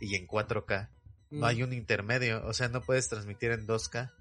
y 0.00 0.14
en 0.14 0.28
4K. 0.28 0.88
No 1.34 1.40
Mm. 1.40 1.44
hay 1.44 1.62
un 1.62 1.72
intermedio, 1.72 2.44
o 2.46 2.52
sea, 2.52 2.68
no 2.68 2.80
puedes 2.82 3.08
transmitir 3.08 3.50
en 3.50 3.66
2K. 3.66 4.12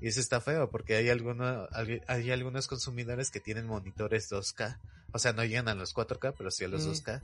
Y 0.00 0.08
eso 0.08 0.20
está 0.20 0.40
feo 0.40 0.68
porque 0.70 0.96
hay 0.96 1.10
alguno, 1.10 1.68
hay, 1.72 2.00
hay 2.08 2.30
algunos 2.32 2.66
consumidores 2.66 3.30
que 3.30 3.40
tienen 3.40 3.66
monitores 3.66 4.28
2K. 4.30 4.78
O 5.12 5.18
sea, 5.18 5.32
no 5.32 5.44
llegan 5.44 5.68
a 5.68 5.74
los 5.74 5.94
4K, 5.94 6.34
pero 6.36 6.50
sí 6.50 6.64
a 6.64 6.68
los 6.68 6.84
Mm. 6.86 6.90
2K. 6.90 7.22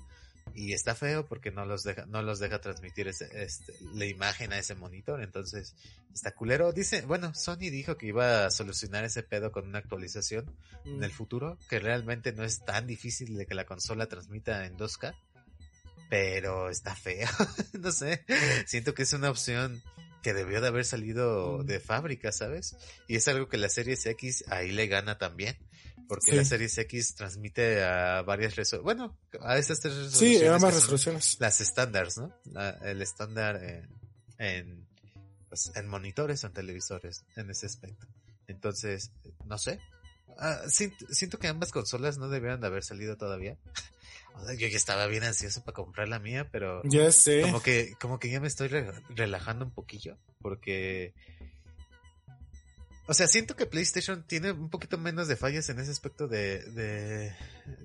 Y 0.54 0.72
está 0.72 0.94
feo 0.94 1.26
porque 1.26 1.50
no 1.50 1.66
los 1.66 1.82
deja, 1.82 2.06
no 2.06 2.22
los 2.22 2.38
deja 2.38 2.60
transmitir 2.60 3.06
ese, 3.08 3.28
este, 3.42 3.74
la 3.94 4.06
imagen 4.06 4.52
a 4.52 4.58
ese 4.58 4.74
monitor. 4.74 5.22
Entonces, 5.22 5.74
está 6.14 6.30
culero. 6.32 6.72
Dice, 6.72 7.02
bueno, 7.02 7.34
Sony 7.34 7.68
dijo 7.70 7.96
que 7.98 8.06
iba 8.06 8.46
a 8.46 8.50
solucionar 8.50 9.04
ese 9.04 9.22
pedo 9.22 9.52
con 9.52 9.66
una 9.68 9.78
actualización 9.78 10.46
en 10.84 10.98
Mm. 10.98 11.02
el 11.04 11.12
futuro, 11.12 11.58
que 11.68 11.80
realmente 11.80 12.32
no 12.32 12.44
es 12.44 12.64
tan 12.64 12.86
difícil 12.86 13.36
de 13.36 13.44
que 13.46 13.54
la 13.54 13.66
consola 13.66 14.06
transmita 14.06 14.64
en 14.66 14.76
2K, 14.78 15.14
pero 16.08 16.70
está 16.70 16.94
feo, 16.94 17.28
no 17.80 17.92
sé, 17.92 18.24
siento 18.66 18.94
que 18.94 19.02
es 19.02 19.12
una 19.12 19.30
opción 19.30 19.82
que 20.22 20.34
debió 20.34 20.60
de 20.60 20.68
haber 20.68 20.84
salido 20.84 21.58
Mm. 21.58 21.66
de 21.66 21.80
fábrica, 21.80 22.32
¿sabes? 22.32 22.76
Y 23.06 23.16
es 23.16 23.28
algo 23.28 23.48
que 23.48 23.56
la 23.56 23.68
Series 23.68 24.04
X 24.06 24.44
ahí 24.48 24.72
le 24.72 24.86
gana 24.88 25.16
también, 25.18 25.56
porque 26.08 26.32
Sí. 26.32 26.36
la 26.36 26.44
Series 26.44 26.76
X 26.78 27.14
transmite 27.14 27.84
a 27.84 28.22
varias 28.22 28.56
resoluciones, 28.56 28.84
bueno, 28.84 29.18
a 29.46 29.58
esas 29.58 29.80
tres 29.80 29.94
Sí, 29.94 30.00
resoluciones. 30.02 30.48
ambas 30.48 30.62
que 30.74 30.80
son 30.80 30.80
resoluciones. 30.82 31.36
Las 31.40 31.60
estándares, 31.60 32.16
¿no? 32.18 32.34
La- 32.46 32.70
el 32.82 33.00
estándar 33.02 33.62
en, 33.62 33.88
en, 34.38 34.88
pues, 35.48 35.70
en 35.76 35.86
monitores 35.86 36.42
o 36.42 36.48
en 36.48 36.52
televisores, 36.52 37.24
en 37.36 37.50
ese 37.50 37.66
aspecto. 37.66 38.06
Entonces, 38.48 39.12
no 39.44 39.56
sé. 39.58 39.78
Ah, 40.38 40.60
siento, 40.68 41.06
siento 41.10 41.38
que 41.38 41.48
ambas 41.48 41.70
consolas 41.70 42.18
no 42.18 42.28
debieron 42.28 42.60
de 42.60 42.66
haber 42.66 42.82
salido 42.84 43.16
todavía. 43.16 43.56
Yo 44.58 44.66
ya 44.68 44.76
estaba 44.76 45.06
bien 45.06 45.24
ansioso 45.24 45.62
para 45.64 45.74
comprar 45.74 46.08
la 46.08 46.18
mía, 46.18 46.48
pero 46.50 46.82
Ya 46.84 47.10
sé. 47.12 47.42
como 47.42 47.60
que, 47.62 47.94
como 48.00 48.18
que 48.18 48.30
ya 48.30 48.40
me 48.40 48.48
estoy 48.48 48.68
re- 48.68 48.92
relajando 49.10 49.64
un 49.64 49.72
poquillo, 49.72 50.16
porque, 50.40 51.14
o 53.06 53.14
sea, 53.14 53.26
siento 53.26 53.56
que 53.56 53.66
PlayStation 53.66 54.22
tiene 54.26 54.52
un 54.52 54.70
poquito 54.70 54.98
menos 54.98 55.28
de 55.28 55.36
fallas 55.36 55.68
en 55.70 55.78
ese 55.80 55.90
aspecto 55.90 56.28
de, 56.28 56.62
de, 56.72 57.34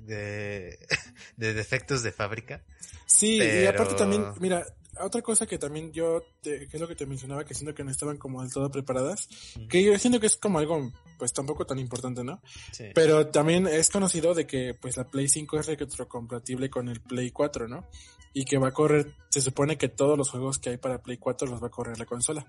de, 0.06 0.80
de 1.38 1.54
defectos 1.54 2.04
de 2.04 2.12
fábrica. 2.12 2.62
Sí, 3.06 3.38
y 3.38 3.66
aparte 3.68 3.96
también, 3.96 4.26
mira, 4.39 4.66
otra 4.99 5.21
cosa 5.21 5.45
que 5.45 5.58
también 5.58 5.91
yo, 5.91 6.21
te- 6.41 6.67
que 6.67 6.77
es 6.77 6.79
lo 6.82 6.88
que 6.88 6.95
te 6.95 7.06
mencionaba, 7.06 7.43
que 7.45 7.53
siento 7.53 7.73
que 7.73 7.84
no 7.84 7.91
estaban 7.91 8.17
como 8.17 8.41
del 8.41 8.51
todo 8.51 8.69
preparadas, 8.69 9.27
que 9.69 9.84
yo 9.84 9.97
siento 9.97 10.19
que 10.19 10.27
es 10.27 10.36
como 10.38 10.60
algo, 10.60 10.91
pues 11.17 11.34
tampoco 11.34 11.65
tan 11.65 11.79
importante, 11.79 12.23
¿no? 12.23 12.41
Sí. 12.71 12.86
Pero 12.93 13.27
también 13.27 13.67
es 13.67 13.89
conocido 13.89 14.34
de 14.34 14.45
que 14.47 14.73
pues 14.73 14.97
la 14.97 15.06
Play 15.08 15.27
5 15.27 15.60
es 15.60 15.65
retrocompatible 15.67 16.69
con 16.69 16.89
el 16.89 17.01
Play 17.01 17.32
4, 17.32 17.67
¿no? 17.67 17.88
Y 18.34 18.45
que 18.45 18.58
va 18.58 18.69
a 18.69 18.73
correr, 18.73 19.13
se 19.29 19.41
supone 19.41 19.77
que 19.77 19.89
todos 19.89 20.17
los 20.17 20.29
juegos 20.29 20.58
que 20.60 20.69
hay 20.71 20.77
para 20.77 21.01
Play 21.01 21.17
4 21.17 21.47
los 21.47 21.62
va 21.62 21.67
a 21.67 21.71
correr 21.71 21.97
la 21.99 22.06
consola. 22.06 22.45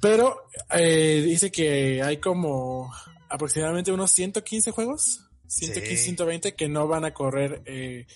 Pero 0.00 0.46
eh, 0.70 1.22
dice 1.24 1.50
que 1.50 2.02
hay 2.02 2.18
como 2.18 2.92
aproximadamente 3.28 3.90
unos 3.92 4.10
115 4.10 4.70
juegos, 4.70 5.20
115, 5.46 5.96
Sí. 5.96 6.04
120 6.04 6.54
que 6.54 6.68
no 6.68 6.86
van 6.88 7.04
a 7.04 7.14
correr 7.14 7.62
eh, 7.64 8.06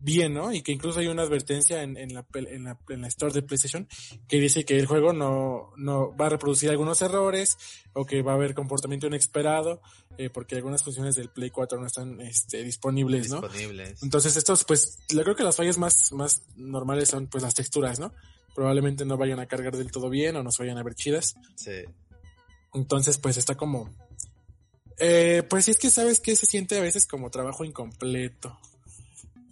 bien, 0.00 0.34
¿no? 0.34 0.52
Y 0.52 0.62
que 0.62 0.72
incluso 0.72 1.00
hay 1.00 1.08
una 1.08 1.22
advertencia 1.22 1.82
en, 1.82 1.96
en, 1.96 2.14
la, 2.14 2.26
en, 2.34 2.64
la, 2.64 2.78
en 2.88 3.00
la 3.02 3.08
store 3.08 3.32
de 3.32 3.42
PlayStation 3.42 3.88
que 4.28 4.40
dice 4.40 4.64
que 4.64 4.78
el 4.78 4.86
juego 4.86 5.12
no, 5.12 5.72
no 5.76 6.16
va 6.16 6.26
a 6.26 6.30
reproducir 6.30 6.70
algunos 6.70 7.02
errores 7.02 7.58
o 7.92 8.04
que 8.04 8.22
va 8.22 8.32
a 8.32 8.34
haber 8.36 8.54
comportamiento 8.54 9.06
inesperado 9.06 9.80
eh, 10.18 10.30
porque 10.30 10.56
algunas 10.56 10.82
funciones 10.82 11.14
del 11.14 11.30
Play 11.30 11.50
4 11.50 11.80
no 11.80 11.86
están 11.86 12.20
este, 12.20 12.62
disponibles, 12.62 13.30
¿no? 13.30 13.40
disponibles. 13.40 14.02
Entonces 14.02 14.36
estos, 14.36 14.64
pues, 14.64 14.98
yo 15.08 15.22
creo 15.22 15.36
que 15.36 15.44
las 15.44 15.56
fallas 15.56 15.78
más, 15.78 16.12
más 16.12 16.42
normales 16.56 17.08
son 17.08 17.26
pues 17.26 17.42
las 17.42 17.54
texturas, 17.54 17.98
¿no? 17.98 18.12
Probablemente 18.54 19.04
no 19.04 19.16
vayan 19.16 19.40
a 19.40 19.46
cargar 19.46 19.76
del 19.76 19.90
todo 19.90 20.10
bien 20.10 20.36
o 20.36 20.42
no 20.42 20.50
se 20.50 20.62
vayan 20.62 20.78
a 20.78 20.82
ver 20.82 20.94
chidas. 20.94 21.36
Sí. 21.54 21.84
Entonces, 22.74 23.18
pues 23.18 23.36
está 23.36 23.56
como... 23.56 23.90
Eh, 24.98 25.42
pues 25.48 25.64
sí 25.64 25.70
es 25.70 25.78
que 25.78 25.88
sabes 25.88 26.20
que 26.20 26.36
se 26.36 26.44
siente 26.44 26.76
a 26.76 26.82
veces 26.82 27.06
como 27.06 27.30
trabajo 27.30 27.64
incompleto. 27.64 28.58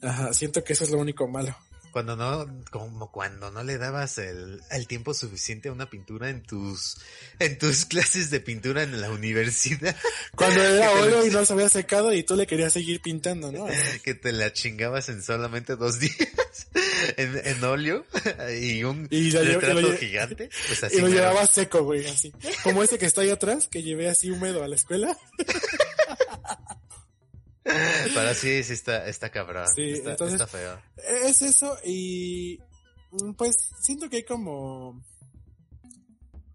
Ajá, 0.03 0.33
siento 0.33 0.63
que 0.65 0.73
eso 0.73 0.85
es 0.85 0.91
lo 0.91 0.99
único 0.99 1.27
malo. 1.29 1.57
Cuando 1.91 2.17
no, 2.17 2.47
como 2.71 3.11
cuando 3.11 3.51
no 3.51 3.65
le 3.65 3.79
dabas 3.79 4.19
el, 4.19 4.61
el 4.71 4.87
tiempo 4.87 5.15
suficiente 5.15 5.71
a 5.71 5.73
una 5.73 5.89
pintura 5.89 6.29
en 6.29 6.43
tus, 6.43 6.99
en 7.39 7.57
tus 7.59 7.85
clases 7.87 8.29
de 8.31 8.41
pintura 8.41 8.83
en 8.83 9.01
la 9.01 9.11
universidad, 9.11 9.97
Cuando 10.37 10.63
era 10.63 10.91
óleo 10.93 11.27
y 11.27 11.31
no 11.31 11.45
se 11.47 11.53
había 11.55 11.69
secado 11.71 12.13
y 12.13 12.23
tú 12.23 12.37
le 12.37 12.47
querías 12.47 12.75
seguir 12.75 13.01
pintando, 13.01 13.51
¿no? 13.51 13.67
que 14.05 14.15
te 14.15 14.33
la 14.33 14.53
chingabas 14.53 15.09
en 15.09 15.23
solamente 15.23 15.77
dos 15.77 15.99
días 15.99 16.15
en, 17.17 17.41
en 17.43 17.65
óleo 17.65 18.05
y 18.61 18.85
un 18.85 19.09
Y 19.11 19.31
lo 19.31 19.43
retrato 19.43 19.81
y 19.81 19.83
lo 19.83 19.89
lle- 19.95 19.99
gigante, 19.99 20.51
pues 20.67 20.85
así 20.85 20.97
Y 20.99 21.01
lo 21.01 21.09
llevaba 21.09 21.47
seco, 21.47 21.83
güey, 21.85 22.07
así. 22.07 22.33
Como 22.63 22.83
ese 22.83 22.99
que 22.99 23.07
está 23.07 23.23
ahí 23.23 23.31
atrás, 23.31 23.67
que 23.67 23.83
llevé 23.83 24.11
así 24.11 24.31
húmedo 24.31 24.63
a 24.63 24.69
la 24.69 24.77
escuela. 24.77 25.17
Pero 28.15 28.35
sí, 28.35 28.63
sí 28.65 28.73
está, 28.73 29.07
está 29.07 29.31
cabrón, 29.31 29.67
Sí, 29.75 29.91
está, 29.91 30.11
entonces- 30.13 30.41
está 30.41 30.47
feo. 30.47 30.81
Es 31.27 31.43
eso 31.43 31.77
y 31.85 32.59
mm, 33.13 33.33
pues 33.35 33.57
siento 33.81 34.09
que 34.09 34.17
hay 34.17 34.25
como 34.25 35.03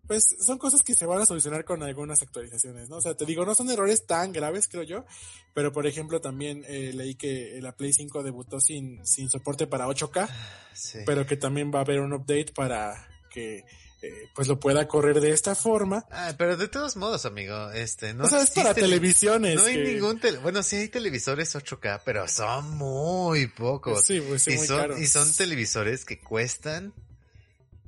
pues 0.05 0.25
son 0.45 0.57
cosas 0.57 0.81
que 0.83 0.93
se 0.95 1.05
van 1.05 1.21
a 1.21 1.25
solucionar 1.25 1.63
con 1.63 1.81
algunas 1.81 2.21
actualizaciones, 2.21 2.89
¿no? 2.89 2.97
O 2.97 3.01
sea, 3.01 3.15
te 3.15 3.25
digo, 3.25 3.45
no 3.45 3.55
son 3.55 3.69
errores 3.69 4.05
tan 4.05 4.33
graves, 4.33 4.67
creo 4.67 4.83
yo, 4.83 5.05
pero 5.53 5.71
por 5.71 5.87
ejemplo 5.87 6.19
también 6.19 6.65
eh, 6.67 6.91
leí 6.93 7.15
que 7.15 7.57
la 7.61 7.71
Play 7.71 7.93
5 7.93 8.21
debutó 8.21 8.59
sin, 8.59 9.03
sin 9.07 9.29
soporte 9.29 9.65
para 9.65 9.87
8K, 9.87 10.27
Sí. 10.73 10.99
pero 11.05 11.25
que 11.25 11.37
también 11.37 11.71
va 11.73 11.79
a 11.79 11.83
haber 11.83 12.01
un 12.01 12.13
update 12.13 12.51
para 12.53 13.07
que 13.29 13.63
eh, 14.03 14.29
pues 14.35 14.47
lo 14.47 14.59
pueda 14.59 14.87
correr 14.87 15.19
de 15.21 15.31
esta 15.31 15.55
forma. 15.55 16.05
Ah, 16.11 16.33
pero 16.37 16.57
de 16.57 16.67
todos 16.67 16.95
modos, 16.97 17.25
amigo, 17.25 17.71
este, 17.71 18.13
no 18.13 18.25
o 18.25 18.27
sea, 18.27 18.41
es 18.43 18.51
para 18.51 18.73
televisiones. 18.73 19.55
No 19.55 19.63
hay 19.65 19.75
que- 19.75 19.93
ningún 19.93 20.19
tele, 20.19 20.37
bueno, 20.39 20.61
sí 20.61 20.75
hay 20.75 20.89
televisores 20.89 21.55
8K, 21.55 22.01
pero 22.05 22.27
son 22.27 22.69
muy 22.77 23.47
pocos. 23.47 24.03
Sí, 24.05 24.21
pues 24.21 24.43
sí, 24.43 24.51
y 24.53 24.57
muy 24.57 24.67
son, 24.67 24.77
caros. 24.77 24.99
y 24.99 25.07
son 25.07 25.31
televisores 25.33 26.05
que 26.05 26.19
cuestan 26.19 26.93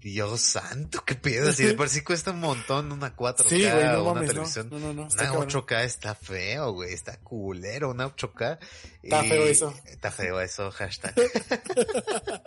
Dios 0.06 0.39
santo, 0.41 1.04
qué 1.04 1.15
pedo, 1.15 1.52
si 1.52 1.63
de 1.63 1.74
por 1.74 1.89
sí 1.89 2.04
cuesta 2.04 2.30
un 2.30 2.39
montón 2.39 2.91
una 2.91 3.15
4K 3.15 3.50
Sí, 3.50 3.63
güey, 3.68 3.86
no 3.88 3.98
o 3.98 4.02
una 4.04 4.13
mames, 4.13 4.30
televisión. 4.30 4.70
no, 4.70 4.78
no, 4.78 4.94
no, 4.94 5.02
Una 5.06 5.15
cabrón. 5.15 5.50
8K 5.50 5.84
está 5.84 6.13
feo, 6.13 6.74
güey, 6.74 6.94
está 6.94 7.18
culero, 7.22 7.89
una 7.89 8.06
8K. 8.15 8.60
Está 9.02 9.26
y- 9.26 9.30
feo 9.30 9.46
eso. 9.48 9.74
Está 9.88 10.12
feo 10.12 10.39
eso, 10.41 10.70
hashtag. 10.70 11.15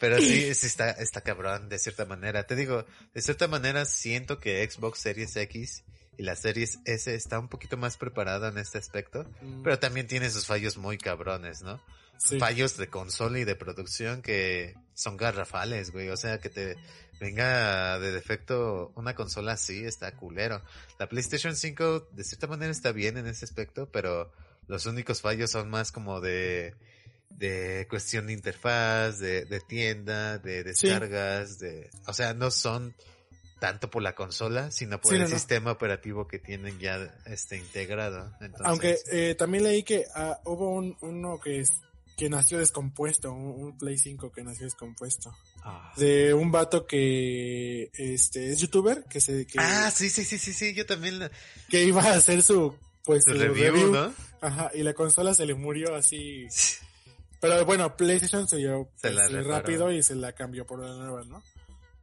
Pero 0.00 0.18
sí, 0.18 0.54
sí 0.54 0.66
está, 0.66 0.90
está 0.90 1.20
cabrón, 1.22 1.68
de 1.68 1.78
cierta 1.80 2.04
manera. 2.04 2.46
Te 2.46 2.56
digo, 2.56 2.84
de 3.14 3.22
cierta 3.22 3.48
manera 3.48 3.84
siento 3.84 4.38
que 4.38 4.68
Xbox 4.70 4.98
Series 5.00 5.34
X 5.36 5.84
y 6.18 6.22
la 6.22 6.36
Series 6.36 6.78
S 6.84 7.14
está 7.14 7.38
un 7.38 7.48
poquito 7.48 7.76
más 7.76 7.96
preparada 7.96 8.48
en 8.48 8.58
este 8.58 8.78
aspecto, 8.78 9.24
Mm, 9.42 9.62
pero 9.62 9.78
también 9.78 10.06
tiene 10.06 10.30
sus 10.30 10.46
fallos 10.46 10.76
muy 10.76 10.96
cabrones, 10.96 11.62
¿no? 11.62 11.80
Sí. 12.18 12.38
Fallos 12.38 12.76
de 12.76 12.88
consola 12.88 13.38
y 13.38 13.44
de 13.44 13.56
producción 13.56 14.22
que 14.22 14.74
son 14.94 15.16
garrafales, 15.16 15.90
güey. 15.92 16.08
O 16.08 16.16
sea, 16.16 16.38
que 16.38 16.50
te 16.50 16.76
venga 17.20 17.98
de 17.98 18.12
defecto 18.12 18.92
una 18.94 19.14
consola 19.14 19.52
así, 19.52 19.84
está 19.84 20.12
culero. 20.12 20.62
La 20.98 21.08
PlayStation 21.08 21.56
5 21.56 22.08
de 22.12 22.24
cierta 22.24 22.46
manera 22.46 22.70
está 22.70 22.92
bien 22.92 23.16
en 23.16 23.26
ese 23.26 23.44
aspecto, 23.44 23.90
pero 23.90 24.32
los 24.66 24.86
únicos 24.86 25.20
fallos 25.20 25.50
son 25.50 25.70
más 25.70 25.92
como 25.92 26.20
de 26.20 26.74
de 27.30 27.86
cuestión 27.88 28.28
de 28.28 28.32
interfaz, 28.32 29.18
de, 29.18 29.44
de 29.44 29.60
tienda, 29.60 30.38
de 30.38 30.64
descargas, 30.64 31.58
de, 31.58 31.90
o 32.06 32.12
sea, 32.14 32.32
no 32.32 32.50
son 32.50 32.94
tanto 33.58 33.90
por 33.90 34.02
la 34.02 34.14
consola, 34.14 34.70
sino 34.70 35.00
por 35.00 35.14
el 35.14 35.28
sistema 35.28 35.72
operativo 35.72 36.26
que 36.26 36.38
tienen 36.38 36.78
ya 36.78 37.14
este 37.26 37.56
integrado. 37.56 38.32
Aunque 38.60 38.98
eh, 39.10 39.34
también 39.34 39.64
leí 39.64 39.82
que 39.82 40.04
ah, 40.14 40.38
hubo 40.44 40.74
un, 40.74 40.96
uno 41.00 41.38
que 41.40 41.60
es, 41.60 41.70
que 42.16 42.30
nació 42.30 42.58
descompuesto, 42.58 43.30
un, 43.32 43.76
Play 43.76 43.98
5 43.98 44.32
que 44.32 44.42
nació 44.42 44.64
descompuesto. 44.64 45.36
Ah. 45.62 45.92
De 45.96 46.32
un 46.32 46.50
vato 46.50 46.86
que 46.86 47.90
este 47.92 48.52
es 48.52 48.60
youtuber, 48.60 49.04
que 49.04 49.20
se 49.20 49.46
que, 49.46 49.58
Ah, 49.58 49.90
sí, 49.90 50.08
sí, 50.08 50.24
sí, 50.24 50.38
sí, 50.38 50.52
sí, 50.52 50.74
yo 50.74 50.86
también 50.86 51.30
que 51.68 51.84
iba 51.84 52.02
a 52.02 52.14
hacer 52.14 52.42
su 52.42 52.74
pues 53.04 53.24
su, 53.24 53.32
review, 53.32 53.92
¿no? 53.92 54.12
Ajá, 54.40 54.70
y 54.74 54.82
la 54.82 54.94
consola 54.94 55.34
se 55.34 55.46
le 55.46 55.54
murió 55.54 55.94
así. 55.94 56.46
Pero 57.40 57.64
bueno, 57.66 57.96
PlayStation 57.96 58.48
se 58.48 58.56
dio 58.56 58.90
pues, 59.00 59.44
rápido 59.44 59.92
y 59.92 60.02
se 60.02 60.14
la 60.14 60.32
cambió 60.32 60.66
por 60.66 60.80
una 60.80 60.94
nueva, 60.94 61.22
¿no? 61.24 61.42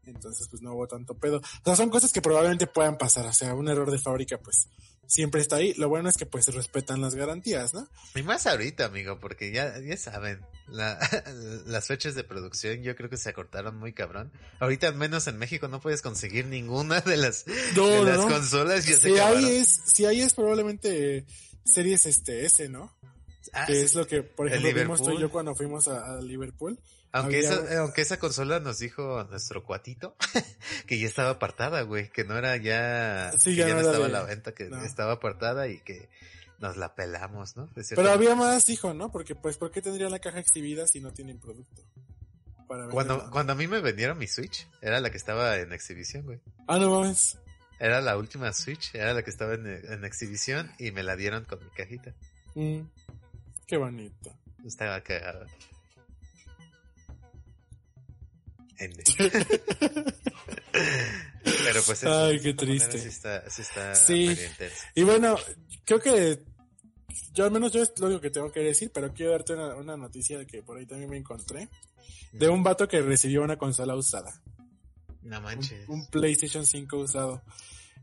Entonces, 0.05 0.47
pues 0.49 0.61
no 0.61 0.73
hubo 0.73 0.87
tanto 0.87 1.15
pedo. 1.15 1.37
O 1.37 1.63
sea, 1.65 1.75
son 1.75 1.89
cosas 1.89 2.11
que 2.11 2.21
probablemente 2.21 2.67
puedan 2.67 2.97
pasar. 2.97 3.25
O 3.25 3.33
sea, 3.33 3.55
un 3.55 3.67
error 3.69 3.89
de 3.89 3.99
fábrica, 3.99 4.37
pues 4.37 4.67
siempre 5.07 5.41
está 5.41 5.57
ahí. 5.57 5.73
Lo 5.75 5.89
bueno 5.89 6.09
es 6.09 6.17
que 6.17 6.25
pues 6.25 6.47
respetan 6.53 7.01
las 7.01 7.15
garantías, 7.15 7.73
¿no? 7.73 7.87
Y 8.15 8.23
más 8.23 8.47
ahorita, 8.47 8.85
amigo, 8.85 9.19
porque 9.19 9.51
ya, 9.51 9.79
ya 9.79 9.95
saben, 9.97 10.41
la, 10.67 10.99
las 11.65 11.87
fechas 11.87 12.15
de 12.15 12.23
producción 12.23 12.81
yo 12.83 12.95
creo 12.95 13.09
que 13.09 13.17
se 13.17 13.29
acortaron 13.29 13.77
muy 13.77 13.93
cabrón. 13.93 14.31
Ahorita 14.59 14.87
al 14.87 14.95
menos 14.95 15.27
en 15.27 15.37
México 15.37 15.67
no 15.67 15.79
puedes 15.79 16.01
conseguir 16.01 16.47
ninguna 16.47 17.01
de 17.01 17.17
las, 17.17 17.45
de 17.45 18.03
las 18.03 18.25
consolas. 18.25 18.83
si 18.83 19.17
hay 19.19 19.57
es, 19.57 19.81
si 19.85 20.05
hay 20.05 20.21
es 20.21 20.33
probablemente 20.33 21.25
series 21.63 22.05
este 22.05 22.45
S, 22.45 22.67
¿no? 22.69 22.93
Ah, 23.51 23.65
que 23.65 23.81
es 23.81 23.93
lo 23.93 24.07
que, 24.07 24.23
por 24.23 24.47
ejemplo, 24.47 24.73
vimos 24.73 25.03
tú 25.03 25.11
y 25.11 25.19
yo 25.19 25.29
cuando 25.29 25.53
fuimos 25.53 25.87
a 25.87 26.19
Liverpool 26.21 26.79
aunque, 27.13 27.39
esa, 27.39 27.79
aunque 27.79 28.01
esa 28.01 28.17
consola 28.17 28.59
nos 28.59 28.79
dijo 28.79 29.23
nuestro 29.29 29.63
cuatito 29.63 30.15
que 30.87 30.99
ya 30.99 31.07
estaba 31.07 31.29
apartada, 31.29 31.83
güey, 31.83 32.09
que 32.09 32.23
no 32.23 32.35
era 32.37 32.57
ya, 32.57 33.31
que 33.43 33.55
ya, 33.55 33.67
no 33.67 33.81
estaba 33.81 34.07
a 34.07 34.09
la 34.09 34.23
venta, 34.23 34.53
que 34.53 34.69
estaba 34.83 35.13
apartada 35.13 35.67
y 35.67 35.79
que 35.79 36.09
nos 36.59 36.75
la 36.75 36.95
pelamos, 36.95 37.55
¿no? 37.55 37.69
Pero 37.95 38.09
había 38.09 38.35
más, 38.35 38.65
dijo, 38.65 38.93
¿no? 38.93 39.11
Porque, 39.11 39.35
pues, 39.35 39.57
¿por 39.57 39.69
qué 39.69 39.81
tendría 39.81 40.09
la 40.09 40.19
caja 40.19 40.39
exhibida 40.39 40.87
si 40.87 41.01
no 41.01 41.13
tienen 41.13 41.39
producto? 41.39 41.83
cuando, 42.89 43.29
cuando 43.29 43.53
a 43.53 43.55
mí 43.55 43.67
me 43.67 43.79
vendieron 43.81 44.17
mi 44.17 44.27
Switch, 44.27 44.67
era 44.81 44.99
la 44.99 45.11
que 45.11 45.17
estaba 45.17 45.57
en 45.57 45.71
exhibición, 45.73 46.25
güey. 46.25 46.39
Ah, 46.67 46.79
no 46.79 46.89
mames. 46.99 47.37
Era 47.79 48.01
la 48.01 48.17
última 48.17 48.51
Switch, 48.53 48.95
era 48.95 49.13
la 49.13 49.23
que 49.23 49.29
estaba 49.29 49.53
en, 49.53 49.67
en 49.67 50.05
exhibición 50.05 50.71
y 50.79 50.91
me 50.91 51.03
la 51.03 51.15
dieron 51.15 51.45
con 51.45 51.63
mi 51.63 51.69
cajita. 51.71 52.15
Mm, 52.55 52.79
qué 53.67 53.77
bonito. 53.77 54.33
Estaba 54.65 55.01
cagada. 55.01 55.45
Pero 61.43 61.81
pues 61.85 62.03
Ay, 62.03 62.39
qué 62.39 62.53
triste. 62.53 62.99
Sí, 63.95 64.35
Y 64.95 65.03
bueno, 65.03 65.35
creo 65.85 65.99
que 65.99 66.39
yo 67.33 67.45
al 67.45 67.51
menos 67.51 67.71
yo 67.71 67.81
es 67.81 67.93
lo 67.99 68.07
único 68.07 68.21
que 68.21 68.29
tengo 68.29 68.51
que 68.51 68.61
decir, 68.61 68.91
pero 68.93 69.13
quiero 69.13 69.31
darte 69.31 69.53
una, 69.53 69.97
noticia 69.97 70.45
que 70.45 70.63
por 70.63 70.77
ahí 70.77 70.85
también 70.85 71.09
me 71.09 71.17
encontré. 71.17 71.69
De 72.31 72.49
un 72.49 72.63
vato 72.63 72.87
que 72.87 73.01
recibió 73.01 73.43
una 73.43 73.57
consola 73.57 73.95
usada. 73.95 74.41
No 75.21 75.39
manches. 75.41 75.87
Un, 75.87 76.07
PlayStation 76.07 76.65
5 76.65 76.97
usado. 76.97 77.43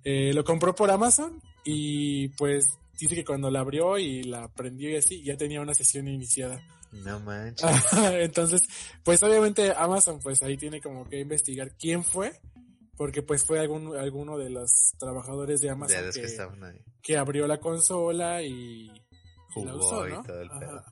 Eh, 0.05 0.33
lo 0.33 0.45
compró 0.45 0.75
por 0.75 0.91
Amazon 0.91 1.43
y 1.65 2.29
pues 2.29 2.67
dice 2.99 3.15
que 3.15 3.25
cuando 3.25 3.51
la 3.51 3.61
abrió 3.61 3.99
y 3.99 4.23
la 4.23 4.49
prendió 4.49 4.91
y 4.91 4.97
así, 4.97 5.23
ya 5.23 5.37
tenía 5.37 5.61
una 5.61 5.75
sesión 5.75 6.09
iniciada. 6.09 6.63
No 6.93 7.21
manches. 7.21 7.71
Entonces, 8.13 8.63
pues 9.05 9.23
obviamente 9.23 9.73
Amazon 9.73 10.19
pues 10.21 10.43
ahí 10.43 10.57
tiene 10.57 10.81
como 10.81 11.09
que 11.09 11.21
investigar 11.21 11.77
quién 11.77 12.05
fue, 12.05 12.33
porque 12.97 13.23
pues 13.23 13.45
fue 13.45 13.61
algún, 13.61 13.97
alguno 13.97 14.37
de 14.37 14.51
los 14.51 14.95
trabajadores 14.99 15.61
de 15.61 15.71
Amazon 15.71 16.11
que, 17.03 17.17
abrió 17.17 17.47
la 17.47 17.59
consola 17.59 18.43
y, 18.43 18.91
jugó 19.55 20.09
y 20.09 20.23
todo 20.23 20.41
el 20.41 20.51
pedo. 20.51 20.85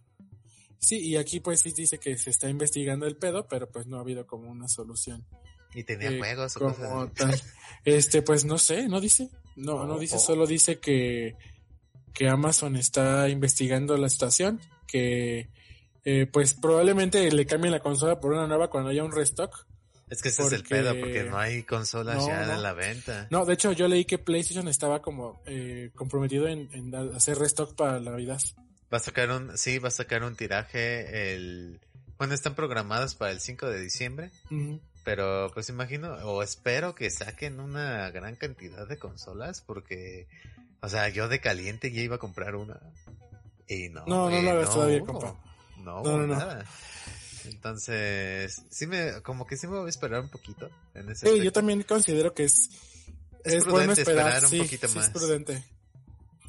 Sí, 0.79 1.01
y 1.01 1.17
aquí 1.17 1.41
pues 1.41 1.61
sí 1.61 1.73
dice 1.73 1.99
que 1.99 2.17
se 2.17 2.31
está 2.31 2.49
investigando 2.49 3.07
el 3.07 3.17
pedo, 3.17 3.49
pero 3.49 3.69
pues 3.69 3.87
no 3.87 3.99
ha 3.99 4.01
habido 4.01 4.27
como 4.27 4.51
una 4.51 4.69
solución. 4.69 5.27
Y 5.75 5.85
tenía 5.85 6.11
eh, 6.11 6.19
juegos 6.19 6.55
como 6.55 7.11
Este, 7.85 8.23
pues 8.23 8.45
no 8.45 8.59
sé, 8.59 8.89
no 8.89 9.01
dice. 9.01 9.29
No, 9.57 9.85
no 9.87 9.99
dice, 9.99 10.19
solo 10.21 10.47
dice 10.47 10.79
que, 10.79 11.37
que 12.15 12.29
Amazon 12.29 12.77
está 12.77 13.29
investigando 13.29 13.97
la 13.97 14.09
situación, 14.09 14.61
que 14.87 15.51
eh, 16.11 16.27
pues 16.27 16.55
probablemente 16.55 17.31
le 17.31 17.45
cambien 17.45 17.71
la 17.71 17.81
consola 17.81 18.19
por 18.19 18.33
una 18.33 18.47
nueva 18.47 18.71
cuando 18.71 18.89
haya 18.89 19.05
un 19.05 19.13
restock. 19.13 19.67
Es 20.09 20.23
que 20.23 20.31
ese 20.31 20.43
es 20.43 20.53
el 20.53 20.63
pedo, 20.63 20.99
porque 20.99 21.25
no 21.25 21.37
hay 21.37 21.65
consolas 21.65 22.25
ya 22.25 22.55
en 22.55 22.63
la 22.63 22.73
venta. 22.73 23.27
No, 23.31 23.45
de 23.45 23.53
hecho 23.53 23.73
yo 23.73 23.89
leí 23.89 24.07
que 24.07 24.17
PlayStation 24.17 24.69
estaba 24.69 25.03
como 25.03 25.43
eh, 25.45 25.91
comprometido 25.95 26.49
en, 26.49 26.95
hacer 27.15 27.39
restock 27.39 27.75
para 27.75 28.01
la 28.01 28.13
Navidad. 28.13 28.41
Va 28.91 28.97
a 28.97 29.01
sacar 29.01 29.31
un, 29.31 29.59
sí, 29.59 29.79
va 29.79 29.89
a 29.89 29.91
sacar 29.91 30.25
un 30.25 30.35
tiraje 30.35 31.35
el... 31.35 31.79
Bueno, 32.17 32.33
están 32.33 32.55
programadas 32.55 33.15
para 33.15 33.33
el 33.33 33.41
5 33.41 33.69
de 33.69 33.79
diciembre. 33.83 34.31
Pero 35.05 35.51
pues 35.53 35.69
imagino, 35.69 36.15
o 36.25 36.43
espero 36.43 36.95
que 36.95 37.11
saquen 37.11 37.61
una 37.61 38.11
gran 38.13 38.35
cantidad 38.35 38.89
de 38.89 38.97
consolas, 38.97 39.61
porque, 39.61 40.27
o 40.81 40.89
sea, 40.89 41.11
yo 41.11 41.29
de 41.29 41.41
caliente 41.41 41.93
ya 41.93 42.01
iba 42.01 42.17
a 42.17 42.19
comprar 42.19 42.57
una. 42.57 42.81
Y 43.69 43.91
no. 43.91 44.07
No, 44.07 44.31
no 44.31 44.41
lo 44.41 44.65
todavía. 44.65 45.03
No, 46.03 46.03
no, 46.03 46.27
nada. 46.27 46.65
Entonces, 47.45 48.63
sí 48.71 48.87
me, 48.87 49.23
como 49.23 49.47
que 49.47 49.57
sí 49.57 49.67
me 49.67 49.79
voy 49.79 49.87
a 49.87 49.91
esperar 49.91 50.21
un 50.21 50.29
poquito 50.29 50.71
en 50.95 51.11
ese 51.11 51.27
Sí, 51.27 51.43
yo 51.43 51.53
también 51.53 51.83
considero 51.83 52.35
que 52.35 52.45
es, 52.45 52.71
es, 53.45 53.65
bueno 53.65 53.93
esperar, 53.93 54.45
un 54.45 54.59
poquito 54.59 54.89
más. 54.91 55.07
es 55.07 55.11
prudente. 55.11 55.65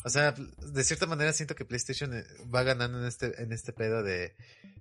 O 0.04 0.10
sea, 0.10 0.32
de 0.34 0.84
cierta 0.84 1.06
manera 1.06 1.34
siento 1.34 1.56
que 1.56 1.66
PlayStation 1.66 2.14
eh, 2.14 2.26
va 2.54 2.64
ganando 2.64 3.00
en 3.00 3.06
este, 3.06 3.42
en 3.42 3.52
este 3.52 3.74
pedo 3.74 4.02
de, 4.04 4.34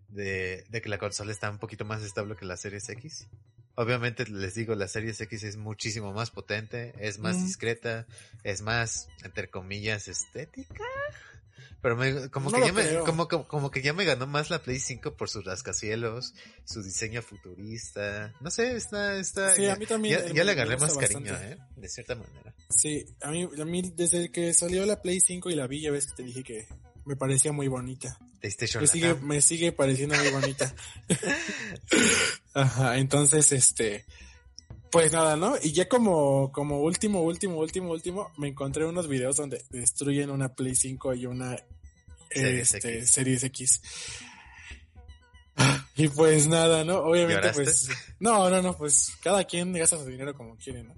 de, 0.08 0.64
de 0.68 0.80
que 0.80 0.88
la 0.88 0.98
consola 0.98 1.32
está 1.32 1.50
un 1.50 1.58
poquito 1.58 1.84
más 1.84 2.02
estable 2.02 2.36
que 2.36 2.44
la 2.44 2.56
Series 2.56 2.88
X. 2.88 3.26
Obviamente 3.74 4.26
les 4.26 4.54
digo, 4.54 4.74
la 4.74 4.88
Series 4.88 5.20
X 5.20 5.44
es 5.44 5.56
muchísimo 5.56 6.12
más 6.12 6.30
potente, 6.30 6.94
es 6.98 7.20
más 7.20 7.40
discreta, 7.44 8.06
es 8.42 8.60
más, 8.60 9.08
entre 9.22 9.50
comillas, 9.50 10.08
estética. 10.08 10.84
Pero 11.80 11.96
me, 11.96 12.28
como, 12.30 12.50
que 12.50 12.60
ya 12.60 12.72
me, 12.72 12.98
como, 13.04 13.28
como, 13.28 13.70
que 13.70 13.82
ya 13.82 13.92
me 13.92 14.04
ganó 14.04 14.26
más 14.26 14.50
la 14.50 14.60
Play 14.60 14.80
5 14.80 15.16
por 15.16 15.28
sus 15.28 15.44
rascacielos, 15.44 16.34
su 16.64 16.82
diseño 16.82 17.22
futurista. 17.22 18.34
No 18.40 18.50
sé, 18.50 18.74
está, 18.76 19.16
está. 19.16 19.54
Sí, 19.54 19.66
a 19.66 19.76
mí 19.76 19.86
también. 19.86 20.34
Ya, 20.34 20.42
le 20.42 20.52
agarré 20.52 20.76
más 20.76 20.96
cariño, 20.96 21.34
¿eh? 21.36 21.56
De 21.76 21.88
cierta 21.88 22.16
manera. 22.16 22.52
Sí, 22.68 23.06
a 23.22 23.30
mí, 23.30 23.48
a 23.60 23.64
mí 23.64 23.92
desde 23.94 24.30
que 24.32 24.52
salió 24.54 24.84
la 24.86 25.00
Play 25.00 25.20
5 25.20 25.50
y 25.50 25.54
la 25.54 25.68
vi, 25.68 25.82
ya 25.82 25.92
ves 25.92 26.06
que 26.06 26.14
te 26.16 26.22
dije 26.24 26.42
que 26.42 26.66
me 27.04 27.14
parecía 27.16 27.52
muy 27.52 27.68
bonita. 27.68 28.18
PlayStation 28.40 28.82
me 28.82 28.86
sigue, 28.86 29.14
me 29.14 29.40
sigue 29.40 29.72
pareciendo 29.72 30.16
muy 30.16 30.30
bonita. 30.30 30.74
Ajá, 32.54 32.98
entonces, 32.98 33.52
este, 33.52 34.04
pues 34.90 35.12
nada, 35.12 35.36
¿no? 35.36 35.54
Y 35.62 35.72
ya 35.72 35.88
como, 35.88 36.52
como 36.52 36.80
último, 36.80 37.22
último, 37.22 37.58
último, 37.58 37.90
último, 37.90 38.32
me 38.36 38.48
encontré 38.48 38.84
unos 38.84 39.08
videos 39.08 39.36
donde 39.36 39.64
destruyen 39.70 40.30
una 40.30 40.54
Play 40.54 40.74
5 40.74 41.14
y 41.14 41.26
una 41.26 41.56
Series, 42.30 42.74
este, 42.74 42.98
X. 42.98 43.10
Series 43.10 43.44
X. 43.44 43.82
Y 45.96 46.08
pues 46.08 46.46
nada, 46.46 46.84
¿no? 46.84 46.98
Obviamente, 46.98 47.50
pues. 47.52 47.88
No, 48.20 48.48
no, 48.48 48.62
no, 48.62 48.76
pues 48.76 49.12
cada 49.22 49.44
quien 49.44 49.72
gasta 49.72 49.98
su 49.98 50.06
dinero 50.06 50.34
como 50.34 50.56
quiere, 50.56 50.84
¿no? 50.84 50.94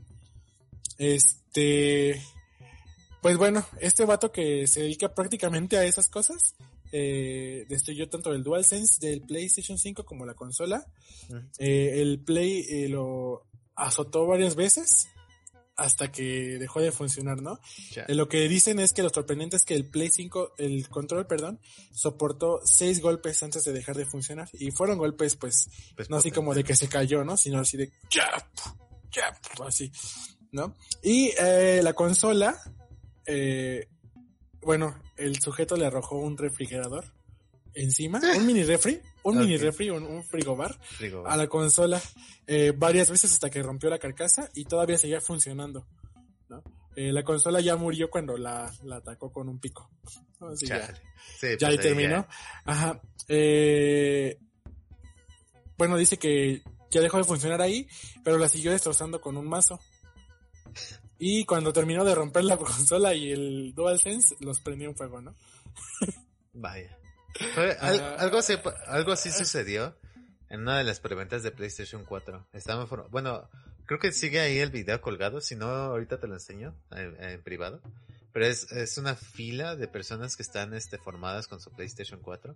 Este. 0.99 2.23
Pues 3.23 3.37
bueno, 3.37 3.67
este 3.81 4.05
vato 4.05 4.33
que 4.33 4.67
se 4.67 4.81
dedica 4.81 5.15
prácticamente 5.15 5.77
a 5.77 5.85
esas 5.85 6.09
cosas, 6.09 6.55
eh, 6.93 7.67
destruyó 7.69 8.09
tanto 8.09 8.33
el 8.33 8.43
DualSense 8.43 9.07
del 9.07 9.23
PlayStation 9.23 9.79
5 9.79 10.05
como 10.05 10.27
la 10.27 10.35
consola. 10.35 10.87
Eh, 11.59 12.01
el 12.01 12.21
Play 12.21 12.67
eh, 12.69 12.89
lo 12.89 13.47
azotó 13.81 14.27
varias 14.27 14.55
veces 14.55 15.09
hasta 15.77 16.13
que 16.13 16.59
dejó 16.59 16.81
de 16.81 16.93
funcionar, 16.93 17.41
¿no? 17.41 17.59
Eh, 17.97 18.15
lo 18.15 18.29
que 18.29 18.47
dicen 18.49 18.81
es 18.81 18.93
que 18.93 19.03
lo 19.03 19.09
sorprendente 19.09 19.57
es 19.57 19.65
que 19.65 19.75
el 19.75 19.87
Play 19.87 20.11
5, 20.11 20.55
el 20.59 20.87
control, 20.91 21.27
perdón, 21.27 21.59
soportó 21.91 22.61
seis 22.65 23.01
golpes 23.01 23.43
antes 23.43 23.65
de 23.65 23.73
dejar 23.73 23.97
de 23.97 24.05
funcionar. 24.05 24.49
Y 24.53 24.73
fueron 24.73 24.99
golpes, 24.99 25.37
pues, 25.37 25.71
pues 25.97 26.11
no 26.11 26.19
así 26.19 26.31
como 26.31 26.55
de 26.55 26.65
que 26.65 26.77
se 26.77 26.89
cayó, 26.89 27.25
¿no? 27.25 27.39
Sino 27.39 27.61
así 27.61 27.79
de 27.79 27.91
así, 29.67 29.91
¿no? 30.53 30.77
Y 31.03 31.33
eh, 31.39 31.81
la 31.83 31.95
consola, 31.95 32.61
eh, 33.25 33.89
bueno, 34.61 35.01
el 35.17 35.41
sujeto 35.41 35.77
le 35.77 35.87
arrojó 35.87 36.17
un 36.17 36.37
refrigerador 36.37 37.07
encima, 37.83 38.21
un 38.37 38.47
mini 38.47 38.63
refri, 38.63 39.01
un 39.23 39.39
mini 39.39 39.57
refri, 39.57 39.91
un, 39.91 40.25
frigobar, 40.25 40.79
a 41.27 41.37
la 41.37 41.47
consola 41.49 42.01
eh, 42.47 42.73
varias 42.77 43.11
veces 43.11 43.33
hasta 43.33 43.51
que 43.51 43.63
rompió 43.63 43.91
la 43.91 43.99
carcasa 43.99 44.49
y 44.55 44.65
todavía 44.65 44.99
seguía 44.99 45.21
funcionando, 45.21 45.87
¿no? 46.49 46.63
Eh, 46.97 47.13
la 47.13 47.23
consola 47.23 47.61
ya 47.61 47.77
murió 47.77 48.11
cuando 48.11 48.37
la, 48.37 48.71
la 48.83 48.97
atacó 48.97 49.33
con 49.33 49.49
un 49.49 49.61
pico. 49.61 49.91
Así 50.41 50.67
ya. 50.67 50.93
Sí, 51.39 51.49
ya 51.59 51.69
ahí 51.69 51.77
pues 51.77 51.87
terminó. 51.87 52.27
Ajá. 52.65 53.01
Eh, 53.29 54.39
bueno, 55.79 55.97
dice 55.97 56.19
que 56.19 56.63
ya 56.91 57.01
dejó 57.01 57.19
de 57.19 57.25
funcionar 57.25 57.63
ahí, 57.63 57.89
pero 58.25 58.39
la 58.39 58.49
siguió 58.49 58.73
destrozando 58.73 59.21
con 59.21 59.37
un 59.37 59.49
mazo. 59.49 59.81
Y 61.19 61.45
cuando 61.45 61.73
terminó 61.73 62.05
de 62.05 62.15
romper 62.15 62.45
la 62.45 62.57
consola 62.59 63.15
y 63.15 63.31
el 63.31 63.73
DualSense, 63.75 64.37
los 64.41 64.61
prendió 64.61 64.89
en 64.89 64.97
fuego, 64.97 65.21
¿no? 65.21 65.35
Vaya. 66.53 67.00
Al- 67.81 68.01
Ah. 68.01 68.17
algo, 68.19 68.39
así, 68.39 68.55
algo 68.87 69.13
así 69.13 69.31
sucedió 69.31 69.97
en 70.49 70.61
una 70.63 70.79
de 70.79 70.85
las 70.85 71.01
preventas 71.01 71.43
de 71.43 71.51
PlayStation 71.53 72.05
4. 72.05 72.47
Estaba 72.53 72.85
bueno, 73.11 73.49
creo 73.87 73.99
que 74.01 74.13
sigue 74.13 74.41
ahí 74.41 74.59
el 74.59 74.71
video 74.71 75.01
colgado, 75.01 75.41
si 75.41 75.57
no 75.57 75.67
ahorita 75.67 76.19
te 76.21 76.27
lo 76.27 76.35
enseño 76.35 76.75
en, 76.91 77.23
en 77.23 77.43
privado. 77.43 77.81
Pero 78.33 78.47
es, 78.47 78.71
es 78.73 78.97
una 78.99 79.17
fila 79.17 79.75
de 79.75 79.89
personas 79.89 80.37
que 80.37 80.43
están 80.43 80.73
este, 80.75 80.99
formadas 80.99 81.49
con 81.49 81.61
su 81.61 81.71
PlayStation 81.73 82.21
4. 82.21 82.55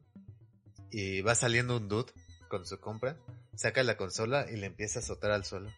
Y 0.91 1.20
va 1.22 1.35
saliendo 1.35 1.77
un 1.77 1.89
dude 1.89 2.12
con 2.49 2.64
su 2.66 2.79
compra, 2.79 3.16
saca 3.57 3.83
la 3.83 3.97
consola 3.97 4.47
y 4.51 4.57
le 4.57 4.66
empieza 4.66 5.01
a 5.01 5.03
azotar 5.03 5.33
al 5.33 5.45
suelo. 5.45 5.72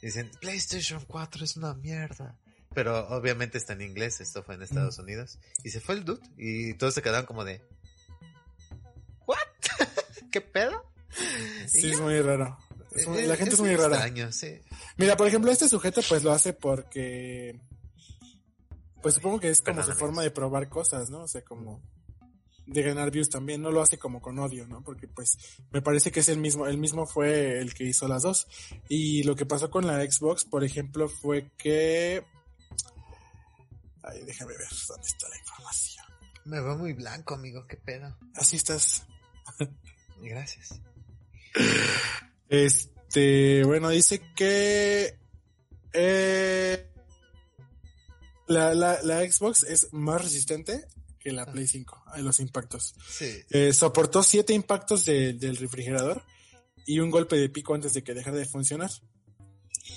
Dicen, 0.00 0.30
PlayStation 0.40 1.04
4 1.06 1.44
es 1.44 1.56
una 1.56 1.74
mierda. 1.74 2.36
Pero 2.74 3.08
obviamente 3.08 3.58
está 3.58 3.72
en 3.74 3.82
inglés, 3.82 4.20
esto 4.20 4.42
fue 4.44 4.54
en 4.54 4.62
Estados 4.62 4.98
Unidos. 4.98 5.38
Y 5.64 5.70
se 5.70 5.80
fue 5.80 5.96
el 5.96 6.04
dude 6.04 6.22
y 6.36 6.74
todos 6.74 6.94
se 6.94 7.02
quedaron 7.02 7.26
como 7.26 7.44
de... 7.44 7.60
¿Qué 10.32 10.40
pedo? 10.40 10.92
Sí, 11.66 11.90
es 11.92 12.00
muy 12.00 12.20
raro. 12.20 12.58
Es 12.94 13.06
muy- 13.06 13.22
la 13.22 13.36
gente 13.36 13.54
es 13.54 13.60
muy 13.60 13.74
rara. 13.76 13.96
extraño, 13.96 14.32
sí. 14.32 14.60
Mira, 14.96 15.16
por 15.16 15.26
ejemplo, 15.28 15.50
este 15.50 15.68
sujeto 15.68 16.00
pues 16.08 16.24
lo 16.24 16.32
hace 16.32 16.52
porque... 16.52 17.60
Pues 19.02 19.16
supongo 19.16 19.40
que 19.40 19.50
es 19.50 19.58
como 19.60 19.76
Perdón, 19.76 19.84
su 19.84 19.90
amigos. 19.92 20.00
forma 20.00 20.22
de 20.22 20.30
probar 20.30 20.68
cosas, 20.68 21.10
¿no? 21.10 21.22
O 21.22 21.28
sea, 21.28 21.42
como 21.42 21.82
de 22.66 22.82
ganar 22.82 23.10
views 23.10 23.28
también, 23.28 23.60
no 23.60 23.70
lo 23.72 23.82
hace 23.82 23.98
como 23.98 24.20
con 24.22 24.38
odio, 24.38 24.66
¿no? 24.68 24.82
Porque 24.84 25.08
pues 25.08 25.36
me 25.72 25.82
parece 25.82 26.12
que 26.12 26.20
es 26.20 26.28
el 26.28 26.38
mismo, 26.38 26.66
el 26.68 26.78
mismo 26.78 27.06
fue 27.06 27.58
el 27.58 27.74
que 27.74 27.84
hizo 27.84 28.06
las 28.06 28.22
dos. 28.22 28.46
Y 28.88 29.24
lo 29.24 29.34
que 29.34 29.44
pasó 29.46 29.70
con 29.70 29.86
la 29.86 30.00
Xbox, 30.08 30.44
por 30.44 30.62
ejemplo, 30.64 31.08
fue 31.08 31.50
que... 31.58 32.24
Ay, 34.04 34.22
déjame 34.24 34.52
ver 34.56 34.68
dónde 34.88 35.06
está 35.06 35.28
la 35.28 35.38
información. 35.38 36.04
Me 36.44 36.60
veo 36.60 36.76
muy 36.76 36.92
blanco, 36.92 37.34
amigo, 37.34 37.66
qué 37.66 37.76
pedo. 37.76 38.16
Así 38.34 38.56
estás. 38.56 39.04
Gracias. 40.22 40.80
Este, 42.48 43.64
bueno, 43.64 43.88
dice 43.90 44.22
que 44.34 45.18
eh, 45.92 46.86
la, 48.46 48.74
la, 48.74 49.02
la 49.02 49.20
Xbox 49.30 49.62
es 49.64 49.92
más 49.92 50.22
resistente 50.22 50.84
que 51.18 51.32
la 51.32 51.46
Play 51.50 51.66
5 51.66 52.02
a 52.06 52.18
los 52.18 52.40
impactos. 52.40 52.94
Sí. 53.08 53.30
Eh, 53.50 53.72
soportó 53.72 54.22
siete 54.22 54.52
impactos 54.54 55.04
de- 55.04 55.34
del 55.34 55.56
refrigerador 55.56 56.22
y 56.86 56.98
un 56.98 57.10
golpe 57.10 57.36
de 57.36 57.48
pico 57.48 57.74
antes 57.74 57.92
de 57.94 58.02
que 58.02 58.14
dejara 58.14 58.38
de 58.38 58.44
funcionar. 58.46 58.90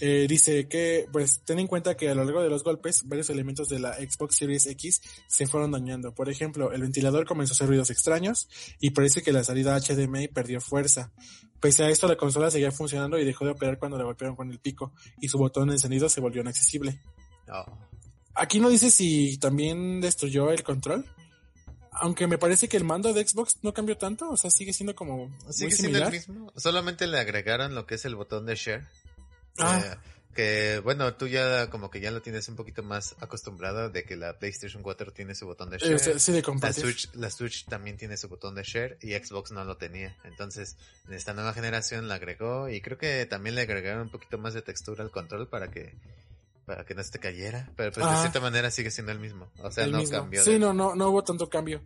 Eh, 0.01 0.25
dice 0.27 0.67
que, 0.67 1.07
pues, 1.11 1.41
ten 1.45 1.59
en 1.59 1.67
cuenta 1.67 1.95
que 1.95 2.09
a 2.09 2.15
lo 2.15 2.23
largo 2.23 2.41
de 2.41 2.49
los 2.49 2.63
golpes, 2.63 3.03
varios 3.05 3.29
elementos 3.29 3.69
de 3.69 3.79
la 3.79 3.93
Xbox 3.95 4.35
Series 4.35 4.65
X 4.67 5.01
se 5.27 5.47
fueron 5.47 5.71
dañando. 5.71 6.13
Por 6.13 6.29
ejemplo, 6.29 6.71
el 6.71 6.81
ventilador 6.81 7.25
comenzó 7.25 7.53
a 7.53 7.55
hacer 7.55 7.67
ruidos 7.67 7.89
extraños 7.89 8.49
y 8.79 8.89
parece 8.91 9.21
que 9.21 9.31
la 9.31 9.43
salida 9.43 9.79
HDMI 9.79 10.27
perdió 10.27 10.59
fuerza. 10.59 11.11
Pese 11.61 11.83
a 11.83 11.89
esto, 11.89 12.07
la 12.07 12.17
consola 12.17 12.51
seguía 12.51 12.71
funcionando 12.71 13.17
y 13.17 13.25
dejó 13.25 13.45
de 13.45 13.51
operar 13.51 13.79
cuando 13.79 13.97
la 13.97 14.03
golpearon 14.03 14.35
con 14.35 14.51
el 14.51 14.59
pico 14.59 14.93
y 15.21 15.29
su 15.29 15.37
botón 15.37 15.71
encendido 15.71 16.09
se 16.09 16.19
volvió 16.21 16.41
inaccesible. 16.41 16.99
Oh. 17.47 17.65
Aquí 18.35 18.59
no 18.59 18.69
dice 18.69 18.91
si 18.91 19.37
también 19.37 20.01
destruyó 20.01 20.51
el 20.51 20.63
control. 20.63 21.05
Aunque 21.97 22.27
me 22.27 22.37
parece 22.37 22.67
que 22.67 22.75
el 22.75 22.83
mando 22.83 23.13
de 23.13 23.25
Xbox 23.25 23.59
no 23.61 23.73
cambió 23.73 23.97
tanto, 23.97 24.29
o 24.29 24.35
sea, 24.35 24.51
sigue 24.51 24.73
siendo 24.73 24.93
como 24.93 25.29
Sigue 25.49 25.67
muy 25.67 25.71
siendo 25.71 25.99
similar. 25.99 26.07
el 26.07 26.19
mismo. 26.19 26.51
Solamente 26.57 27.07
le 27.07 27.19
agregaron 27.19 27.73
lo 27.73 27.85
que 27.85 27.95
es 27.95 28.03
el 28.03 28.15
botón 28.15 28.45
de 28.45 28.55
share. 28.55 28.85
Ah. 29.59 29.81
Eh, 29.83 29.97
que 30.35 30.79
bueno, 30.83 31.13
tú 31.15 31.27
ya 31.27 31.69
como 31.69 31.89
que 31.89 32.01
ya 32.01 32.11
lo 32.11 32.21
tienes 32.21 32.49
un 32.49 32.57
poquito 32.57 32.83
más 32.83 33.15
acostumbrado 33.21 33.89
de 33.89 34.03
que 34.03 34.17
la 34.17 34.37
PlayStation 34.37 34.83
4 34.83 35.13
tiene 35.13 35.33
su 35.33 35.45
botón 35.45 35.69
de 35.69 35.77
share. 35.77 35.93
Eh, 35.93 35.99
sí, 35.99 36.11
sí, 36.19 36.31
de 36.33 36.41
La. 36.61 36.73
Switch, 36.73 37.09
la 37.13 37.29
Switch 37.29 37.65
también 37.67 37.95
tiene 37.95 38.17
su 38.17 38.27
botón 38.27 38.53
de 38.53 38.63
share 38.63 38.97
y 39.01 39.13
Xbox 39.13 39.51
no 39.53 39.63
lo 39.63 39.77
tenía. 39.77 40.17
Entonces, 40.25 40.75
en 41.07 41.13
esta 41.13 41.33
nueva 41.33 41.53
generación 41.53 42.09
la 42.09 42.15
agregó 42.15 42.67
y 42.67 42.81
creo 42.81 42.97
que 42.97 43.25
también 43.25 43.55
le 43.55 43.61
agregaron 43.61 44.01
un 44.03 44.09
poquito 44.09 44.37
más 44.37 44.53
de 44.53 44.61
textura 44.61 45.03
al 45.05 45.11
control 45.11 45.47
para 45.47 45.71
que 45.71 45.95
para 46.65 46.83
que 46.83 46.95
no 46.95 47.03
se 47.03 47.11
te 47.11 47.19
cayera. 47.19 47.71
Pero 47.77 47.91
pues 47.93 48.05
de 48.05 48.11
Ah. 48.11 48.19
cierta 48.21 48.39
manera 48.41 48.69
sigue 48.71 48.91
siendo 48.91 49.11
el 49.13 49.19
mismo. 49.19 49.49
O 49.59 49.71
sea, 49.71 49.85
el 49.85 49.91
no 49.91 49.99
mismo. 49.99 50.17
cambió. 50.17 50.43
Sí, 50.43 50.53
de- 50.53 50.59
no, 50.59 50.73
no, 50.73 50.95
no 50.95 51.09
hubo 51.11 51.23
tanto 51.23 51.47
cambio. 51.47 51.81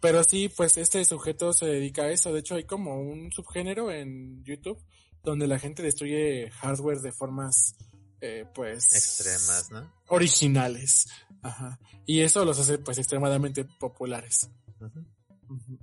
Pero 0.00 0.24
sí, 0.24 0.48
pues 0.48 0.76
este 0.78 1.04
sujeto 1.04 1.52
se 1.52 1.66
dedica 1.66 2.04
a 2.04 2.10
eso. 2.10 2.32
De 2.32 2.40
hecho, 2.40 2.54
hay 2.54 2.64
como 2.64 3.00
un 3.00 3.30
subgénero 3.32 3.90
en 3.90 4.42
YouTube 4.44 4.78
donde 5.22 5.46
la 5.46 5.58
gente 5.58 5.82
destruye 5.82 6.50
hardware 6.50 7.00
de 7.00 7.12
formas, 7.12 7.76
eh, 8.20 8.44
pues... 8.54 8.92
extremas, 8.94 9.70
¿no? 9.70 9.92
Originales. 10.08 11.08
Ajá. 11.42 11.78
Y 12.06 12.20
eso 12.20 12.44
los 12.44 12.58
hace, 12.58 12.78
pues, 12.78 12.98
extremadamente 12.98 13.64
populares. 13.64 14.50
Ujú. 14.80 15.06
Ujú. 15.48 15.78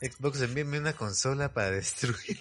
Xbox, 0.00 0.40
envíame 0.42 0.78
una 0.78 0.92
consola 0.92 1.52
para 1.52 1.70
destruir. 1.70 2.40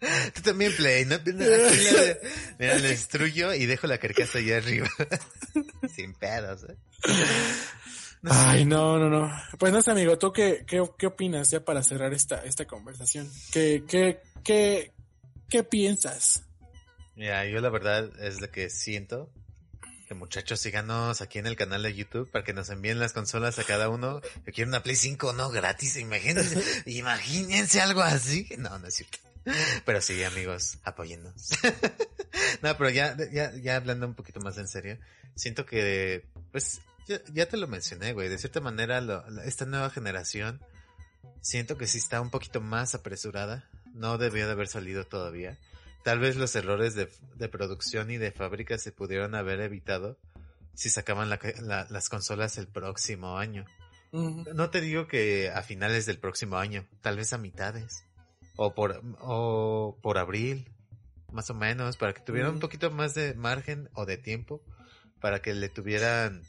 Tú 0.34 0.42
también 0.42 0.74
Play, 0.74 1.04
¿no? 1.04 1.18
Mira, 1.24 2.74
la 2.74 2.88
destruyo 2.88 3.52
y 3.52 3.66
dejo 3.66 3.86
la 3.86 3.98
carcasa 3.98 4.38
allá 4.38 4.56
arriba. 4.56 4.88
Sin 5.94 6.14
pedos, 6.14 6.64
¿eh? 6.64 6.76
No 8.22 8.30
sé. 8.32 8.38
Ay, 8.38 8.64
no, 8.64 8.98
no, 8.98 9.08
no. 9.08 9.30
Pues 9.58 9.72
no 9.72 9.80
sé, 9.82 9.90
amigo, 9.90 10.18
¿tú 10.18 10.32
qué, 10.32 10.64
qué, 10.66 10.82
qué 10.98 11.06
opinas 11.06 11.50
ya 11.50 11.64
para 11.64 11.82
cerrar 11.82 12.12
esta, 12.12 12.42
esta 12.44 12.66
conversación? 12.66 13.30
¿Qué, 13.50 13.84
qué, 13.86 14.20
qué, 14.44 14.92
qué 15.50 15.62
piensas? 15.64 16.44
Mira, 17.16 17.44
yo 17.46 17.60
la 17.60 17.68
verdad 17.68 18.10
es 18.22 18.40
lo 18.40 18.50
que 18.50 18.70
siento. 18.70 19.30
Que 20.08 20.14
muchachos, 20.14 20.58
síganos 20.60 21.20
aquí 21.20 21.38
en 21.38 21.46
el 21.46 21.54
canal 21.54 21.82
de 21.84 21.94
YouTube 21.94 22.28
para 22.30 22.44
que 22.44 22.52
nos 22.52 22.68
envíen 22.70 22.98
las 22.98 23.12
consolas 23.12 23.58
a 23.60 23.64
cada 23.64 23.88
uno. 23.88 24.20
Yo 24.46 24.52
quiero 24.52 24.68
una 24.68 24.82
Play 24.82 24.96
5, 24.96 25.32
no, 25.34 25.50
gratis, 25.50 25.96
imagínense, 25.96 26.82
imagínense 26.86 27.80
algo 27.80 28.02
así. 28.02 28.48
No, 28.58 28.78
no 28.78 28.86
es 28.88 28.94
cierto. 28.94 29.18
Pero 29.84 30.00
sí, 30.00 30.22
amigos, 30.24 30.78
apóyennos. 30.82 31.50
no, 32.62 32.76
pero 32.76 32.90
ya, 32.90 33.16
ya, 33.32 33.52
ya 33.54 33.76
hablando 33.76 34.06
un 34.06 34.14
poquito 34.14 34.40
más 34.40 34.58
en 34.58 34.66
serio, 34.68 34.98
siento 35.36 35.64
que, 35.64 36.26
pues, 36.52 36.80
ya, 37.06 37.20
ya 37.32 37.46
te 37.46 37.56
lo 37.56 37.68
mencioné, 37.68 38.12
güey. 38.12 38.28
De 38.28 38.38
cierta 38.38 38.60
manera, 38.60 39.00
lo- 39.00 39.24
esta 39.42 39.64
nueva 39.64 39.90
generación, 39.90 40.60
siento 41.40 41.78
que 41.78 41.86
sí 41.86 41.98
está 41.98 42.20
un 42.20 42.30
poquito 42.30 42.60
más 42.60 42.94
apresurada. 42.94 43.68
No 43.94 44.18
debió 44.18 44.46
de 44.46 44.52
haber 44.52 44.68
salido 44.68 45.04
todavía. 45.04 45.58
Tal 46.04 46.18
vez 46.18 46.36
los 46.36 46.54
errores 46.56 46.94
de, 46.94 47.08
de 47.36 47.48
producción 47.48 48.10
y 48.10 48.16
de 48.16 48.32
fábrica 48.32 48.78
se 48.78 48.92
pudieron 48.92 49.34
haber 49.34 49.60
evitado 49.60 50.18
si 50.74 50.88
sacaban 50.88 51.28
la 51.28 51.38
las 51.90 52.08
consolas 52.08 52.56
el 52.56 52.66
próximo 52.66 53.36
año. 53.36 53.66
No 54.12 54.70
te 54.70 54.80
digo 54.80 55.06
que 55.06 55.50
a 55.50 55.62
finales 55.62 56.06
del 56.06 56.18
próximo 56.18 56.56
año, 56.56 56.86
tal 57.00 57.16
vez 57.16 57.32
a 57.32 57.38
mitades. 57.38 58.04
O 58.56 58.74
por, 58.74 59.02
o 59.20 59.98
por 60.02 60.18
abril, 60.18 60.68
más 61.32 61.50
o 61.50 61.54
menos, 61.54 61.96
para 61.96 62.12
que 62.12 62.22
tuvieran 62.22 62.54
un 62.54 62.60
poquito 62.60 62.90
más 62.90 63.14
de 63.14 63.34
margen 63.34 63.88
o 63.94 64.06
de 64.06 64.16
tiempo, 64.16 64.62
para 65.20 65.40
que 65.40 65.54
le 65.54 65.68
tuvieran 65.68 66.42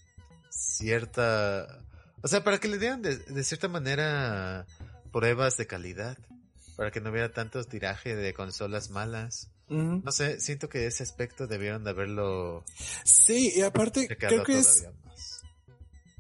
cierta... 0.50 1.86
O 2.24 2.28
sea, 2.28 2.44
para 2.44 2.60
que 2.60 2.68
le 2.68 2.78
dieran 2.78 3.02
de, 3.02 3.18
de 3.18 3.44
cierta 3.44 3.68
manera 3.68 4.66
pruebas 5.12 5.58
de 5.58 5.68
calidad, 5.68 6.18
para 6.82 6.90
que 6.90 7.00
no 7.00 7.12
hubiera 7.12 7.32
tantos 7.32 7.68
tiraje 7.68 8.16
de 8.16 8.34
consolas 8.34 8.90
malas. 8.90 9.52
No 9.70 10.12
sé, 10.12 10.40
siento 10.42 10.68
que 10.68 10.88
ese 10.88 11.04
aspecto 11.04 11.46
debieron 11.46 11.84
de 11.84 11.92
haberlo 11.92 12.64
Sí, 13.04 13.54
y 13.56 13.62
aparte, 13.62 14.08
creo 14.18 14.44
que 14.44 14.58
es 14.58 14.88
más. 15.06 15.44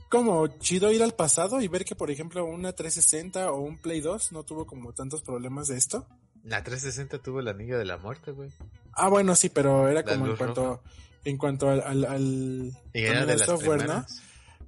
como 0.07 0.45
chido 0.59 0.91
ir 0.91 1.01
al 1.01 1.15
pasado 1.15 1.61
y 1.61 1.67
ver 1.67 1.83
que, 1.83 1.95
por 1.95 2.11
ejemplo, 2.11 2.45
una 2.45 2.73
360 2.73 3.51
o 3.51 3.59
un 3.61 3.79
Play 3.79 4.01
2 4.01 4.33
no 4.33 4.43
tuvo 4.43 4.67
como 4.67 4.93
tantos 4.93 5.23
problemas 5.23 5.67
de 5.67 5.77
esto. 5.77 6.05
La 6.43 6.63
360 6.63 7.17
tuvo 7.23 7.39
el 7.39 7.47
anillo 7.47 7.79
de 7.79 7.85
la 7.85 7.97
muerte, 7.97 8.29
güey. 8.31 8.51
Ah, 8.93 9.09
bueno, 9.09 9.35
sí, 9.35 9.49
pero 9.49 9.87
era 9.89 10.03
La 10.03 10.13
como 10.13 10.27
en 10.27 10.35
cuanto, 10.37 10.83
en 11.25 11.37
cuanto 11.39 11.69
al, 11.71 11.81
al, 11.81 12.05
al- 12.05 12.71
Y 12.93 13.01
era 13.01 13.25
de 13.25 13.39
software, 13.39 13.87
¿no? 13.87 14.05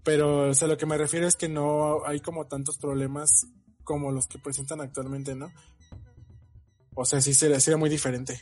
Pero, 0.04 0.50
o 0.50 0.54
sea, 0.56 0.68
lo 0.68 0.76
que 0.76 0.88
me 0.88 0.98
refiero 0.98 1.28
es 1.28 1.36
que 1.36 1.48
no 1.50 2.04
hay 2.08 2.20
como 2.20 2.48
tantos 2.48 2.80
problemas 2.80 3.46
como 3.86 4.12
los 4.14 4.28
que 4.28 4.40
presentan 4.40 4.80
actualmente, 4.82 5.36
¿no? 5.36 5.52
O 6.96 7.06
sea, 7.06 7.22
sí 7.22 7.34
sería, 7.34 7.60
sería 7.60 7.78
muy 7.78 7.90
diferente. 7.90 8.42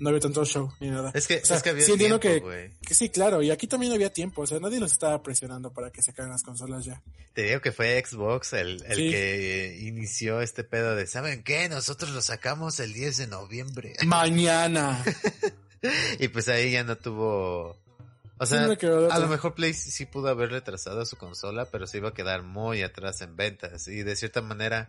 No 0.00 0.08
había 0.08 0.20
tanto 0.20 0.44
show 0.44 0.72
ni 0.80 0.88
nada. 0.90 1.12
Es 1.14 1.28
que, 1.28 1.38
O 1.38 1.44
sea, 1.44 1.58
es 1.58 1.62
que 1.62 1.70
había 1.70 1.84
sí 1.84 1.96
tiempo, 1.96 2.18
que-. 2.18 2.72
Que 2.84 2.94
sí, 2.94 3.08
claro, 3.10 3.40
y 3.40 3.50
aquí 3.52 3.68
también 3.68 3.92
había 3.92 4.12
tiempo, 4.12 4.42
o 4.42 4.46
sea, 4.46 4.58
nadie 4.58 4.80
los 4.80 4.90
estaba 4.90 5.22
presionando 5.22 5.72
para 5.72 5.90
que 5.90 6.02
sacaran 6.02 6.32
las 6.32 6.42
consolas 6.42 6.84
ya. 6.84 7.00
Te 7.34 7.42
digo 7.42 7.60
que 7.60 7.70
fue 7.70 8.02
Xbox 8.04 8.52
el, 8.54 8.82
el 8.84 8.96
Sí. 8.96 9.10
que 9.10 9.78
inició 9.82 10.40
este 10.40 10.64
pedo 10.64 10.96
de, 10.96 11.06
¿saben 11.06 11.44
qué? 11.44 11.68
Nosotros 11.68 12.10
lo 12.10 12.20
sacamos 12.20 12.80
el 12.80 12.92
10 12.92 13.16
de 13.18 13.26
noviembre. 13.28 13.94
Mañana. 14.04 15.04
y 16.18 16.28
pues 16.28 16.48
ahí 16.48 16.72
ya 16.72 16.82
no 16.84 16.96
tuvo... 16.96 17.76
O 18.38 18.46
sea, 18.46 18.64
a 18.64 19.18
lo 19.20 19.28
mejor 19.28 19.54
Play 19.54 19.72
sí 19.72 20.04
pudo 20.04 20.26
haber 20.28 20.50
retrasado 20.50 21.06
su 21.06 21.16
consola, 21.16 21.66
pero 21.66 21.86
se 21.86 21.98
iba 21.98 22.08
a 22.08 22.14
quedar 22.14 22.42
muy 22.42 22.82
atrás 22.82 23.20
en 23.20 23.36
ventas. 23.36 23.86
Y 23.86 24.02
de 24.02 24.16
cierta 24.16 24.42
manera, 24.42 24.88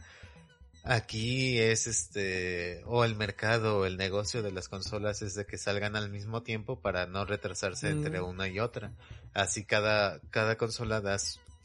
aquí 0.83 1.59
es 1.59 1.87
este, 1.87 2.83
o 2.85 3.03
el 3.05 3.15
mercado 3.15 3.79
o 3.79 3.85
el 3.85 3.97
negocio 3.97 4.43
de 4.43 4.51
las 4.51 4.67
consolas 4.67 5.21
es 5.21 5.33
de 5.33 5.45
que 5.45 5.57
salgan 5.57 5.95
al 5.95 6.09
mismo 6.09 6.43
tiempo 6.43 6.79
para 6.79 7.07
no 7.07 7.25
retrasarse 7.25 7.89
entre 7.89 8.21
mm. 8.21 8.25
una 8.25 8.47
y 8.47 8.59
otra. 8.59 8.93
Así 9.33 9.63
cada, 9.65 10.19
cada 10.29 10.57
consola 10.57 11.01
da 11.01 11.17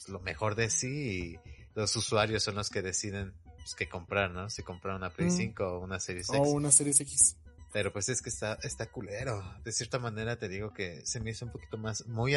lo 0.06 0.20
mejor 0.20 0.54
de 0.54 0.70
sí 0.70 0.88
y 0.88 1.50
los 1.74 1.94
usuarios 1.96 2.42
son 2.42 2.54
los 2.54 2.70
que 2.70 2.82
deciden 2.82 3.34
pues, 3.56 3.74
qué 3.74 3.88
comprar, 3.88 4.30
¿no? 4.30 4.48
Si 4.48 4.62
comprar 4.62 4.96
una 4.96 5.10
Play 5.10 5.30
5 5.30 5.62
mm. 5.62 5.66
o 5.66 5.78
una 5.80 6.00
Series 6.00 6.28
X. 6.28 6.40
O 6.40 6.50
una 6.50 6.70
Series 6.70 7.00
X. 7.00 7.36
Pero 7.72 7.92
pues 7.92 8.08
es 8.08 8.22
que 8.22 8.30
está, 8.30 8.54
está 8.62 8.86
culero. 8.86 9.44
De 9.62 9.72
cierta 9.72 9.98
manera 9.98 10.38
te 10.38 10.48
digo 10.48 10.72
que 10.72 11.04
se 11.04 11.20
me 11.20 11.30
hizo 11.30 11.44
un 11.44 11.52
poquito 11.52 11.76
más, 11.76 12.06
muy, 12.06 12.34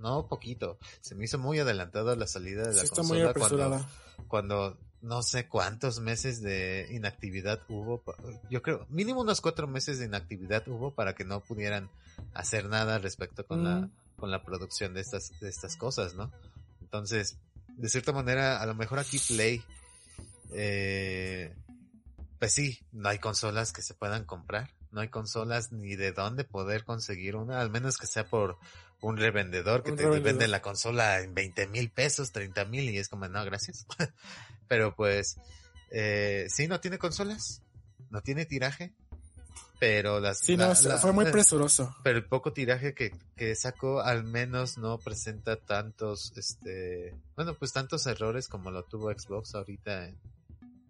no 0.00 0.26
poquito, 0.26 0.78
se 1.02 1.14
me 1.14 1.24
hizo 1.24 1.38
muy 1.38 1.60
adelantado 1.60 2.16
la 2.16 2.26
salida 2.26 2.66
de 2.68 2.74
la 2.74 2.88
consola 2.88 3.32
cuando, 3.32 3.86
cuando 4.26 4.76
no 5.06 5.22
sé 5.22 5.46
cuántos 5.46 6.00
meses 6.00 6.42
de 6.42 6.88
inactividad 6.90 7.62
hubo. 7.68 8.02
Yo 8.50 8.60
creo, 8.60 8.86
mínimo 8.88 9.20
unos 9.20 9.40
cuatro 9.40 9.68
meses 9.68 10.00
de 10.00 10.06
inactividad 10.06 10.66
hubo 10.66 10.94
para 10.94 11.14
que 11.14 11.24
no 11.24 11.40
pudieran 11.40 11.88
hacer 12.34 12.68
nada 12.68 12.98
respecto 12.98 13.46
con 13.46 13.62
la, 13.62 13.76
mm. 13.76 13.90
con 14.16 14.32
la 14.32 14.42
producción 14.42 14.94
de 14.94 15.02
estas, 15.02 15.38
de 15.40 15.48
estas 15.48 15.76
cosas, 15.76 16.14
¿no? 16.14 16.32
Entonces, 16.80 17.38
de 17.68 17.88
cierta 17.88 18.12
manera, 18.12 18.60
a 18.60 18.66
lo 18.66 18.74
mejor 18.74 18.98
aquí 18.98 19.20
Play, 19.20 19.62
eh, 20.52 21.54
pues 22.40 22.52
sí, 22.52 22.80
no 22.90 23.08
hay 23.08 23.20
consolas 23.20 23.72
que 23.72 23.82
se 23.82 23.94
puedan 23.94 24.24
comprar, 24.24 24.70
no 24.90 25.02
hay 25.02 25.08
consolas 25.08 25.70
ni 25.70 25.94
de 25.94 26.10
dónde 26.10 26.42
poder 26.42 26.84
conseguir 26.84 27.36
una, 27.36 27.60
al 27.60 27.70
menos 27.70 27.96
que 27.96 28.08
sea 28.08 28.28
por 28.28 28.58
un 29.00 29.18
revendedor 29.18 29.84
que 29.84 29.92
te 29.92 30.04
vende 30.08 30.48
la 30.48 30.62
consola 30.62 31.20
en 31.20 31.32
20 31.32 31.68
mil 31.68 31.90
pesos, 31.90 32.32
30 32.32 32.64
mil 32.64 32.90
y 32.90 32.98
es 32.98 33.08
como, 33.08 33.28
no, 33.28 33.44
gracias. 33.44 33.86
Pero 34.68 34.94
pues, 34.94 35.36
eh, 35.90 36.46
sí, 36.48 36.66
no 36.68 36.80
tiene 36.80 36.98
consolas, 36.98 37.62
no 38.10 38.20
tiene 38.20 38.46
tiraje, 38.46 38.92
pero 39.78 40.20
las... 40.20 40.38
Sí, 40.38 40.56
no, 40.56 40.74
fue 40.74 41.12
muy 41.12 41.26
presuroso. 41.26 41.94
Pero 42.02 42.18
el 42.18 42.24
poco 42.24 42.52
tiraje 42.52 42.94
que, 42.94 43.12
que 43.36 43.54
sacó 43.54 44.00
al 44.00 44.24
menos 44.24 44.78
no 44.78 44.98
presenta 44.98 45.56
tantos, 45.56 46.32
este, 46.36 47.14
bueno, 47.36 47.54
pues 47.54 47.72
tantos 47.72 48.06
errores 48.06 48.48
como 48.48 48.70
lo 48.70 48.84
tuvo 48.84 49.12
Xbox 49.12 49.54
ahorita 49.54 50.08
en, 50.08 50.16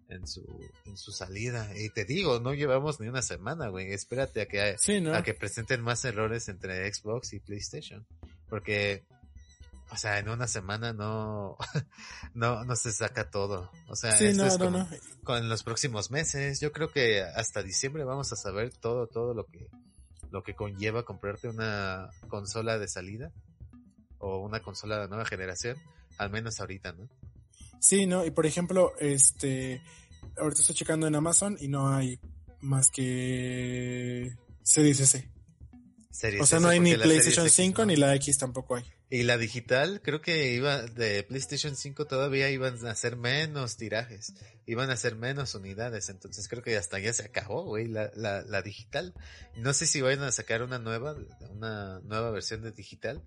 en 0.09 0.27
su, 0.27 0.43
en 0.85 0.97
su 0.97 1.11
salida. 1.11 1.69
Y 1.75 1.89
te 1.89 2.05
digo, 2.05 2.39
no 2.39 2.53
llevamos 2.53 2.99
ni 2.99 3.07
una 3.07 3.21
semana, 3.21 3.67
güey. 3.67 3.91
Espérate 3.91 4.41
a 4.41 4.45
que, 4.47 4.75
a 5.13 5.23
que 5.23 5.33
presenten 5.33 5.81
más 5.81 6.05
errores 6.05 6.47
entre 6.47 6.91
Xbox 6.91 7.33
y 7.33 7.39
PlayStation. 7.39 8.05
Porque, 8.49 9.03
o 9.89 9.95
sea, 9.97 10.19
en 10.19 10.29
una 10.29 10.47
semana 10.47 10.93
no, 10.93 11.57
no, 12.33 12.65
no 12.65 12.75
se 12.75 12.91
saca 12.91 13.29
todo. 13.29 13.71
O 13.87 13.95
sea, 13.95 14.11
esto 14.11 14.45
es 14.45 14.57
con 15.23 15.49
los 15.49 15.63
próximos 15.63 16.11
meses. 16.11 16.59
Yo 16.59 16.71
creo 16.71 16.91
que 16.91 17.21
hasta 17.21 17.63
diciembre 17.63 18.03
vamos 18.03 18.31
a 18.33 18.35
saber 18.35 18.73
todo, 18.73 19.07
todo 19.07 19.33
lo 19.33 19.45
que, 19.45 19.69
lo 20.29 20.43
que 20.43 20.55
conlleva 20.55 21.03
comprarte 21.03 21.47
una 21.47 22.09
consola 22.27 22.77
de 22.77 22.87
salida 22.87 23.31
o 24.19 24.39
una 24.39 24.61
consola 24.61 24.99
de 24.99 25.07
nueva 25.07 25.25
generación, 25.25 25.77
al 26.17 26.31
menos 26.31 26.59
ahorita, 26.59 26.91
¿no? 26.91 27.07
Sí, 27.79 28.07
¿no? 28.07 28.25
Y 28.25 28.31
por 28.31 28.45
ejemplo, 28.45 28.93
este, 28.99 29.81
ahorita 30.37 30.61
estoy 30.61 30.75
checando 30.75 31.07
en 31.07 31.15
Amazon 31.15 31.57
y 31.59 31.67
no 31.67 31.89
hay 31.89 32.19
más 32.59 32.89
que 32.89 34.35
Series 34.63 34.99
S. 34.99 35.31
o 36.41 36.45
sea, 36.45 36.59
no 36.59 36.67
hay 36.67 36.79
ni 36.79 36.95
PlayStation 36.95 37.49
5 37.49 37.85
ni 37.85 37.95
la 37.95 38.15
X 38.15 38.37
tampoco 38.37 38.75
hay. 38.75 38.96
Y 39.09 39.23
la 39.23 39.37
digital, 39.37 40.01
creo 40.03 40.19
que 40.19 40.51
iba 40.51 40.81
de 40.81 41.23
PlayStation 41.23 41.77
5 41.77 42.07
todavía 42.07 42.49
iban 42.49 42.85
a 42.85 42.91
hacer 42.91 43.15
menos 43.15 43.77
tirajes, 43.77 44.33
iban 44.65 44.89
a 44.89 44.93
hacer 44.93 45.15
menos 45.15 45.55
unidades, 45.55 46.09
entonces 46.09 46.49
creo 46.49 46.61
que 46.61 46.75
hasta 46.75 46.99
ya 46.99 47.13
se 47.13 47.23
acabó, 47.23 47.63
güey, 47.63 47.87
la, 47.87 48.11
la, 48.15 48.61
digital. 48.61 49.13
No 49.55 49.71
sé 49.71 49.85
si 49.87 50.01
vayan 50.01 50.23
a 50.23 50.31
sacar 50.33 50.61
una 50.61 50.77
nueva, 50.77 51.15
una 51.51 52.01
nueva 52.01 52.31
versión 52.31 52.63
de 52.63 52.73
digital, 52.73 53.23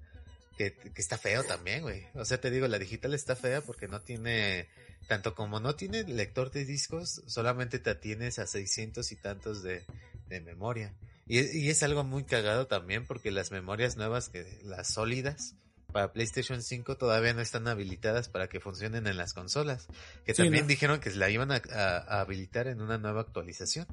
que, 0.59 0.77
está 0.97 1.17
feo 1.17 1.45
también, 1.45 1.81
güey. 1.81 2.05
O 2.13 2.27
sea, 2.27 2.39
te 2.39 2.51
digo, 2.51 2.69
la 2.69 2.79
digital 2.79 3.15
está 3.15 3.35
fea 3.35 3.63
porque 3.63 3.89
no 3.89 4.03
tiene, 4.03 4.69
tanto 5.09 5.35
como 5.35 5.61
no 5.61 5.77
tiene 5.77 6.05
lector 6.05 6.51
de 6.51 6.67
discos, 6.67 7.23
solamente 7.27 7.79
te 7.79 7.89
atienes 7.89 8.39
a 8.39 8.47
600 8.47 9.11
y 9.13 9.17
tantos 9.17 9.63
de, 9.63 9.83
de 10.29 10.43
memoria. 10.43 10.95
Y, 11.27 11.39
y, 11.59 11.71
es 11.71 11.83
algo 11.83 12.05
muy 12.05 12.25
cagado 12.25 12.67
también 12.67 13.07
porque 13.07 13.31
las 13.31 13.51
memorias 13.51 13.97
nuevas, 13.97 14.29
que 14.29 14.61
las 14.63 14.89
sólidas, 14.89 15.55
para 15.91 16.13
PlayStation 16.13 16.63
5 16.63 16.97
todavía 16.97 17.33
no 17.35 17.41
están 17.41 17.69
habilitadas 17.69 18.29
para 18.29 18.49
que 18.49 18.61
funcionen 18.61 19.07
en 19.07 19.17
las 19.17 19.33
consolas. 19.35 19.87
Que 20.25 20.35
también 20.35 20.67
dijeron 20.67 21.01
que 21.01 21.11
la 21.11 21.31
iban 21.31 21.53
a, 21.53 21.63
a, 21.73 22.21
habilitar 22.21 22.67
en 22.67 22.81
una 22.81 22.99
nueva 22.99 23.23
actualización. 23.23 23.87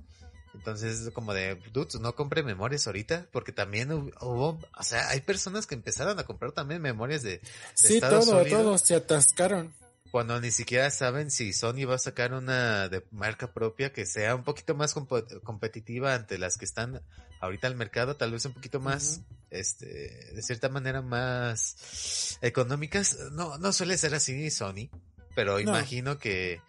Entonces 0.53 1.01
es 1.01 1.13
como 1.13 1.33
de, 1.33 1.55
dudes, 1.71 1.99
no 1.99 2.15
compre 2.15 2.41
memorias 2.41 2.87
ahorita, 2.87 3.27
porque 3.31 3.51
también 3.51 3.91
hubo, 3.91 4.59
o 4.77 4.83
sea, 4.83 5.09
hay 5.09 5.21
personas 5.21 5.67
que 5.67 5.75
empezaron 5.75 6.17
a 6.19 6.23
comprar 6.23 6.51
también 6.51 6.81
memorias 6.81 7.21
de, 7.21 7.41
sí, 7.75 7.99
todo, 7.99 8.43
todos 8.45 8.81
se 8.81 8.95
atascaron. 8.95 9.71
Cuando 10.17 10.41
ni 10.41 10.49
siquiera 10.49 10.89
saben 10.89 11.29
si 11.29 11.53
Sony 11.53 11.85
va 11.87 11.93
a 11.93 11.99
sacar 11.99 12.33
una 12.33 12.89
de 12.89 13.05
marca 13.11 13.53
propia 13.53 13.93
que 13.93 14.07
sea 14.07 14.33
un 14.33 14.43
poquito 14.43 14.73
más 14.73 14.95
competitiva 15.43 16.15
ante 16.15 16.39
las 16.39 16.57
que 16.57 16.65
están 16.65 17.03
ahorita 17.39 17.67
al 17.67 17.75
mercado, 17.75 18.15
tal 18.15 18.31
vez 18.31 18.43
un 18.45 18.53
poquito 18.53 18.79
más, 18.79 19.21
este, 19.51 19.85
de 20.33 20.41
cierta 20.41 20.69
manera 20.69 21.03
más 21.03 22.39
económicas. 22.41 23.15
No, 23.33 23.59
no 23.59 23.71
suele 23.71 23.95
ser 23.95 24.15
así 24.15 24.49
Sony, 24.49 24.89
pero 25.35 25.59
imagino 25.59 26.17
que, 26.17 26.61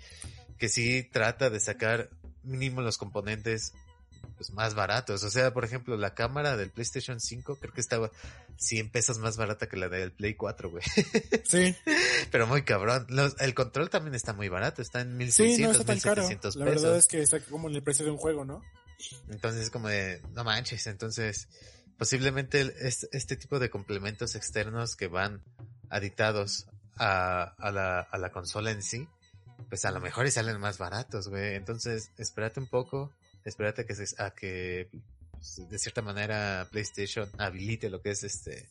que 0.58 0.68
sí 0.68 1.08
trata 1.10 1.48
de 1.48 1.58
sacar 1.58 2.10
mínimo 2.42 2.82
los 2.82 2.98
componentes 2.98 3.72
pues 4.38 4.52
más 4.52 4.74
baratos. 4.74 5.24
O 5.24 5.30
sea, 5.30 5.52
por 5.52 5.64
ejemplo, 5.64 5.96
la 5.96 6.14
cámara 6.14 6.56
del 6.56 6.70
PlayStation 6.70 7.20
5 7.20 7.56
creo 7.56 7.74
que 7.74 7.80
estaba 7.80 8.10
100 8.56 8.90
pesos 8.90 9.18
más 9.18 9.36
barata 9.36 9.68
que 9.68 9.76
la 9.76 9.88
del 9.88 10.12
Play 10.12 10.34
4, 10.34 10.70
güey. 10.70 10.84
Sí. 11.44 11.74
Pero 12.30 12.46
muy 12.46 12.62
cabrón. 12.62 13.06
el 13.38 13.54
control 13.54 13.90
también 13.90 14.14
está 14.14 14.32
muy 14.32 14.48
barato, 14.48 14.80
está 14.80 15.00
en 15.00 15.16
1600, 15.16 15.56
sí, 15.56 15.62
no 15.62 15.72
está 15.72 15.84
tan 15.84 16.14
pesos. 16.14 16.56
La 16.56 16.64
verdad 16.64 16.96
es 16.96 17.06
que 17.06 17.20
está 17.20 17.40
como 17.40 17.68
en 17.68 17.74
el 17.74 17.82
precio 17.82 18.04
de 18.04 18.12
un 18.12 18.18
juego, 18.18 18.44
¿no? 18.44 18.62
Entonces 19.28 19.62
es 19.62 19.70
como 19.70 19.88
de, 19.88 20.22
no 20.32 20.44
manches, 20.44 20.86
entonces 20.86 21.48
posiblemente 21.96 22.72
este, 22.80 23.36
tipo 23.36 23.58
de 23.58 23.70
complementos 23.70 24.36
externos 24.36 24.94
que 24.94 25.08
van 25.08 25.42
adictados 25.90 26.66
a, 26.96 27.42
a, 27.42 27.72
la, 27.72 28.00
a 28.00 28.18
la 28.18 28.30
consola 28.30 28.70
en 28.70 28.82
sí, 28.82 29.08
pues 29.68 29.84
a 29.84 29.90
lo 29.90 30.00
mejor 30.00 30.26
y 30.26 30.30
salen 30.30 30.60
más 30.60 30.78
baratos, 30.78 31.28
güey. 31.28 31.54
Entonces, 31.54 32.12
espérate 32.18 32.60
un 32.60 32.68
poco, 32.68 33.12
espérate 33.48 33.86
que 33.86 33.94
se, 33.94 34.22
a 34.22 34.30
que 34.30 34.88
pues, 35.32 35.68
de 35.68 35.78
cierta 35.78 36.02
manera 36.02 36.68
PlayStation 36.70 37.28
habilite 37.38 37.90
lo 37.90 38.00
que 38.00 38.10
es 38.10 38.24
este 38.24 38.68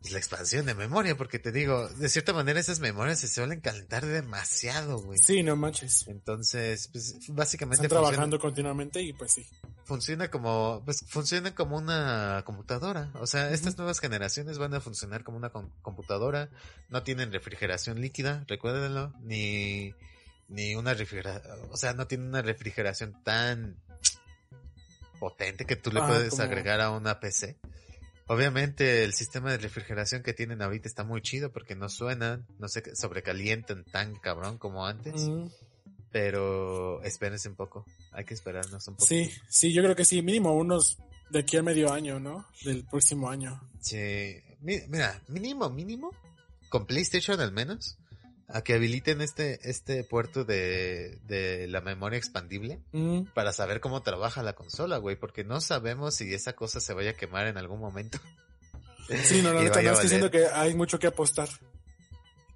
pues, 0.00 0.12
la 0.12 0.18
expansión 0.18 0.64
de 0.66 0.74
memoria, 0.74 1.16
porque 1.16 1.38
te 1.38 1.50
digo, 1.50 1.88
de 1.88 2.08
cierta 2.08 2.32
manera 2.32 2.60
esas 2.60 2.78
memorias 2.78 3.18
se 3.18 3.28
suelen 3.28 3.60
calentar 3.60 4.06
demasiado, 4.06 4.98
güey. 5.00 5.18
Sí, 5.18 5.42
no 5.42 5.56
manches. 5.56 6.06
Entonces, 6.06 6.88
pues 6.92 7.16
básicamente 7.28 7.86
están 7.86 8.00
trabajando 8.00 8.38
continuamente 8.38 9.02
y 9.02 9.12
pues 9.12 9.32
sí. 9.32 9.46
Funciona 9.84 10.30
como, 10.30 10.82
pues 10.84 11.04
funciona 11.08 11.54
como 11.54 11.76
una 11.76 12.42
computadora. 12.44 13.10
O 13.14 13.26
sea, 13.26 13.50
estas 13.50 13.76
nuevas 13.76 13.98
generaciones 13.98 14.58
van 14.58 14.74
a 14.74 14.80
funcionar 14.80 15.24
como 15.24 15.36
una 15.36 15.50
computadora. 15.50 16.48
No 16.90 17.02
tienen 17.02 17.32
refrigeración 17.32 18.00
líquida, 18.00 18.44
recuérdenlo, 18.46 19.12
ni 19.22 19.94
ni 20.48 20.74
una 20.74 20.94
refrigeración, 20.94 21.68
o 21.70 21.76
sea, 21.76 21.92
no 21.92 22.06
tiene 22.06 22.24
una 22.24 22.42
refrigeración 22.42 23.22
tan 23.22 23.76
potente 25.20 25.64
que 25.66 25.76
tú 25.76 25.90
le 25.92 26.00
puedes 26.00 26.40
agregar 26.40 26.80
a 26.80 26.90
una 26.90 27.20
PC. 27.20 27.56
Obviamente 28.26 29.04
el 29.04 29.14
sistema 29.14 29.50
de 29.50 29.58
refrigeración 29.58 30.22
que 30.22 30.34
tienen 30.34 30.60
ahorita 30.60 30.86
está 30.86 31.02
muy 31.02 31.22
chido 31.22 31.50
porque 31.50 31.74
no 31.74 31.88
suenan, 31.88 32.46
no 32.58 32.68
se 32.68 32.94
sobrecalientan 32.94 33.84
tan 33.84 34.14
cabrón 34.16 34.58
como 34.58 34.86
antes. 34.86 35.28
Pero 36.10 37.02
espérense 37.02 37.48
un 37.48 37.56
poco, 37.56 37.84
hay 38.12 38.24
que 38.24 38.34
esperarnos 38.34 38.86
un 38.88 38.94
poco. 38.94 39.06
Sí, 39.06 39.30
sí, 39.48 39.72
yo 39.72 39.82
creo 39.82 39.94
que 39.94 40.06
sí, 40.06 40.22
mínimo 40.22 40.54
unos 40.54 40.98
de 41.30 41.40
aquí 41.40 41.58
a 41.58 41.62
medio 41.62 41.92
año, 41.92 42.18
¿no? 42.18 42.46
Del 42.64 42.84
próximo 42.84 43.28
año. 43.28 43.60
Sí, 43.80 44.36
mira, 44.60 45.20
mínimo, 45.28 45.68
mínimo, 45.68 46.14
con 46.70 46.86
PlayStation 46.86 47.40
al 47.40 47.52
menos, 47.52 47.98
a 48.48 48.62
que 48.62 48.74
habiliten 48.74 49.20
este, 49.20 49.60
este 49.68 50.04
puerto 50.04 50.44
de, 50.44 51.18
de 51.26 51.68
la 51.68 51.82
memoria 51.82 52.16
expandible 52.16 52.80
mm. 52.92 53.24
para 53.34 53.52
saber 53.52 53.80
cómo 53.80 54.02
trabaja 54.02 54.42
la 54.42 54.54
consola, 54.54 54.96
güey, 54.96 55.16
porque 55.16 55.44
no 55.44 55.60
sabemos 55.60 56.14
si 56.14 56.32
esa 56.32 56.54
cosa 56.54 56.80
se 56.80 56.94
vaya 56.94 57.10
a 57.10 57.14
quemar 57.14 57.46
en 57.46 57.58
algún 57.58 57.78
momento. 57.78 58.18
Sí, 59.22 59.42
no, 59.42 59.52
no, 59.54 59.60
no, 59.62 60.00
diciendo 60.00 60.30
que 60.30 60.46
hay 60.46 60.74
mucho 60.74 60.98
que 60.98 61.06
apostar. 61.06 61.48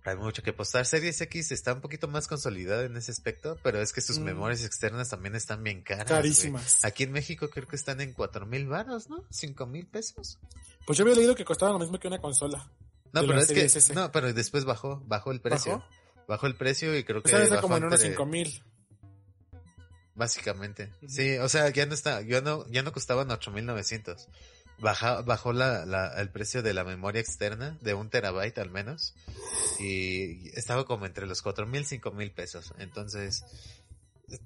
Hay 0.05 0.17
mucho 0.17 0.43
que 0.43 0.51
apostar. 0.51 0.85
Series 0.85 1.21
X 1.21 1.53
está 1.53 1.75
un 1.75 1.81
poquito 1.81 2.09
más 2.09 2.27
consolidada 2.27 2.85
en 2.85 2.97
ese 2.97 3.13
aspecto, 3.13 3.57
pero 3.63 3.81
es 3.81 3.93
que 3.93 4.01
sus 4.01 4.19
Mm. 4.19 4.25
memorias 4.25 4.65
externas 4.65 5.11
también 5.11 5.37
están 5.37 5.63
bien 5.63 5.83
caras. 5.83 6.07
Carísimas. 6.07 6.85
Aquí 6.85 7.05
en 7.05 7.13
México 7.13 7.51
creo 7.51 7.69
que 7.69 7.77
están 7.77 8.01
en 8.01 8.13
cuatro 8.13 8.45
mil 8.47 8.67
varos, 8.67 9.09
¿no? 9.09 9.25
Cinco 9.31 9.67
mil 9.67 9.87
pesos. 9.87 10.39
Pues 10.87 10.99
yo 10.99 11.05
había 11.05 11.15
leído 11.15 11.35
que 11.37 11.45
costaba 11.45 11.73
lo 11.73 11.79
mismo 11.79 12.01
que 12.01 12.09
una 12.09 12.19
consola. 12.21 12.69
No, 13.13 13.21
pero 13.27 13.41
es 13.41 13.49
que, 13.49 13.65
S. 13.65 13.95
no, 13.95 14.11
pero 14.11 14.33
después 14.33 14.65
bajó, 14.65 15.03
bajó 15.07 15.33
el 15.33 15.41
precio. 15.41 15.79
¿Bajó? 15.79 16.03
Bajó 16.29 16.47
el 16.47 16.57
precio 16.57 16.97
y 16.97 17.05
creo 17.05 17.23
que 17.23 17.29
O 17.29 17.31
sea, 17.31 17.43
está 17.43 17.61
como 17.61 17.77
en 17.77 17.85
unos 17.85 18.01
5 18.01 18.27
mil. 18.27 18.63
Básicamente. 20.15 20.93
Sí, 21.07 21.37
o 21.39 21.49
sea, 21.49 21.69
ya 21.71 21.87
no 21.87 21.95
está, 21.95 22.21
ya 22.23 22.41
no, 22.41 22.67
ya 22.69 22.83
no 22.83 22.93
costaban 22.93 23.31
8900. 23.31 24.29
Baja, 24.79 25.23
bajó 25.23 25.53
la, 25.53 25.85
la, 25.87 26.21
el 26.21 26.31
precio 26.31 26.63
de 26.63 26.75
la 26.75 26.85
memoria 26.85 27.21
externa 27.21 27.79
de 27.81 27.95
un 27.95 28.11
terabyte 28.11 28.59
al 28.59 28.71
menos. 28.71 29.15
Y 29.79 30.49
estaba 30.59 30.85
como 30.85 31.07
entre 31.07 31.27
los 31.27 31.43
4000 31.43 31.83
y 31.83 31.85
5000 31.85 32.33
pesos. 32.33 32.75
Entonces, 32.79 33.45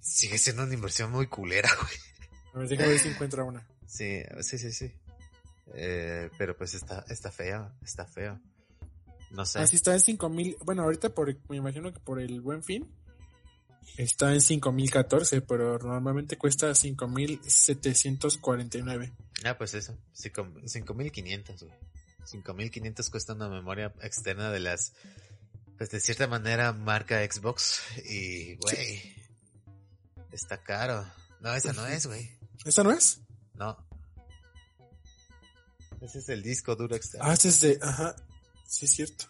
sigue 0.00 0.38
siendo 0.38 0.62
una 0.64 0.74
inversión 0.74 1.10
muy 1.10 1.26
culera, 1.26 1.70
güey. 1.80 2.78
A 2.80 2.86
ver 2.86 2.98
si 2.98 3.08
encuentra 3.08 3.44
una. 3.44 3.66
Sí, 3.86 4.22
sí, 4.40 4.58
sí, 4.58 4.72
sí. 4.72 4.92
Eh, 5.74 6.30
pero 6.38 6.56
pues 6.56 6.74
está, 6.74 7.04
está 7.08 7.30
feo, 7.30 7.72
está 7.82 8.06
feo. 8.06 8.40
No 9.30 9.44
sé. 9.44 9.58
Así 9.60 9.76
está 9.76 9.92
en 9.92 10.00
5 10.00 10.28
mil. 10.28 10.56
Bueno, 10.64 10.82
ahorita 10.82 11.10
por, 11.10 11.34
me 11.48 11.56
imagino 11.56 11.92
que 11.92 12.00
por 12.00 12.20
el 12.20 12.40
buen 12.40 12.62
fin 12.62 12.88
está 13.96 14.32
en 14.34 14.40
5014, 14.40 15.40
pero 15.42 15.78
normalmente 15.78 16.36
cuesta 16.38 16.74
5749. 16.74 19.12
Ah, 19.44 19.56
pues 19.58 19.74
eso, 19.74 19.96
cinco- 20.12 20.48
5500, 20.64 21.62
güey. 21.64 21.74
5500 22.24 23.10
cuesta 23.10 23.34
una 23.34 23.48
memoria 23.48 23.92
externa 24.02 24.50
de 24.50 24.60
las, 24.60 24.92
pues 25.78 25.90
de 25.90 26.00
cierta 26.00 26.26
manera 26.26 26.72
marca 26.72 27.22
Xbox 27.24 27.80
y, 28.08 28.56
güey, 28.56 29.14
está 30.32 30.62
caro. 30.62 31.06
No, 31.40 31.54
esa 31.54 31.72
no 31.72 31.86
es, 31.86 32.06
güey. 32.06 32.30
¿Esa 32.64 32.82
no 32.82 32.90
es? 32.92 33.20
No. 33.54 33.76
Ese 36.00 36.18
es 36.18 36.28
el 36.28 36.42
disco 36.42 36.74
duro 36.76 36.94
externo. 36.96 37.26
Ah, 37.26 37.32
esta 37.34 37.48
es 37.48 37.60
de. 37.60 37.78
Ajá. 37.82 38.16
Sí, 38.66 38.84
es 38.86 38.90
cierto. 38.92 39.26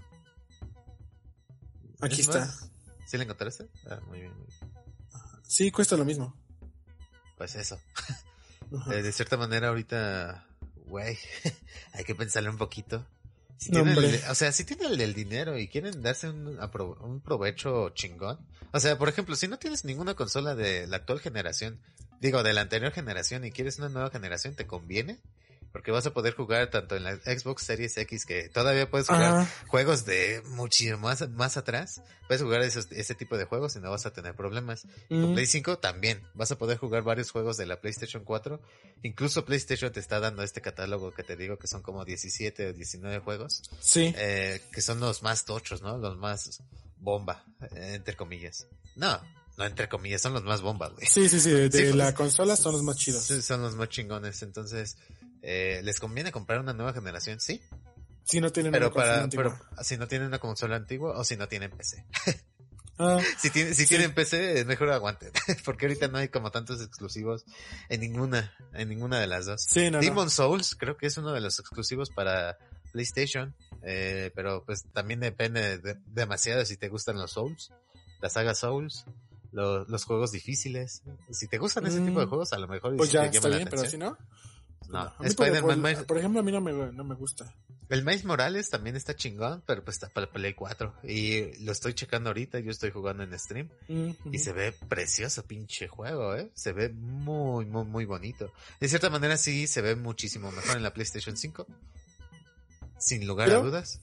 Aquí 2.00 2.14
¿Es 2.20 2.28
está. 2.28 2.40
más? 2.40 2.70
¿Sí 3.06 3.16
la 3.16 3.24
encontraste? 3.24 3.68
Ah, 3.88 4.00
muy 4.08 4.20
bien, 4.20 4.32
muy 4.36 4.46
bien. 4.46 4.72
Sí, 5.46 5.70
cuesta 5.70 5.96
lo 5.96 6.04
mismo. 6.04 6.34
Pues 7.36 7.54
eso. 7.56 7.78
Eh, 8.90 9.00
de 9.00 9.12
cierta 9.12 9.36
manera 9.36 9.68
ahorita, 9.68 10.44
güey, 10.86 11.16
hay 11.92 12.02
que 12.02 12.16
pensarle 12.16 12.50
un 12.50 12.58
poquito. 12.58 13.06
Si 13.58 13.70
No, 13.70 13.84
tienen 13.84 13.92
el- 13.96 14.04
hombre. 14.16 14.28
o 14.28 14.34
sea, 14.34 14.50
si 14.50 14.64
tienen 14.64 14.90
el 14.90 14.98
del 14.98 15.14
dinero 15.14 15.56
y 15.56 15.68
quieren 15.68 16.02
darse 16.02 16.28
un, 16.28 16.58
un 16.58 17.20
provecho 17.20 17.90
chingón. 17.90 18.44
O 18.72 18.80
sea, 18.80 18.98
por 18.98 19.08
ejemplo, 19.08 19.36
si 19.36 19.46
no 19.46 19.60
tienes 19.60 19.84
ninguna 19.84 20.14
consola 20.14 20.56
de 20.56 20.88
la 20.88 20.96
actual 20.96 21.20
generación, 21.20 21.80
digo, 22.20 22.42
de 22.42 22.54
la 22.54 22.62
anterior 22.62 22.90
generación 22.90 23.44
y 23.44 23.52
quieres 23.52 23.78
una 23.78 23.88
nueva 23.88 24.10
generación, 24.10 24.56
¿te 24.56 24.66
conviene? 24.66 25.20
Porque 25.76 25.90
vas 25.90 26.06
a 26.06 26.14
poder 26.14 26.34
jugar 26.34 26.70
tanto 26.70 26.96
en 26.96 27.04
la 27.04 27.16
Xbox 27.16 27.62
Series 27.64 27.94
X 27.98 28.24
que 28.24 28.48
todavía 28.48 28.90
puedes 28.90 29.08
jugar 29.08 29.40
Ajá. 29.40 29.66
juegos 29.68 30.06
de 30.06 30.40
muchísimo 30.46 30.96
más, 30.96 31.28
más 31.28 31.58
atrás. 31.58 32.00
Puedes 32.28 32.42
jugar 32.42 32.62
esos, 32.62 32.90
ese 32.92 33.14
tipo 33.14 33.36
de 33.36 33.44
juegos 33.44 33.76
y 33.76 33.80
no 33.80 33.90
vas 33.90 34.06
a 34.06 34.10
tener 34.10 34.34
problemas. 34.34 34.86
Con 35.10 35.32
Mm. 35.32 35.34
Play 35.34 35.44
5 35.44 35.78
también. 35.80 36.22
Vas 36.32 36.50
a 36.50 36.56
poder 36.56 36.78
jugar 36.78 37.02
varios 37.02 37.30
juegos 37.30 37.58
de 37.58 37.66
la 37.66 37.78
PlayStation 37.82 38.24
4. 38.24 38.58
Incluso 39.02 39.44
PlayStation 39.44 39.92
te 39.92 40.00
está 40.00 40.18
dando 40.18 40.42
este 40.42 40.62
catálogo 40.62 41.12
que 41.12 41.22
te 41.24 41.36
digo 41.36 41.58
que 41.58 41.66
son 41.66 41.82
como 41.82 42.06
17 42.06 42.68
o 42.68 42.72
19 42.72 43.18
juegos. 43.18 43.62
Sí. 43.78 44.14
eh, 44.16 44.62
que 44.72 44.80
son 44.80 44.98
los 44.98 45.22
más 45.22 45.44
tochos, 45.44 45.82
¿no? 45.82 45.98
Los 45.98 46.16
más 46.16 46.62
bomba, 46.96 47.44
eh, 47.74 47.92
entre 47.96 48.16
comillas. 48.16 48.66
No, 48.94 49.20
no 49.58 49.64
entre 49.64 49.88
comillas, 49.88 50.20
son 50.20 50.32
los 50.34 50.42
más 50.44 50.60
bomba, 50.60 50.88
güey. 50.88 51.06
Sí, 51.06 51.28
sí, 51.30 51.40
sí. 51.40 51.50
De, 51.50 51.70
Sí, 51.70 51.78
de 51.78 51.84
pues, 51.84 51.94
la 51.94 52.14
consola 52.14 52.56
son 52.56 52.72
los 52.72 52.82
más 52.82 52.96
chidos. 52.96 53.22
Sí, 53.24 53.40
Son 53.40 53.62
los 53.62 53.74
más 53.74 53.88
chingones. 53.88 54.42
Entonces, 54.42 54.96
eh, 55.48 55.80
¿les 55.84 56.00
conviene 56.00 56.32
comprar 56.32 56.58
una 56.60 56.72
nueva 56.72 56.92
generación? 56.92 57.38
Sí. 57.40 57.62
Si 58.24 58.40
no 58.40 58.50
tienen 58.50 58.72
Pero 58.72 58.86
una 58.86 58.92
consola 58.94 59.12
para, 59.12 59.24
antigua. 59.24 59.60
pero 59.76 59.84
si 59.84 59.96
no 59.96 60.08
tienen 60.08 60.26
una 60.28 60.40
consola 60.40 60.74
antigua 60.76 61.16
o 61.16 61.22
si 61.24 61.36
no 61.36 61.46
tienen 61.48 61.70
PC. 61.70 62.04
Ah, 62.98 63.20
Si, 63.38 63.50
tiene, 63.50 63.74
si 63.74 63.82
Sí. 63.82 63.88
tienen 63.90 64.14
PC, 64.14 64.58
es 64.60 64.64
mejor 64.64 64.88
aguanten. 64.90 65.30
Porque 65.66 65.84
ahorita 65.84 66.08
no 66.08 66.16
hay 66.16 66.28
como 66.30 66.50
tantos 66.50 66.80
exclusivos 66.80 67.44
en 67.90 68.00
ninguna, 68.00 68.54
en 68.72 68.88
ninguna 68.88 69.20
de 69.20 69.26
las 69.26 69.44
dos. 69.44 69.62
sí, 69.68 69.84
no, 69.90 69.98
no. 69.98 70.00
Demon 70.00 70.30
Souls 70.30 70.74
creo 70.76 70.96
que 70.96 71.06
es 71.06 71.18
uno 71.18 71.32
de 71.32 71.42
los 71.42 71.58
exclusivos 71.58 72.08
para 72.08 72.56
PlayStation. 72.92 73.54
eh, 73.82 74.32
pero 74.34 74.64
pues 74.64 74.84
también 74.94 75.20
depende 75.20 75.76
de- 75.78 75.98
demasiado 76.06 76.64
si 76.64 76.78
te 76.78 76.88
gustan 76.88 77.18
los 77.18 77.32
Souls, 77.32 77.70
la 78.22 78.30
saga 78.30 78.54
Souls, 78.54 79.04
lo- 79.52 79.84
los 79.84 80.04
juegos 80.06 80.32
difíciles. 80.32 81.02
Si 81.30 81.46
te 81.48 81.58
gustan 81.58 81.86
ese 81.86 82.00
tipo 82.00 82.18
de 82.20 82.24
Mm. 82.26 82.28
juegos, 82.30 82.52
a 82.54 82.58
lo 82.58 82.66
mejor 82.66 82.96
Pues 82.96 83.12
ya 83.12 83.26
está 83.26 83.48
bien, 83.48 83.64
pero 83.64 83.82
si 83.82 83.88
atención. 83.88 84.16
No. 84.88 85.12
Spider-Man, 85.20 85.80
Miles- 85.82 86.04
por 86.04 86.18
ejemplo, 86.18 86.40
a 86.40 86.42
mí 86.42 86.52
no 86.52 86.60
me, 86.60 86.72
no 86.72 87.04
me 87.04 87.14
gusta. 87.14 87.54
el 87.88 88.04
Miles 88.04 88.24
Morales 88.24 88.68
también 88.70 88.96
está 88.96 89.14
chingón, 89.14 89.62
pero 89.66 89.84
pues 89.84 89.96
está 89.96 90.08
para 90.08 90.30
Play 90.30 90.54
4. 90.54 90.94
Y 91.04 91.62
lo 91.64 91.72
estoy 91.72 91.94
checando 91.94 92.30
ahorita, 92.30 92.58
yo 92.60 92.70
estoy 92.70 92.90
jugando 92.90 93.22
en 93.22 93.38
stream. 93.38 93.68
Mm, 93.88 94.10
Y 94.32 94.38
se 94.38 94.52
ve 94.52 94.72
precioso 94.88 95.44
pinche 95.46 95.86
juego, 95.88 96.34
¿eh? 96.36 96.50
Se 96.54 96.72
ve 96.72 96.88
muy, 96.90 97.64
muy, 97.66 97.84
muy 97.84 98.04
bonito. 98.04 98.52
De 98.80 98.88
cierta 98.88 99.10
manera 99.10 99.36
sí 99.36 99.66
se 99.66 99.82
ve 99.82 99.94
muchísimo 99.96 100.50
mejor 100.52 100.76
en 100.76 100.82
la 100.82 100.92
PlayStation 100.92 101.36
5. 101.36 101.66
Sin 102.98 103.26
lugar 103.26 103.48
Pero 103.48 103.60
a 103.60 103.62
dudas. 103.64 104.00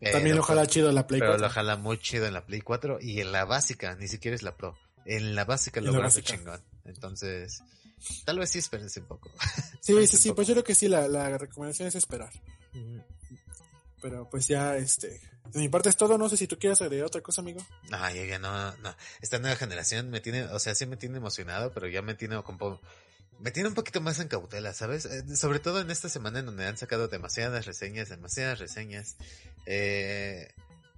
También 0.00 0.34
Pero- 0.34 0.40
ojalá 0.42 0.66
chido 0.66 0.90
la 0.92 1.06
Play 1.06 1.20
Pero 1.20 1.32
4. 1.32 1.46
lo 1.46 1.52
jala 1.52 1.76
muy 1.76 1.98
chido 1.98 2.26
en 2.26 2.34
la 2.34 2.44
Play 2.44 2.60
4 2.60 2.98
y 3.00 3.20
en 3.20 3.32
la 3.32 3.44
básica, 3.44 3.94
ni 3.96 4.08
siquiera 4.08 4.34
es 4.34 4.42
la 4.42 4.56
Pro. 4.56 4.76
En 5.06 5.34
la 5.34 5.44
básica 5.44 5.80
En 5.80 5.86
lo 5.86 6.10
chingón. 6.10 6.60
Entonces, 6.84 7.62
tal 8.24 8.38
vez 8.38 8.50
sí 8.50 8.58
espérense 8.58 9.00
un 9.00 9.06
poco. 9.06 9.30
Sí, 9.80 9.94
sí, 10.06 10.16
sí, 10.16 10.28
poco. 10.28 10.36
pues 10.36 10.48
yo 10.48 10.54
creo 10.54 10.64
que 10.64 10.74
sí, 10.74 10.88
la, 10.88 11.08
la 11.08 11.38
recomendación 11.38 11.88
es 11.88 11.94
esperar. 11.94 12.32
Pero 14.00 14.28
pues 14.28 14.46
ya, 14.46 14.76
este, 14.76 15.20
de 15.50 15.60
mi 15.60 15.68
parte 15.68 15.88
es 15.88 15.96
todo, 15.96 16.18
no 16.18 16.28
sé 16.28 16.36
si 16.36 16.46
tú 16.46 16.58
quieres 16.58 16.82
agregar 16.82 17.06
otra 17.06 17.20
cosa, 17.20 17.40
amigo. 17.40 17.64
No, 17.90 18.10
ya 18.10 18.38
no, 18.38 18.76
no. 18.78 18.96
Esta 19.20 19.38
nueva 19.38 19.56
generación 19.56 20.10
me 20.10 20.20
tiene, 20.20 20.44
o 20.44 20.58
sea, 20.58 20.74
sí 20.74 20.84
me 20.86 20.96
tiene 20.96 21.18
emocionado, 21.18 21.72
pero 21.72 21.88
ya 21.88 22.02
me 22.02 22.14
tiene 22.14 22.42
como, 22.42 22.80
me 23.38 23.50
tiene 23.50 23.68
un 23.68 23.74
poquito 23.74 24.00
más 24.00 24.18
en 24.20 24.28
cautela, 24.28 24.74
¿sabes? 24.74 25.04
Eh, 25.06 25.36
sobre 25.36 25.58
todo 25.58 25.80
en 25.80 25.90
esta 25.90 26.08
semana 26.08 26.40
en 26.40 26.46
donde 26.46 26.66
han 26.66 26.76
sacado 26.76 27.08
demasiadas 27.08 27.66
reseñas, 27.66 28.08
demasiadas 28.08 28.58
reseñas. 28.58 29.16
Eh, 29.66 30.52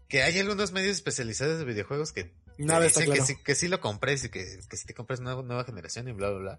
que 0.09 0.23
hay 0.23 0.39
algunos 0.39 0.73
medios 0.73 0.97
especializados 0.97 1.59
de 1.59 1.65
videojuegos 1.65 2.13
que 2.13 2.33
Nada 2.59 2.81
te 2.81 2.87
está 2.87 3.01
dicen 3.01 3.15
claro. 3.15 3.27
que 3.27 3.35
sí, 3.35 3.43
que 3.43 3.55
sí 3.55 3.69
lo 3.69 3.81
compres 3.81 4.25
y 4.25 4.31
que, 4.31 4.61
que 4.69 4.77
si 4.77 4.87
te 4.87 4.95
compras 4.95 5.21
nueva, 5.21 5.43
nueva 5.43 5.65
generación 5.65 6.09
y 6.09 6.13
bla, 6.13 6.31
bla, 6.31 6.39
bla. 6.39 6.59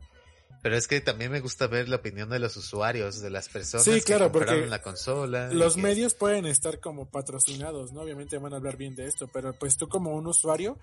Pero 0.61 0.75
es 0.75 0.87
que 0.87 1.01
también 1.01 1.31
me 1.31 1.39
gusta 1.39 1.67
ver 1.67 1.87
la 1.87 1.97
opinión 1.97 2.29
de 2.29 2.39
los 2.39 2.57
usuarios, 2.57 3.21
de 3.21 3.29
las 3.29 3.47
personas 3.49 3.85
Sí, 3.85 4.01
que 4.01 4.17
porque 4.17 4.31
compraron 4.31 4.69
la 4.69 4.81
consola. 4.81 5.49
Los 5.53 5.77
medios 5.77 6.13
pueden 6.13 6.45
estar 6.45 6.79
como 6.79 7.09
patrocinados, 7.09 7.93
¿no? 7.93 8.01
Obviamente 8.01 8.37
van 8.37 8.53
a 8.53 8.57
hablar 8.57 8.75
bien 8.77 8.95
de 8.95 9.05
esto, 9.05 9.27
pero 9.31 9.53
pues 9.53 9.77
tú 9.77 9.87
como 9.87 10.15
un 10.15 10.27
usuario 10.27 10.77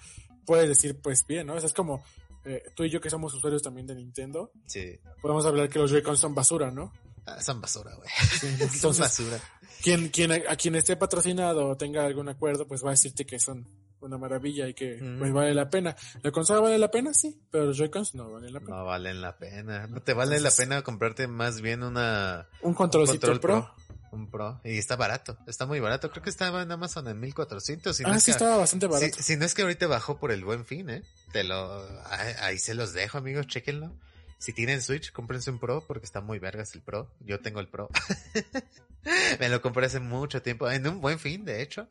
puedes 0.46 0.68
decir, 0.68 1.00
pues 1.00 1.26
bien, 1.26 1.46
¿no? 1.46 1.54
O 1.54 1.58
sea, 1.60 1.66
es 1.66 1.74
como 1.74 2.04
eh, 2.44 2.62
tú 2.74 2.84
y 2.84 2.90
yo 2.90 3.00
que 3.00 3.10
somos 3.10 3.34
usuarios 3.34 3.62
también 3.62 3.86
de 3.86 3.94
Nintendo, 3.94 4.50
Sí, 4.66 4.98
podemos 5.22 5.44
hablar 5.46 5.68
que 5.68 5.78
los 5.78 5.90
Joy-Con 5.90 6.16
son 6.16 6.34
basura, 6.34 6.70
¿no? 6.70 6.92
Ah, 7.26 7.40
son 7.42 7.60
basura, 7.60 7.94
güey. 7.94 8.08
Sí, 8.38 8.48
Son 8.78 8.96
basura. 8.98 9.40
quien, 9.82 10.08
quien, 10.10 10.30
a 10.32 10.56
quien 10.56 10.74
esté 10.74 10.94
patrocinado 10.96 11.68
o 11.68 11.76
tenga 11.76 12.04
algún 12.04 12.28
acuerdo, 12.28 12.66
pues 12.68 12.84
va 12.84 12.88
a 12.88 12.92
decirte 12.92 13.24
que 13.24 13.38
son 13.38 13.66
una 14.04 14.18
maravilla 14.18 14.68
y 14.68 14.74
que 14.74 14.96
Mm. 15.00 15.18
pues 15.18 15.32
vale 15.32 15.54
la 15.54 15.68
pena. 15.70 15.96
¿La 16.22 16.30
consola 16.30 16.60
vale 16.60 16.78
la 16.78 16.90
pena? 16.90 17.12
Sí, 17.14 17.40
pero 17.50 17.64
los 17.66 17.76
Joy-Cons 17.78 18.14
no 18.14 18.30
valen 18.30 18.52
la 18.52 18.60
pena. 18.60 18.76
No 18.76 18.84
valen 18.84 19.20
la 19.20 19.36
pena. 19.36 19.86
No 19.86 20.00
te 20.02 20.12
vale 20.14 20.40
la 20.40 20.50
pena 20.50 20.82
comprarte 20.82 21.26
más 21.26 21.60
bien 21.60 21.82
una 21.82 22.48
Un 22.62 22.74
controlcito 22.74 23.26
control 23.28 23.40
pro. 23.40 23.74
Un 24.12 24.30
Pro. 24.30 24.60
Y 24.62 24.78
está 24.78 24.94
barato. 24.94 25.36
Está 25.48 25.66
muy 25.66 25.80
barato. 25.80 26.08
Creo 26.10 26.22
que 26.22 26.30
estaba 26.30 26.62
en 26.62 26.70
Amazon 26.70 27.08
en 27.08 27.18
1400. 27.18 27.96
Si 27.96 28.04
no 28.04 28.10
ah, 28.12 28.16
es 28.16 28.22
sí, 28.22 28.26
que- 28.26 28.30
estaba 28.36 28.56
bastante 28.58 28.86
si, 28.86 28.92
barato. 28.92 29.16
si 29.22 29.36
no 29.36 29.44
es 29.44 29.54
que 29.54 29.62
ahorita 29.62 29.88
bajó 29.88 30.18
por 30.20 30.30
el 30.30 30.44
buen 30.44 30.64
fin, 30.64 30.88
¿eh? 30.88 31.02
Te 31.32 31.42
lo, 31.42 31.82
ahí, 32.08 32.32
ahí 32.40 32.58
se 32.58 32.74
los 32.74 32.92
dejo, 32.92 33.18
amigos. 33.18 33.48
Chequenlo. 33.48 33.92
Si 34.38 34.52
tienen 34.52 34.82
Switch, 34.82 35.10
cómprense 35.10 35.50
un 35.50 35.58
Pro 35.58 35.82
porque 35.88 36.04
está 36.06 36.20
muy 36.20 36.38
vergas 36.38 36.76
el 36.76 36.82
Pro. 36.82 37.10
Yo 37.20 37.40
tengo 37.40 37.58
el 37.58 37.66
Pro. 37.68 37.88
me 39.40 39.48
lo 39.48 39.60
compré 39.60 39.86
hace 39.86 40.00
mucho 40.00 40.42
tiempo. 40.42 40.70
En 40.70 40.86
un 40.86 41.00
buen 41.00 41.18
fin, 41.18 41.44
de 41.44 41.62
hecho. 41.62 41.86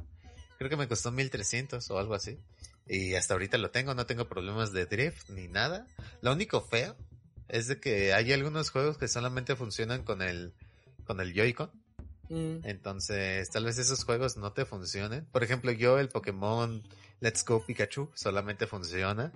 Creo 0.58 0.70
que 0.70 0.78
me 0.78 0.88
costó 0.88 1.12
1300 1.12 1.90
o 1.92 2.00
algo 2.00 2.14
así. 2.16 2.38
Y 2.88 3.16
hasta 3.16 3.34
ahorita 3.34 3.58
lo 3.58 3.72
tengo, 3.72 3.94
no 3.94 4.06
tengo 4.06 4.28
problemas 4.28 4.72
de 4.74 4.86
drift 4.86 5.30
ni 5.30 5.48
nada. 5.48 5.88
Lo 6.22 6.34
único 6.34 6.62
feo 6.62 6.96
es 7.48 7.68
de 7.68 7.80
que 7.80 8.14
hay 8.14 8.32
algunos 8.34 8.70
juegos 8.72 8.98
que 8.98 9.08
solamente 9.08 9.56
funcionan 9.56 10.04
con 10.04 10.22
el 10.22 10.54
con 11.06 11.20
el 11.20 11.34
Joy-Con. 11.34 11.70
Mm. 12.30 12.60
Entonces, 12.66 13.50
tal 13.50 13.66
vez 13.66 13.78
esos 13.78 14.04
juegos 14.06 14.38
no 14.38 14.54
te 14.54 14.66
funcionen. 14.66 15.26
Por 15.26 15.44
ejemplo, 15.44 15.72
yo 15.72 16.00
el 16.00 16.10
Pokémon 16.10 16.82
Let's 17.20 17.44
Go 17.46 17.66
Pikachu 17.66 18.10
solamente 18.14 18.68
funciona 18.68 19.32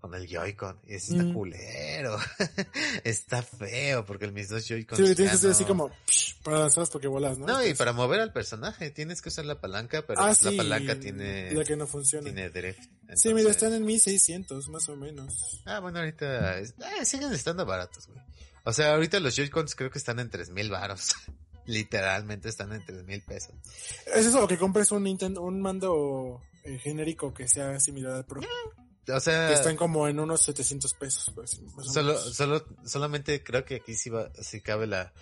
con 0.00 0.14
el 0.14 0.26
Joy-Con. 0.28 0.78
Y 0.86 0.94
eso 0.94 1.12
está 1.12 1.24
Mm. 1.24 1.32
culero. 1.32 2.18
está 3.04 3.42
feo 3.42 4.04
porque 4.04 4.26
mis 4.32 4.48
dos 4.48 4.66
Joy-Cons 4.66 4.98
Sí, 5.08 5.14
tienes 5.14 5.32
que 5.32 5.38
ser 5.38 5.50
así 5.52 5.62
no- 5.62 5.68
como... 5.68 5.88
psh, 6.06 6.31
Para 6.42 6.58
lanzar 6.58 6.82
las 6.82 6.90
pokebolas, 6.90 7.38
¿no? 7.38 7.46
No, 7.46 7.64
y 7.64 7.72
para 7.74 7.92
mover 7.92 8.20
al 8.20 8.32
personaje 8.32 8.90
tienes 8.90 9.22
que 9.22 9.28
usar 9.28 9.44
la 9.44 9.60
palanca, 9.60 10.04
pero 10.06 10.20
Ah, 10.20 10.34
sí, 10.34 10.44
la 10.56 10.62
palanca 10.62 10.98
tiene, 10.98 11.52
La 11.52 11.64
que 11.64 11.76
no 11.76 11.86
funciona. 11.86 12.24
tiene 12.24 12.50
drift. 12.50 12.82
Sí, 13.14 13.32
mira, 13.32 13.50
están 13.50 13.72
en 13.74 13.84
1600, 13.84 14.68
más 14.68 14.88
o 14.88 14.96
menos. 14.96 15.62
Ah, 15.64 15.78
bueno, 15.80 16.00
ahorita 16.00 16.58
eh, 16.58 16.66
siguen 17.04 17.32
estando 17.32 17.64
baratos, 17.64 18.06
güey. 18.08 18.18
O 18.64 18.72
sea, 18.72 18.94
ahorita 18.94 19.20
los 19.20 19.34
Joy-Cons 19.36 19.74
creo 19.74 19.90
que 19.90 19.98
están 19.98 20.18
en 20.18 20.30
tres 20.30 20.50
mil 20.50 20.70
varos. 20.70 21.14
Literalmente 21.66 22.48
están 22.48 22.72
en 22.72 22.84
tres 22.84 23.04
mil 23.04 23.22
pesos. 23.22 23.54
Es 24.14 24.26
eso, 24.26 24.42
o 24.42 24.48
que 24.48 24.58
compres 24.58 24.90
un 24.90 25.04
Nintendo, 25.04 25.42
un 25.42 25.60
mando 25.60 26.40
eh, 26.64 26.78
genérico 26.78 27.32
que 27.32 27.46
sea 27.48 27.78
similar 27.78 28.14
al 28.14 28.24
Pro. 28.26 28.40
O 29.08 29.20
sea, 29.20 29.48
que 29.48 29.54
están 29.54 29.76
como 29.76 30.06
en 30.08 30.18
unos 30.20 30.42
700 30.42 30.92
pesos. 30.94 31.32
Pues, 31.34 31.60
más 31.76 31.88
o 31.88 31.92
solo, 31.92 32.12
menos. 32.14 32.34
solo, 32.34 32.64
solamente 32.84 33.42
creo 33.42 33.64
que 33.64 33.76
aquí 33.76 33.94
sí 33.94 34.10
va, 34.10 34.30
sí 34.40 34.60
cabe 34.60 34.86
la, 34.86 35.12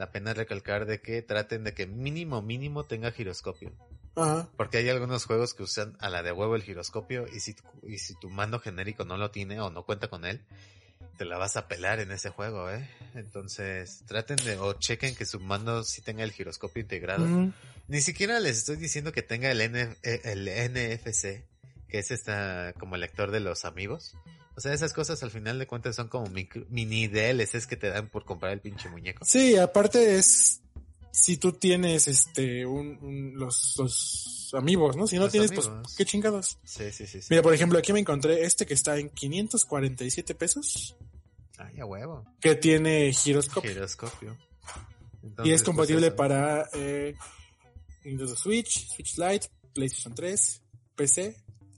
la 0.00 0.10
pena 0.12 0.32
recalcar 0.32 0.86
de 0.86 1.02
que 1.02 1.20
traten 1.20 1.62
de 1.62 1.74
que 1.74 1.86
mínimo, 1.86 2.40
mínimo 2.40 2.84
tenga 2.86 3.12
giroscopio. 3.12 3.70
Ajá. 4.16 4.48
Porque 4.56 4.78
hay 4.78 4.88
algunos 4.88 5.26
juegos 5.26 5.52
que 5.52 5.62
usan 5.62 5.94
a 6.00 6.08
la 6.08 6.22
de 6.22 6.32
huevo 6.32 6.56
el 6.56 6.62
giroscopio 6.62 7.26
y 7.28 7.40
si, 7.40 7.52
tu- 7.52 7.62
y 7.86 7.98
si 7.98 8.14
tu 8.18 8.30
mando 8.30 8.58
genérico 8.60 9.04
no 9.04 9.18
lo 9.18 9.30
tiene 9.30 9.60
o 9.60 9.70
no 9.70 9.84
cuenta 9.84 10.08
con 10.08 10.24
él, 10.24 10.40
te 11.18 11.26
la 11.26 11.36
vas 11.36 11.58
a 11.58 11.68
pelar 11.68 12.00
en 12.00 12.12
ese 12.12 12.30
juego, 12.30 12.70
¿eh? 12.70 12.88
Entonces, 13.14 14.02
traten 14.06 14.36
de, 14.38 14.56
o 14.58 14.72
chequen 14.72 15.14
que 15.14 15.26
su 15.26 15.38
mando 15.38 15.84
sí 15.84 16.00
tenga 16.00 16.24
el 16.24 16.32
giroscopio 16.32 16.80
integrado. 16.80 17.24
Ujú. 17.26 17.52
Ni 17.88 18.00
siquiera 18.00 18.40
les 18.40 18.56
estoy 18.56 18.76
diciendo 18.76 19.12
que 19.12 19.20
tenga 19.22 19.50
el, 19.50 19.60
N- 19.60 19.96
eh, 20.02 20.20
el 20.24 20.48
NFC, 20.48 21.44
que 21.88 21.98
es 21.98 22.10
esta 22.10 22.72
como 22.78 22.94
el 22.94 23.02
lector 23.02 23.30
de 23.32 23.40
los 23.40 23.66
amigos. 23.66 24.14
O 24.60 24.62
sea, 24.62 24.74
esas 24.74 24.92
cosas 24.92 25.22
al 25.22 25.30
final 25.30 25.58
de 25.58 25.66
cuentas 25.66 25.96
son 25.96 26.08
como 26.08 26.26
mini 26.68 27.06
DLCs 27.08 27.66
que 27.66 27.76
te 27.78 27.88
dan 27.88 28.10
por 28.10 28.26
comprar 28.26 28.52
el 28.52 28.60
pinche 28.60 28.90
muñeco. 28.90 29.24
Sí, 29.24 29.56
aparte 29.56 30.18
es 30.18 30.60
si 31.10 31.38
tú 31.38 31.52
tienes 31.52 32.06
este 32.08 32.66
un, 32.66 32.98
un- 33.00 33.38
los, 33.38 33.74
los 33.78 34.50
amigos, 34.52 34.98
¿no? 34.98 35.06
Si 35.06 35.16
no 35.16 35.22
Los 35.22 35.32
tienes, 35.32 35.50
amigos. 35.52 35.70
pues 35.82 35.96
qué 35.96 36.04
chingados. 36.04 36.58
Sí, 36.62 36.92
sí, 36.92 37.06
sí. 37.06 37.22
sí. 37.22 37.28
Mira, 37.30 37.40
por 37.42 37.54
ejemplo, 37.54 37.78
aquí 37.78 37.94
me 37.94 38.00
encontré 38.00 38.44
este 38.44 38.66
que 38.66 38.74
está 38.74 38.98
en 38.98 39.08
547 39.08 40.34
pesos, 40.34 40.94
Ay, 41.56 41.80
a 41.80 41.86
huevo. 41.86 42.26
que 42.38 42.54
tiene 42.54 43.10
giroscopio 43.14 43.70
Giroscopio. 43.72 44.36
y 45.22 45.52
es 45.52 45.62
pues, 45.62 45.62
compatible 45.62 46.10
para 46.10 46.68
eh, 46.74 47.14
Nintendo 48.04 48.36
Switch, 48.36 48.88
Switch 48.94 49.16
Lite, 49.16 49.48
PlayStation 49.72 50.14
3, 50.14 50.62
PC 50.96 51.34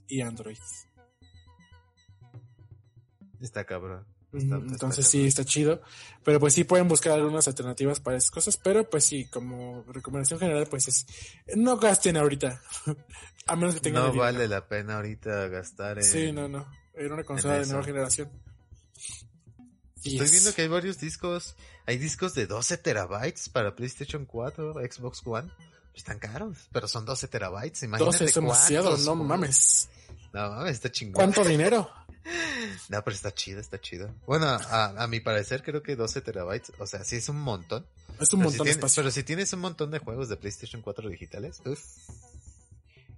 y 0.09 0.19
Android. 0.19 0.57
Está 3.43 3.65
cabrón. 3.65 4.05
Está- 4.33 4.55
está 4.55 4.55
Entonces 4.55 4.79
cabrón. 4.79 5.03
sí, 5.11 5.25
está 5.27 5.45
chido. 5.45 5.81
Pero 6.23 6.39
pues 6.39 6.55
sí 6.55 6.63
pueden 6.63 6.87
buscar 6.87 7.13
algunas 7.13 7.47
alternativas 7.47 7.99
para 7.99 8.17
esas 8.17 8.31
cosas. 8.31 8.57
Pero 8.57 8.89
pues 8.89 9.05
sí, 9.05 9.25
como 9.25 9.83
recomendación 9.89 10.39
general, 10.39 10.65
pues 10.67 10.87
es 10.87 11.05
no 11.55 11.77
gasten 11.77 12.17
ahorita. 12.17 12.59
A 13.45 13.55
menos 13.57 13.75
que 13.75 13.81
tengan 13.81 14.03
No 14.03 14.07
dinero. 14.07 14.23
vale 14.23 14.47
la 14.47 14.67
pena 14.67 14.95
ahorita 14.95 15.49
gastar 15.49 15.97
en... 15.99 16.03
Sí, 16.05 16.31
no, 16.31 16.47
no. 16.47 16.65
Era 16.95 17.13
una 17.13 17.23
consola 17.25 17.59
de 17.59 17.65
nueva 17.67 17.83
generación. 17.83 18.31
Estoy 20.03 20.29
viendo 20.29 20.53
que 20.53 20.61
hay 20.63 20.67
varios 20.67 20.99
discos. 20.99 21.55
Hay 21.85 21.97
discos 21.97 22.33
de 22.33 22.45
12 22.47 22.77
terabytes 22.77 23.49
para 23.49 23.75
PlayStation 23.75 24.25
4, 24.25 24.73
Xbox 24.89 25.21
One. 25.25 25.51
Están 25.93 26.19
caros, 26.19 26.69
pero 26.71 26.87
son 26.87 27.05
12 27.05 27.27
terabytes. 27.27 27.83
Imagínate 27.83 28.05
12 28.17 28.25
es 28.25 28.33
demasiado, 28.33 28.85
cuántos 28.87 29.05
no 29.05 29.15
mames. 29.15 29.89
No 30.33 30.49
mames, 30.51 30.71
está 30.73 30.91
chingón. 30.91 31.13
¿Cuánto 31.13 31.43
dinero? 31.43 31.89
No, 32.89 33.03
pero 33.03 33.15
está 33.15 33.33
chido, 33.33 33.59
está 33.59 33.79
chido. 33.81 34.13
Bueno, 34.25 34.47
a, 34.47 35.03
a 35.03 35.07
mi 35.07 35.19
parecer 35.19 35.61
creo 35.63 35.83
que 35.83 35.95
12 35.95 36.21
terabytes, 36.21 36.71
o 36.79 36.87
sea, 36.87 37.03
sí 37.03 37.17
es 37.17 37.27
un 37.29 37.39
montón. 37.39 37.85
Es 38.19 38.31
un 38.33 38.39
Pero, 38.39 38.49
montón 38.49 38.65
si 38.65 38.69
de 38.69 38.71
espacio. 38.71 39.01
pero 39.03 39.11
si 39.11 39.23
tienes 39.23 39.51
un 39.53 39.59
montón 39.59 39.91
de 39.91 39.99
juegos 39.99 40.29
de 40.29 40.37
PlayStation 40.37 40.81
4 40.81 41.09
digitales, 41.09 41.61
uff. 41.65 41.81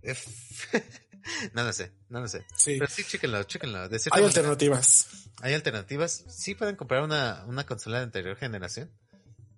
Uf. 0.04 0.74
no 1.54 1.64
lo 1.64 1.74
sé, 1.74 1.92
no 2.10 2.20
lo 2.22 2.28
sé. 2.28 2.46
Sí. 2.56 2.78
Pero 2.80 2.88
sí, 2.92 3.04
chéquenlo, 3.04 3.44
chéquenlo. 3.44 3.90
De 3.90 4.00
Hay 4.12 4.24
alternativas. 4.24 5.08
hay 5.42 5.54
alternativas. 5.54 6.24
Sí 6.30 6.56
pueden 6.56 6.76
comprar 6.76 7.04
una, 7.04 7.44
una 7.48 7.66
consola 7.66 7.98
de 8.00 8.04
anterior 8.06 8.38
generación, 8.38 8.92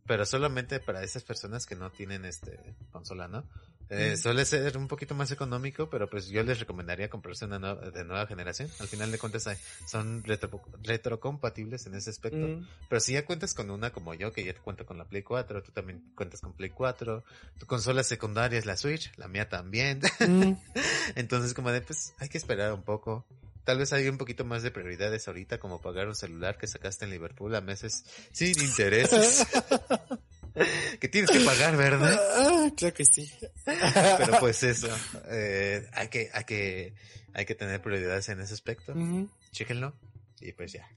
pero 0.05 0.25
solamente 0.25 0.79
para 0.79 1.03
esas 1.03 1.23
personas 1.23 1.65
que 1.65 1.75
no 1.75 1.91
tienen 1.91 2.25
este 2.25 2.75
consola, 2.91 3.27
¿no? 3.27 3.43
Eh. 3.89 4.17
Suele 4.17 4.43
ser 4.45 4.77
un 4.77 4.87
poquito 4.87 5.15
más 5.15 5.31
económico, 5.31 5.89
pero 5.89 6.09
pues 6.09 6.27
yo 6.27 6.43
les 6.43 6.59
recomendaría 6.59 7.09
comprarse 7.09 7.45
una 7.45 7.57
nue- 7.59 7.91
de 7.91 8.03
nueva 8.03 8.27
generación. 8.27 8.69
Al 8.79 8.87
final 8.87 9.11
de 9.11 9.17
cuentas 9.17 9.47
son 9.85 10.23
retro, 10.23 10.61
retrocompatibles 10.83 11.85
en 11.87 11.95
ese 11.95 12.09
aspecto. 12.09 12.37
Mm. 12.47 12.67
Pero 12.89 12.99
si 12.99 13.13
ya 13.13 13.25
cuentas 13.25 13.53
con 13.53 13.69
una 13.71 13.91
como 13.91 14.13
yo, 14.13 14.33
que 14.33 14.43
ya 14.43 14.53
te 14.53 14.59
cuento 14.59 14.85
con 14.85 14.97
la 14.97 15.05
Play 15.05 15.23
4, 15.23 15.63
tú 15.63 15.71
también 15.71 16.03
cuentas 16.15 16.41
con 16.41 16.53
Play 16.53 16.69
4, 16.69 17.23
tu 17.59 17.65
consola 17.65 18.03
secundaria 18.03 18.59
es 18.59 18.65
la 18.65 18.75
Switch, 18.77 19.11
la 19.17 19.27
mía 19.27 19.47
también. 19.47 20.01
Mm. 20.19 20.53
Entonces 21.15 21.53
como 21.53 21.71
de, 21.71 21.81
pues 21.81 22.13
hay 22.19 22.29
que 22.29 22.37
esperar 22.37 22.73
un 22.73 22.83
poco. 22.83 23.25
Tal 23.63 23.77
vez 23.79 23.91
hay 23.91 24.07
un 24.07 24.17
poquito 24.17 24.45
más 24.45 24.63
de 24.63 24.71
prioridades 24.71 25.27
ahorita, 25.27 25.57
como 25.59 25.81
pagar 25.81 26.07
un 26.07 26.15
celular 26.15 26.57
que 26.57 26.67
sacaste 26.67 27.03
en 27.03 27.11
Liverpool 27.11 27.53
a 27.53 27.59
meses 27.61 28.05
sin 28.31 28.57
intereses. 28.61 29.45
que 30.99 31.07
tienes 31.07 31.29
que 31.31 31.39
pagar, 31.41 31.75
¿verdad? 31.77 32.19
Ah, 32.35 32.69
claro 32.75 32.93
que 32.93 33.05
sí. 33.05 33.31
Pero 33.65 34.39
pues 34.39 34.63
eso, 34.63 34.87
eh, 35.29 35.87
hay 35.93 36.07
que, 36.09 36.29
hay 36.33 36.43
que, 36.43 36.93
hay 37.33 37.45
que 37.45 37.55
tener 37.55 37.81
prioridades 37.81 38.29
en 38.29 38.39
ese 38.41 38.53
aspecto. 38.53 38.93
Ujú. 38.93 39.29
Chéquenlo. 39.51 39.93
Y 40.39 40.51
pues 40.53 40.71
ya. 40.73 40.87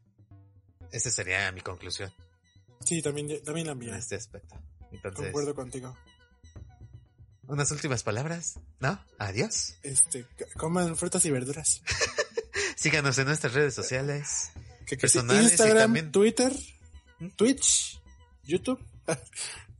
Esa 0.92 1.10
sería 1.10 1.50
mi 1.52 1.60
conclusión 1.60 2.12
Sí, 2.84 3.00
también, 3.02 3.42
también 3.44 3.66
la 3.66 3.72
en 3.72 3.78
mía. 3.78 3.96
este 3.96 4.16
aspecto. 4.16 4.56
Entonces, 4.92 5.24
Concuerdo 5.26 5.54
contigo. 5.54 5.96
unas 7.46 7.70
últimas 7.70 8.02
palabras, 8.02 8.58
¿no? 8.80 8.98
Adiós. 9.18 9.76
Este, 9.82 10.26
coman 10.56 10.96
frutas 10.96 11.24
y 11.26 11.30
verduras. 11.30 11.82
Síganos 12.76 13.18
en 13.18 13.26
nuestras 13.26 13.52
redes 13.54 13.74
sociales. 13.74 14.50
Que, 14.86 14.96
que 14.96 15.02
Personales 15.02 15.42
y 15.42 15.46
Instagram, 15.50 15.78
también- 15.78 16.10
Twitter, 16.12 16.52
Twitch, 17.36 18.00
YouTube. 18.44 18.80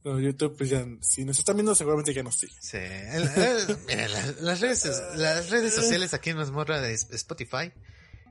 No, 0.03 0.19
YouTube, 0.19 0.57
pues 0.57 0.71
ya, 0.71 0.83
si 1.03 1.27
nos 1.27 1.39
están 1.39 1.57
viendo, 1.57 1.75
seguramente 1.75 2.15
ya 2.15 2.23
nos 2.23 2.35
siguen. 2.35 2.57
Sí. 2.63 2.79
el- 2.79 3.29
el- 3.37 3.77
miren, 3.87 4.11
la- 4.11 4.35
las, 4.41 4.61
redes, 4.61 4.87
las 5.17 5.51
redes 5.51 5.75
sociales 5.75 6.15
aquí 6.15 6.31
en 6.31 6.39
Mazmorra 6.39 6.81
de 6.81 6.95
Spotify, 6.95 7.71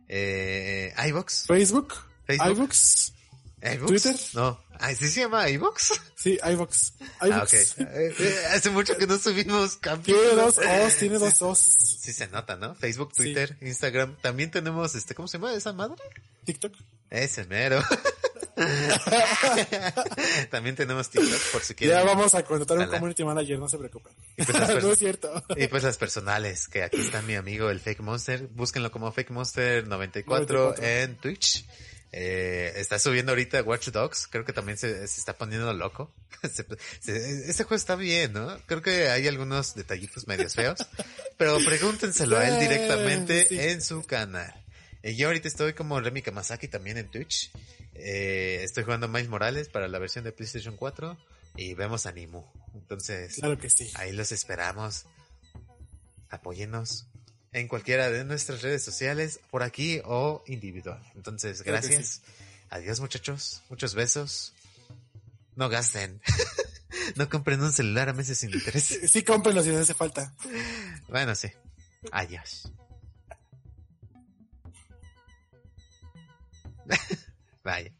eh, 0.07 0.91
iVox, 1.09 1.45
Facebook, 1.45 1.93
Facebook. 2.25 2.47
iVoox. 2.55 3.11
Twitter. 3.87 4.15
No. 4.33 4.59
Ay, 4.79 4.95
¿sí 4.95 5.09
se 5.09 5.19
llama 5.21 5.47
iVox? 5.49 5.91
sí, 6.15 6.39
iVoox. 6.43 6.93
Ah. 7.19 7.45
Eh, 7.51 7.65
eh, 8.17 8.35
hace 8.51 8.69
mucho 8.71 8.97
que 8.97 9.05
no 9.05 9.19
subimos 9.19 9.79
Tiene 9.81 9.97
capítulos. 9.97 10.55
dos 10.55 10.57
O's, 10.65 10.97
tiene 10.97 11.19
dos 11.19 11.41
O's. 11.41 11.75
Sí 11.99 12.13
se 12.13 12.27
nota, 12.29 12.55
¿no? 12.55 12.73
Facebook, 12.75 13.11
Sí. 13.13 13.23
Twitter, 13.23 13.57
Instagram. 13.61 14.15
También 14.21 14.49
tenemos, 14.49 14.95
este, 14.95 15.13
¿cómo 15.13 15.27
se 15.27 15.37
llama 15.37 15.53
esa 15.53 15.73
madre? 15.73 16.01
TikTok. 16.45 16.73
Ese 17.11 17.43
mero. 17.45 17.83
También 20.49 20.75
tenemos 20.75 21.09
TikTok 21.09 21.41
por 21.51 21.61
si 21.63 21.75
quieren. 21.75 21.97
Ya 21.97 22.03
vamos 22.03 22.33
a 22.35 22.43
contratar 22.43 22.77
un 22.77 22.83
Ala. 22.83 22.91
community 22.93 23.23
manager, 23.23 23.59
no 23.59 23.69
se 23.69 23.77
preocupen. 23.77 24.13
Pues, 24.35 24.49
no 24.83 24.91
es 24.91 24.99
cierto. 24.99 25.43
y 25.55 25.67
pues 25.67 25.83
las 25.83 25.97
personales, 25.97 26.67
que 26.67 26.83
aquí 26.83 26.99
está 27.01 27.21
mi 27.21 27.35
amigo 27.35 27.69
el 27.69 27.79
Fake 27.79 28.01
Monster. 28.01 28.47
Búsquenlo 28.51 28.91
como 28.91 29.11
Fake 29.11 29.31
Monster 29.31 29.87
94, 29.87 30.57
94. 30.75 30.83
en 30.85 31.15
Twitch. 31.17 31.65
Eh, 32.11 32.73
está 32.77 32.97
subiendo 32.97 33.31
ahorita 33.33 33.61
Watch 33.61 33.89
Dogs. 33.89 34.27
Creo 34.27 34.43
que 34.43 34.53
también 34.53 34.77
se, 34.79 35.07
se 35.07 35.19
está 35.19 35.33
poniendo 35.33 35.71
loco. 35.73 36.11
Se- 36.41 36.65
se- 37.01 37.49
ese 37.51 37.63
juego 37.65 37.75
está 37.75 37.95
bien, 37.95 38.31
¿no? 38.33 38.57
Creo 38.65 38.81
que 38.81 39.09
hay 39.09 39.27
algunos 39.27 39.75
detallitos 39.75 40.25
medios 40.25 40.55
feos. 40.55 40.79
pero 41.37 41.57
pregúntenselo 41.65 42.37
a 42.37 42.47
él 42.47 42.59
directamente 42.59 43.45
Sí. 43.47 43.59
en 43.59 43.81
su 43.81 44.03
canal. 44.05 44.53
Eh, 45.03 45.15
yo 45.15 45.27
ahorita 45.27 45.47
estoy 45.47 45.73
como 45.73 45.99
Remy 45.99 46.21
Kamasaki 46.21 46.67
también 46.67 46.97
en 46.97 47.09
Twitch. 47.09 47.51
Eh, 47.93 48.59
estoy 48.63 48.83
jugando 48.83 49.07
Miles 49.07 49.29
Morales 49.29 49.69
para 49.69 49.87
la 49.87 49.99
versión 49.99 50.23
de 50.23 50.31
PlayStation 50.31 50.75
4 50.75 51.17
y 51.55 51.73
vemos 51.73 52.05
Animu. 52.05 52.43
Entonces, 52.73 53.35
Claro 53.35 53.57
que 53.57 53.69
sí. 53.69 53.89
ahí 53.95 54.11
los 54.11 54.31
esperamos. 54.31 55.05
Apóyennos 56.29 57.07
en 57.51 57.67
cualquiera 57.67 58.11
de 58.11 58.23
nuestras 58.23 58.61
redes 58.61 58.83
sociales, 58.83 59.39
por 59.49 59.63
aquí 59.63 60.01
o 60.05 60.43
individual. 60.47 61.01
Entonces, 61.15 61.63
Claro 61.63 61.79
gracias. 61.81 62.21
Adiós 62.69 62.99
muchachos. 62.99 63.63
Muchos 63.69 63.95
besos. 63.95 64.53
No 65.55 65.69
gasten. 65.69 66.21
no 67.15 67.27
compren 67.29 67.61
un 67.61 67.71
celular 67.71 68.09
a 68.09 68.13
meses 68.13 68.37
sin 68.37 68.51
interés. 68.53 68.83
Sí, 68.83 69.07
sí 69.07 69.23
cómprenlo 69.23 69.63
si 69.63 69.69
les 69.69 69.79
hace 69.79 69.93
falta. 69.95 70.33
Bueno, 71.07 71.33
sí. 71.33 71.49
Adiós. 72.11 72.71
Bye. 77.63 77.91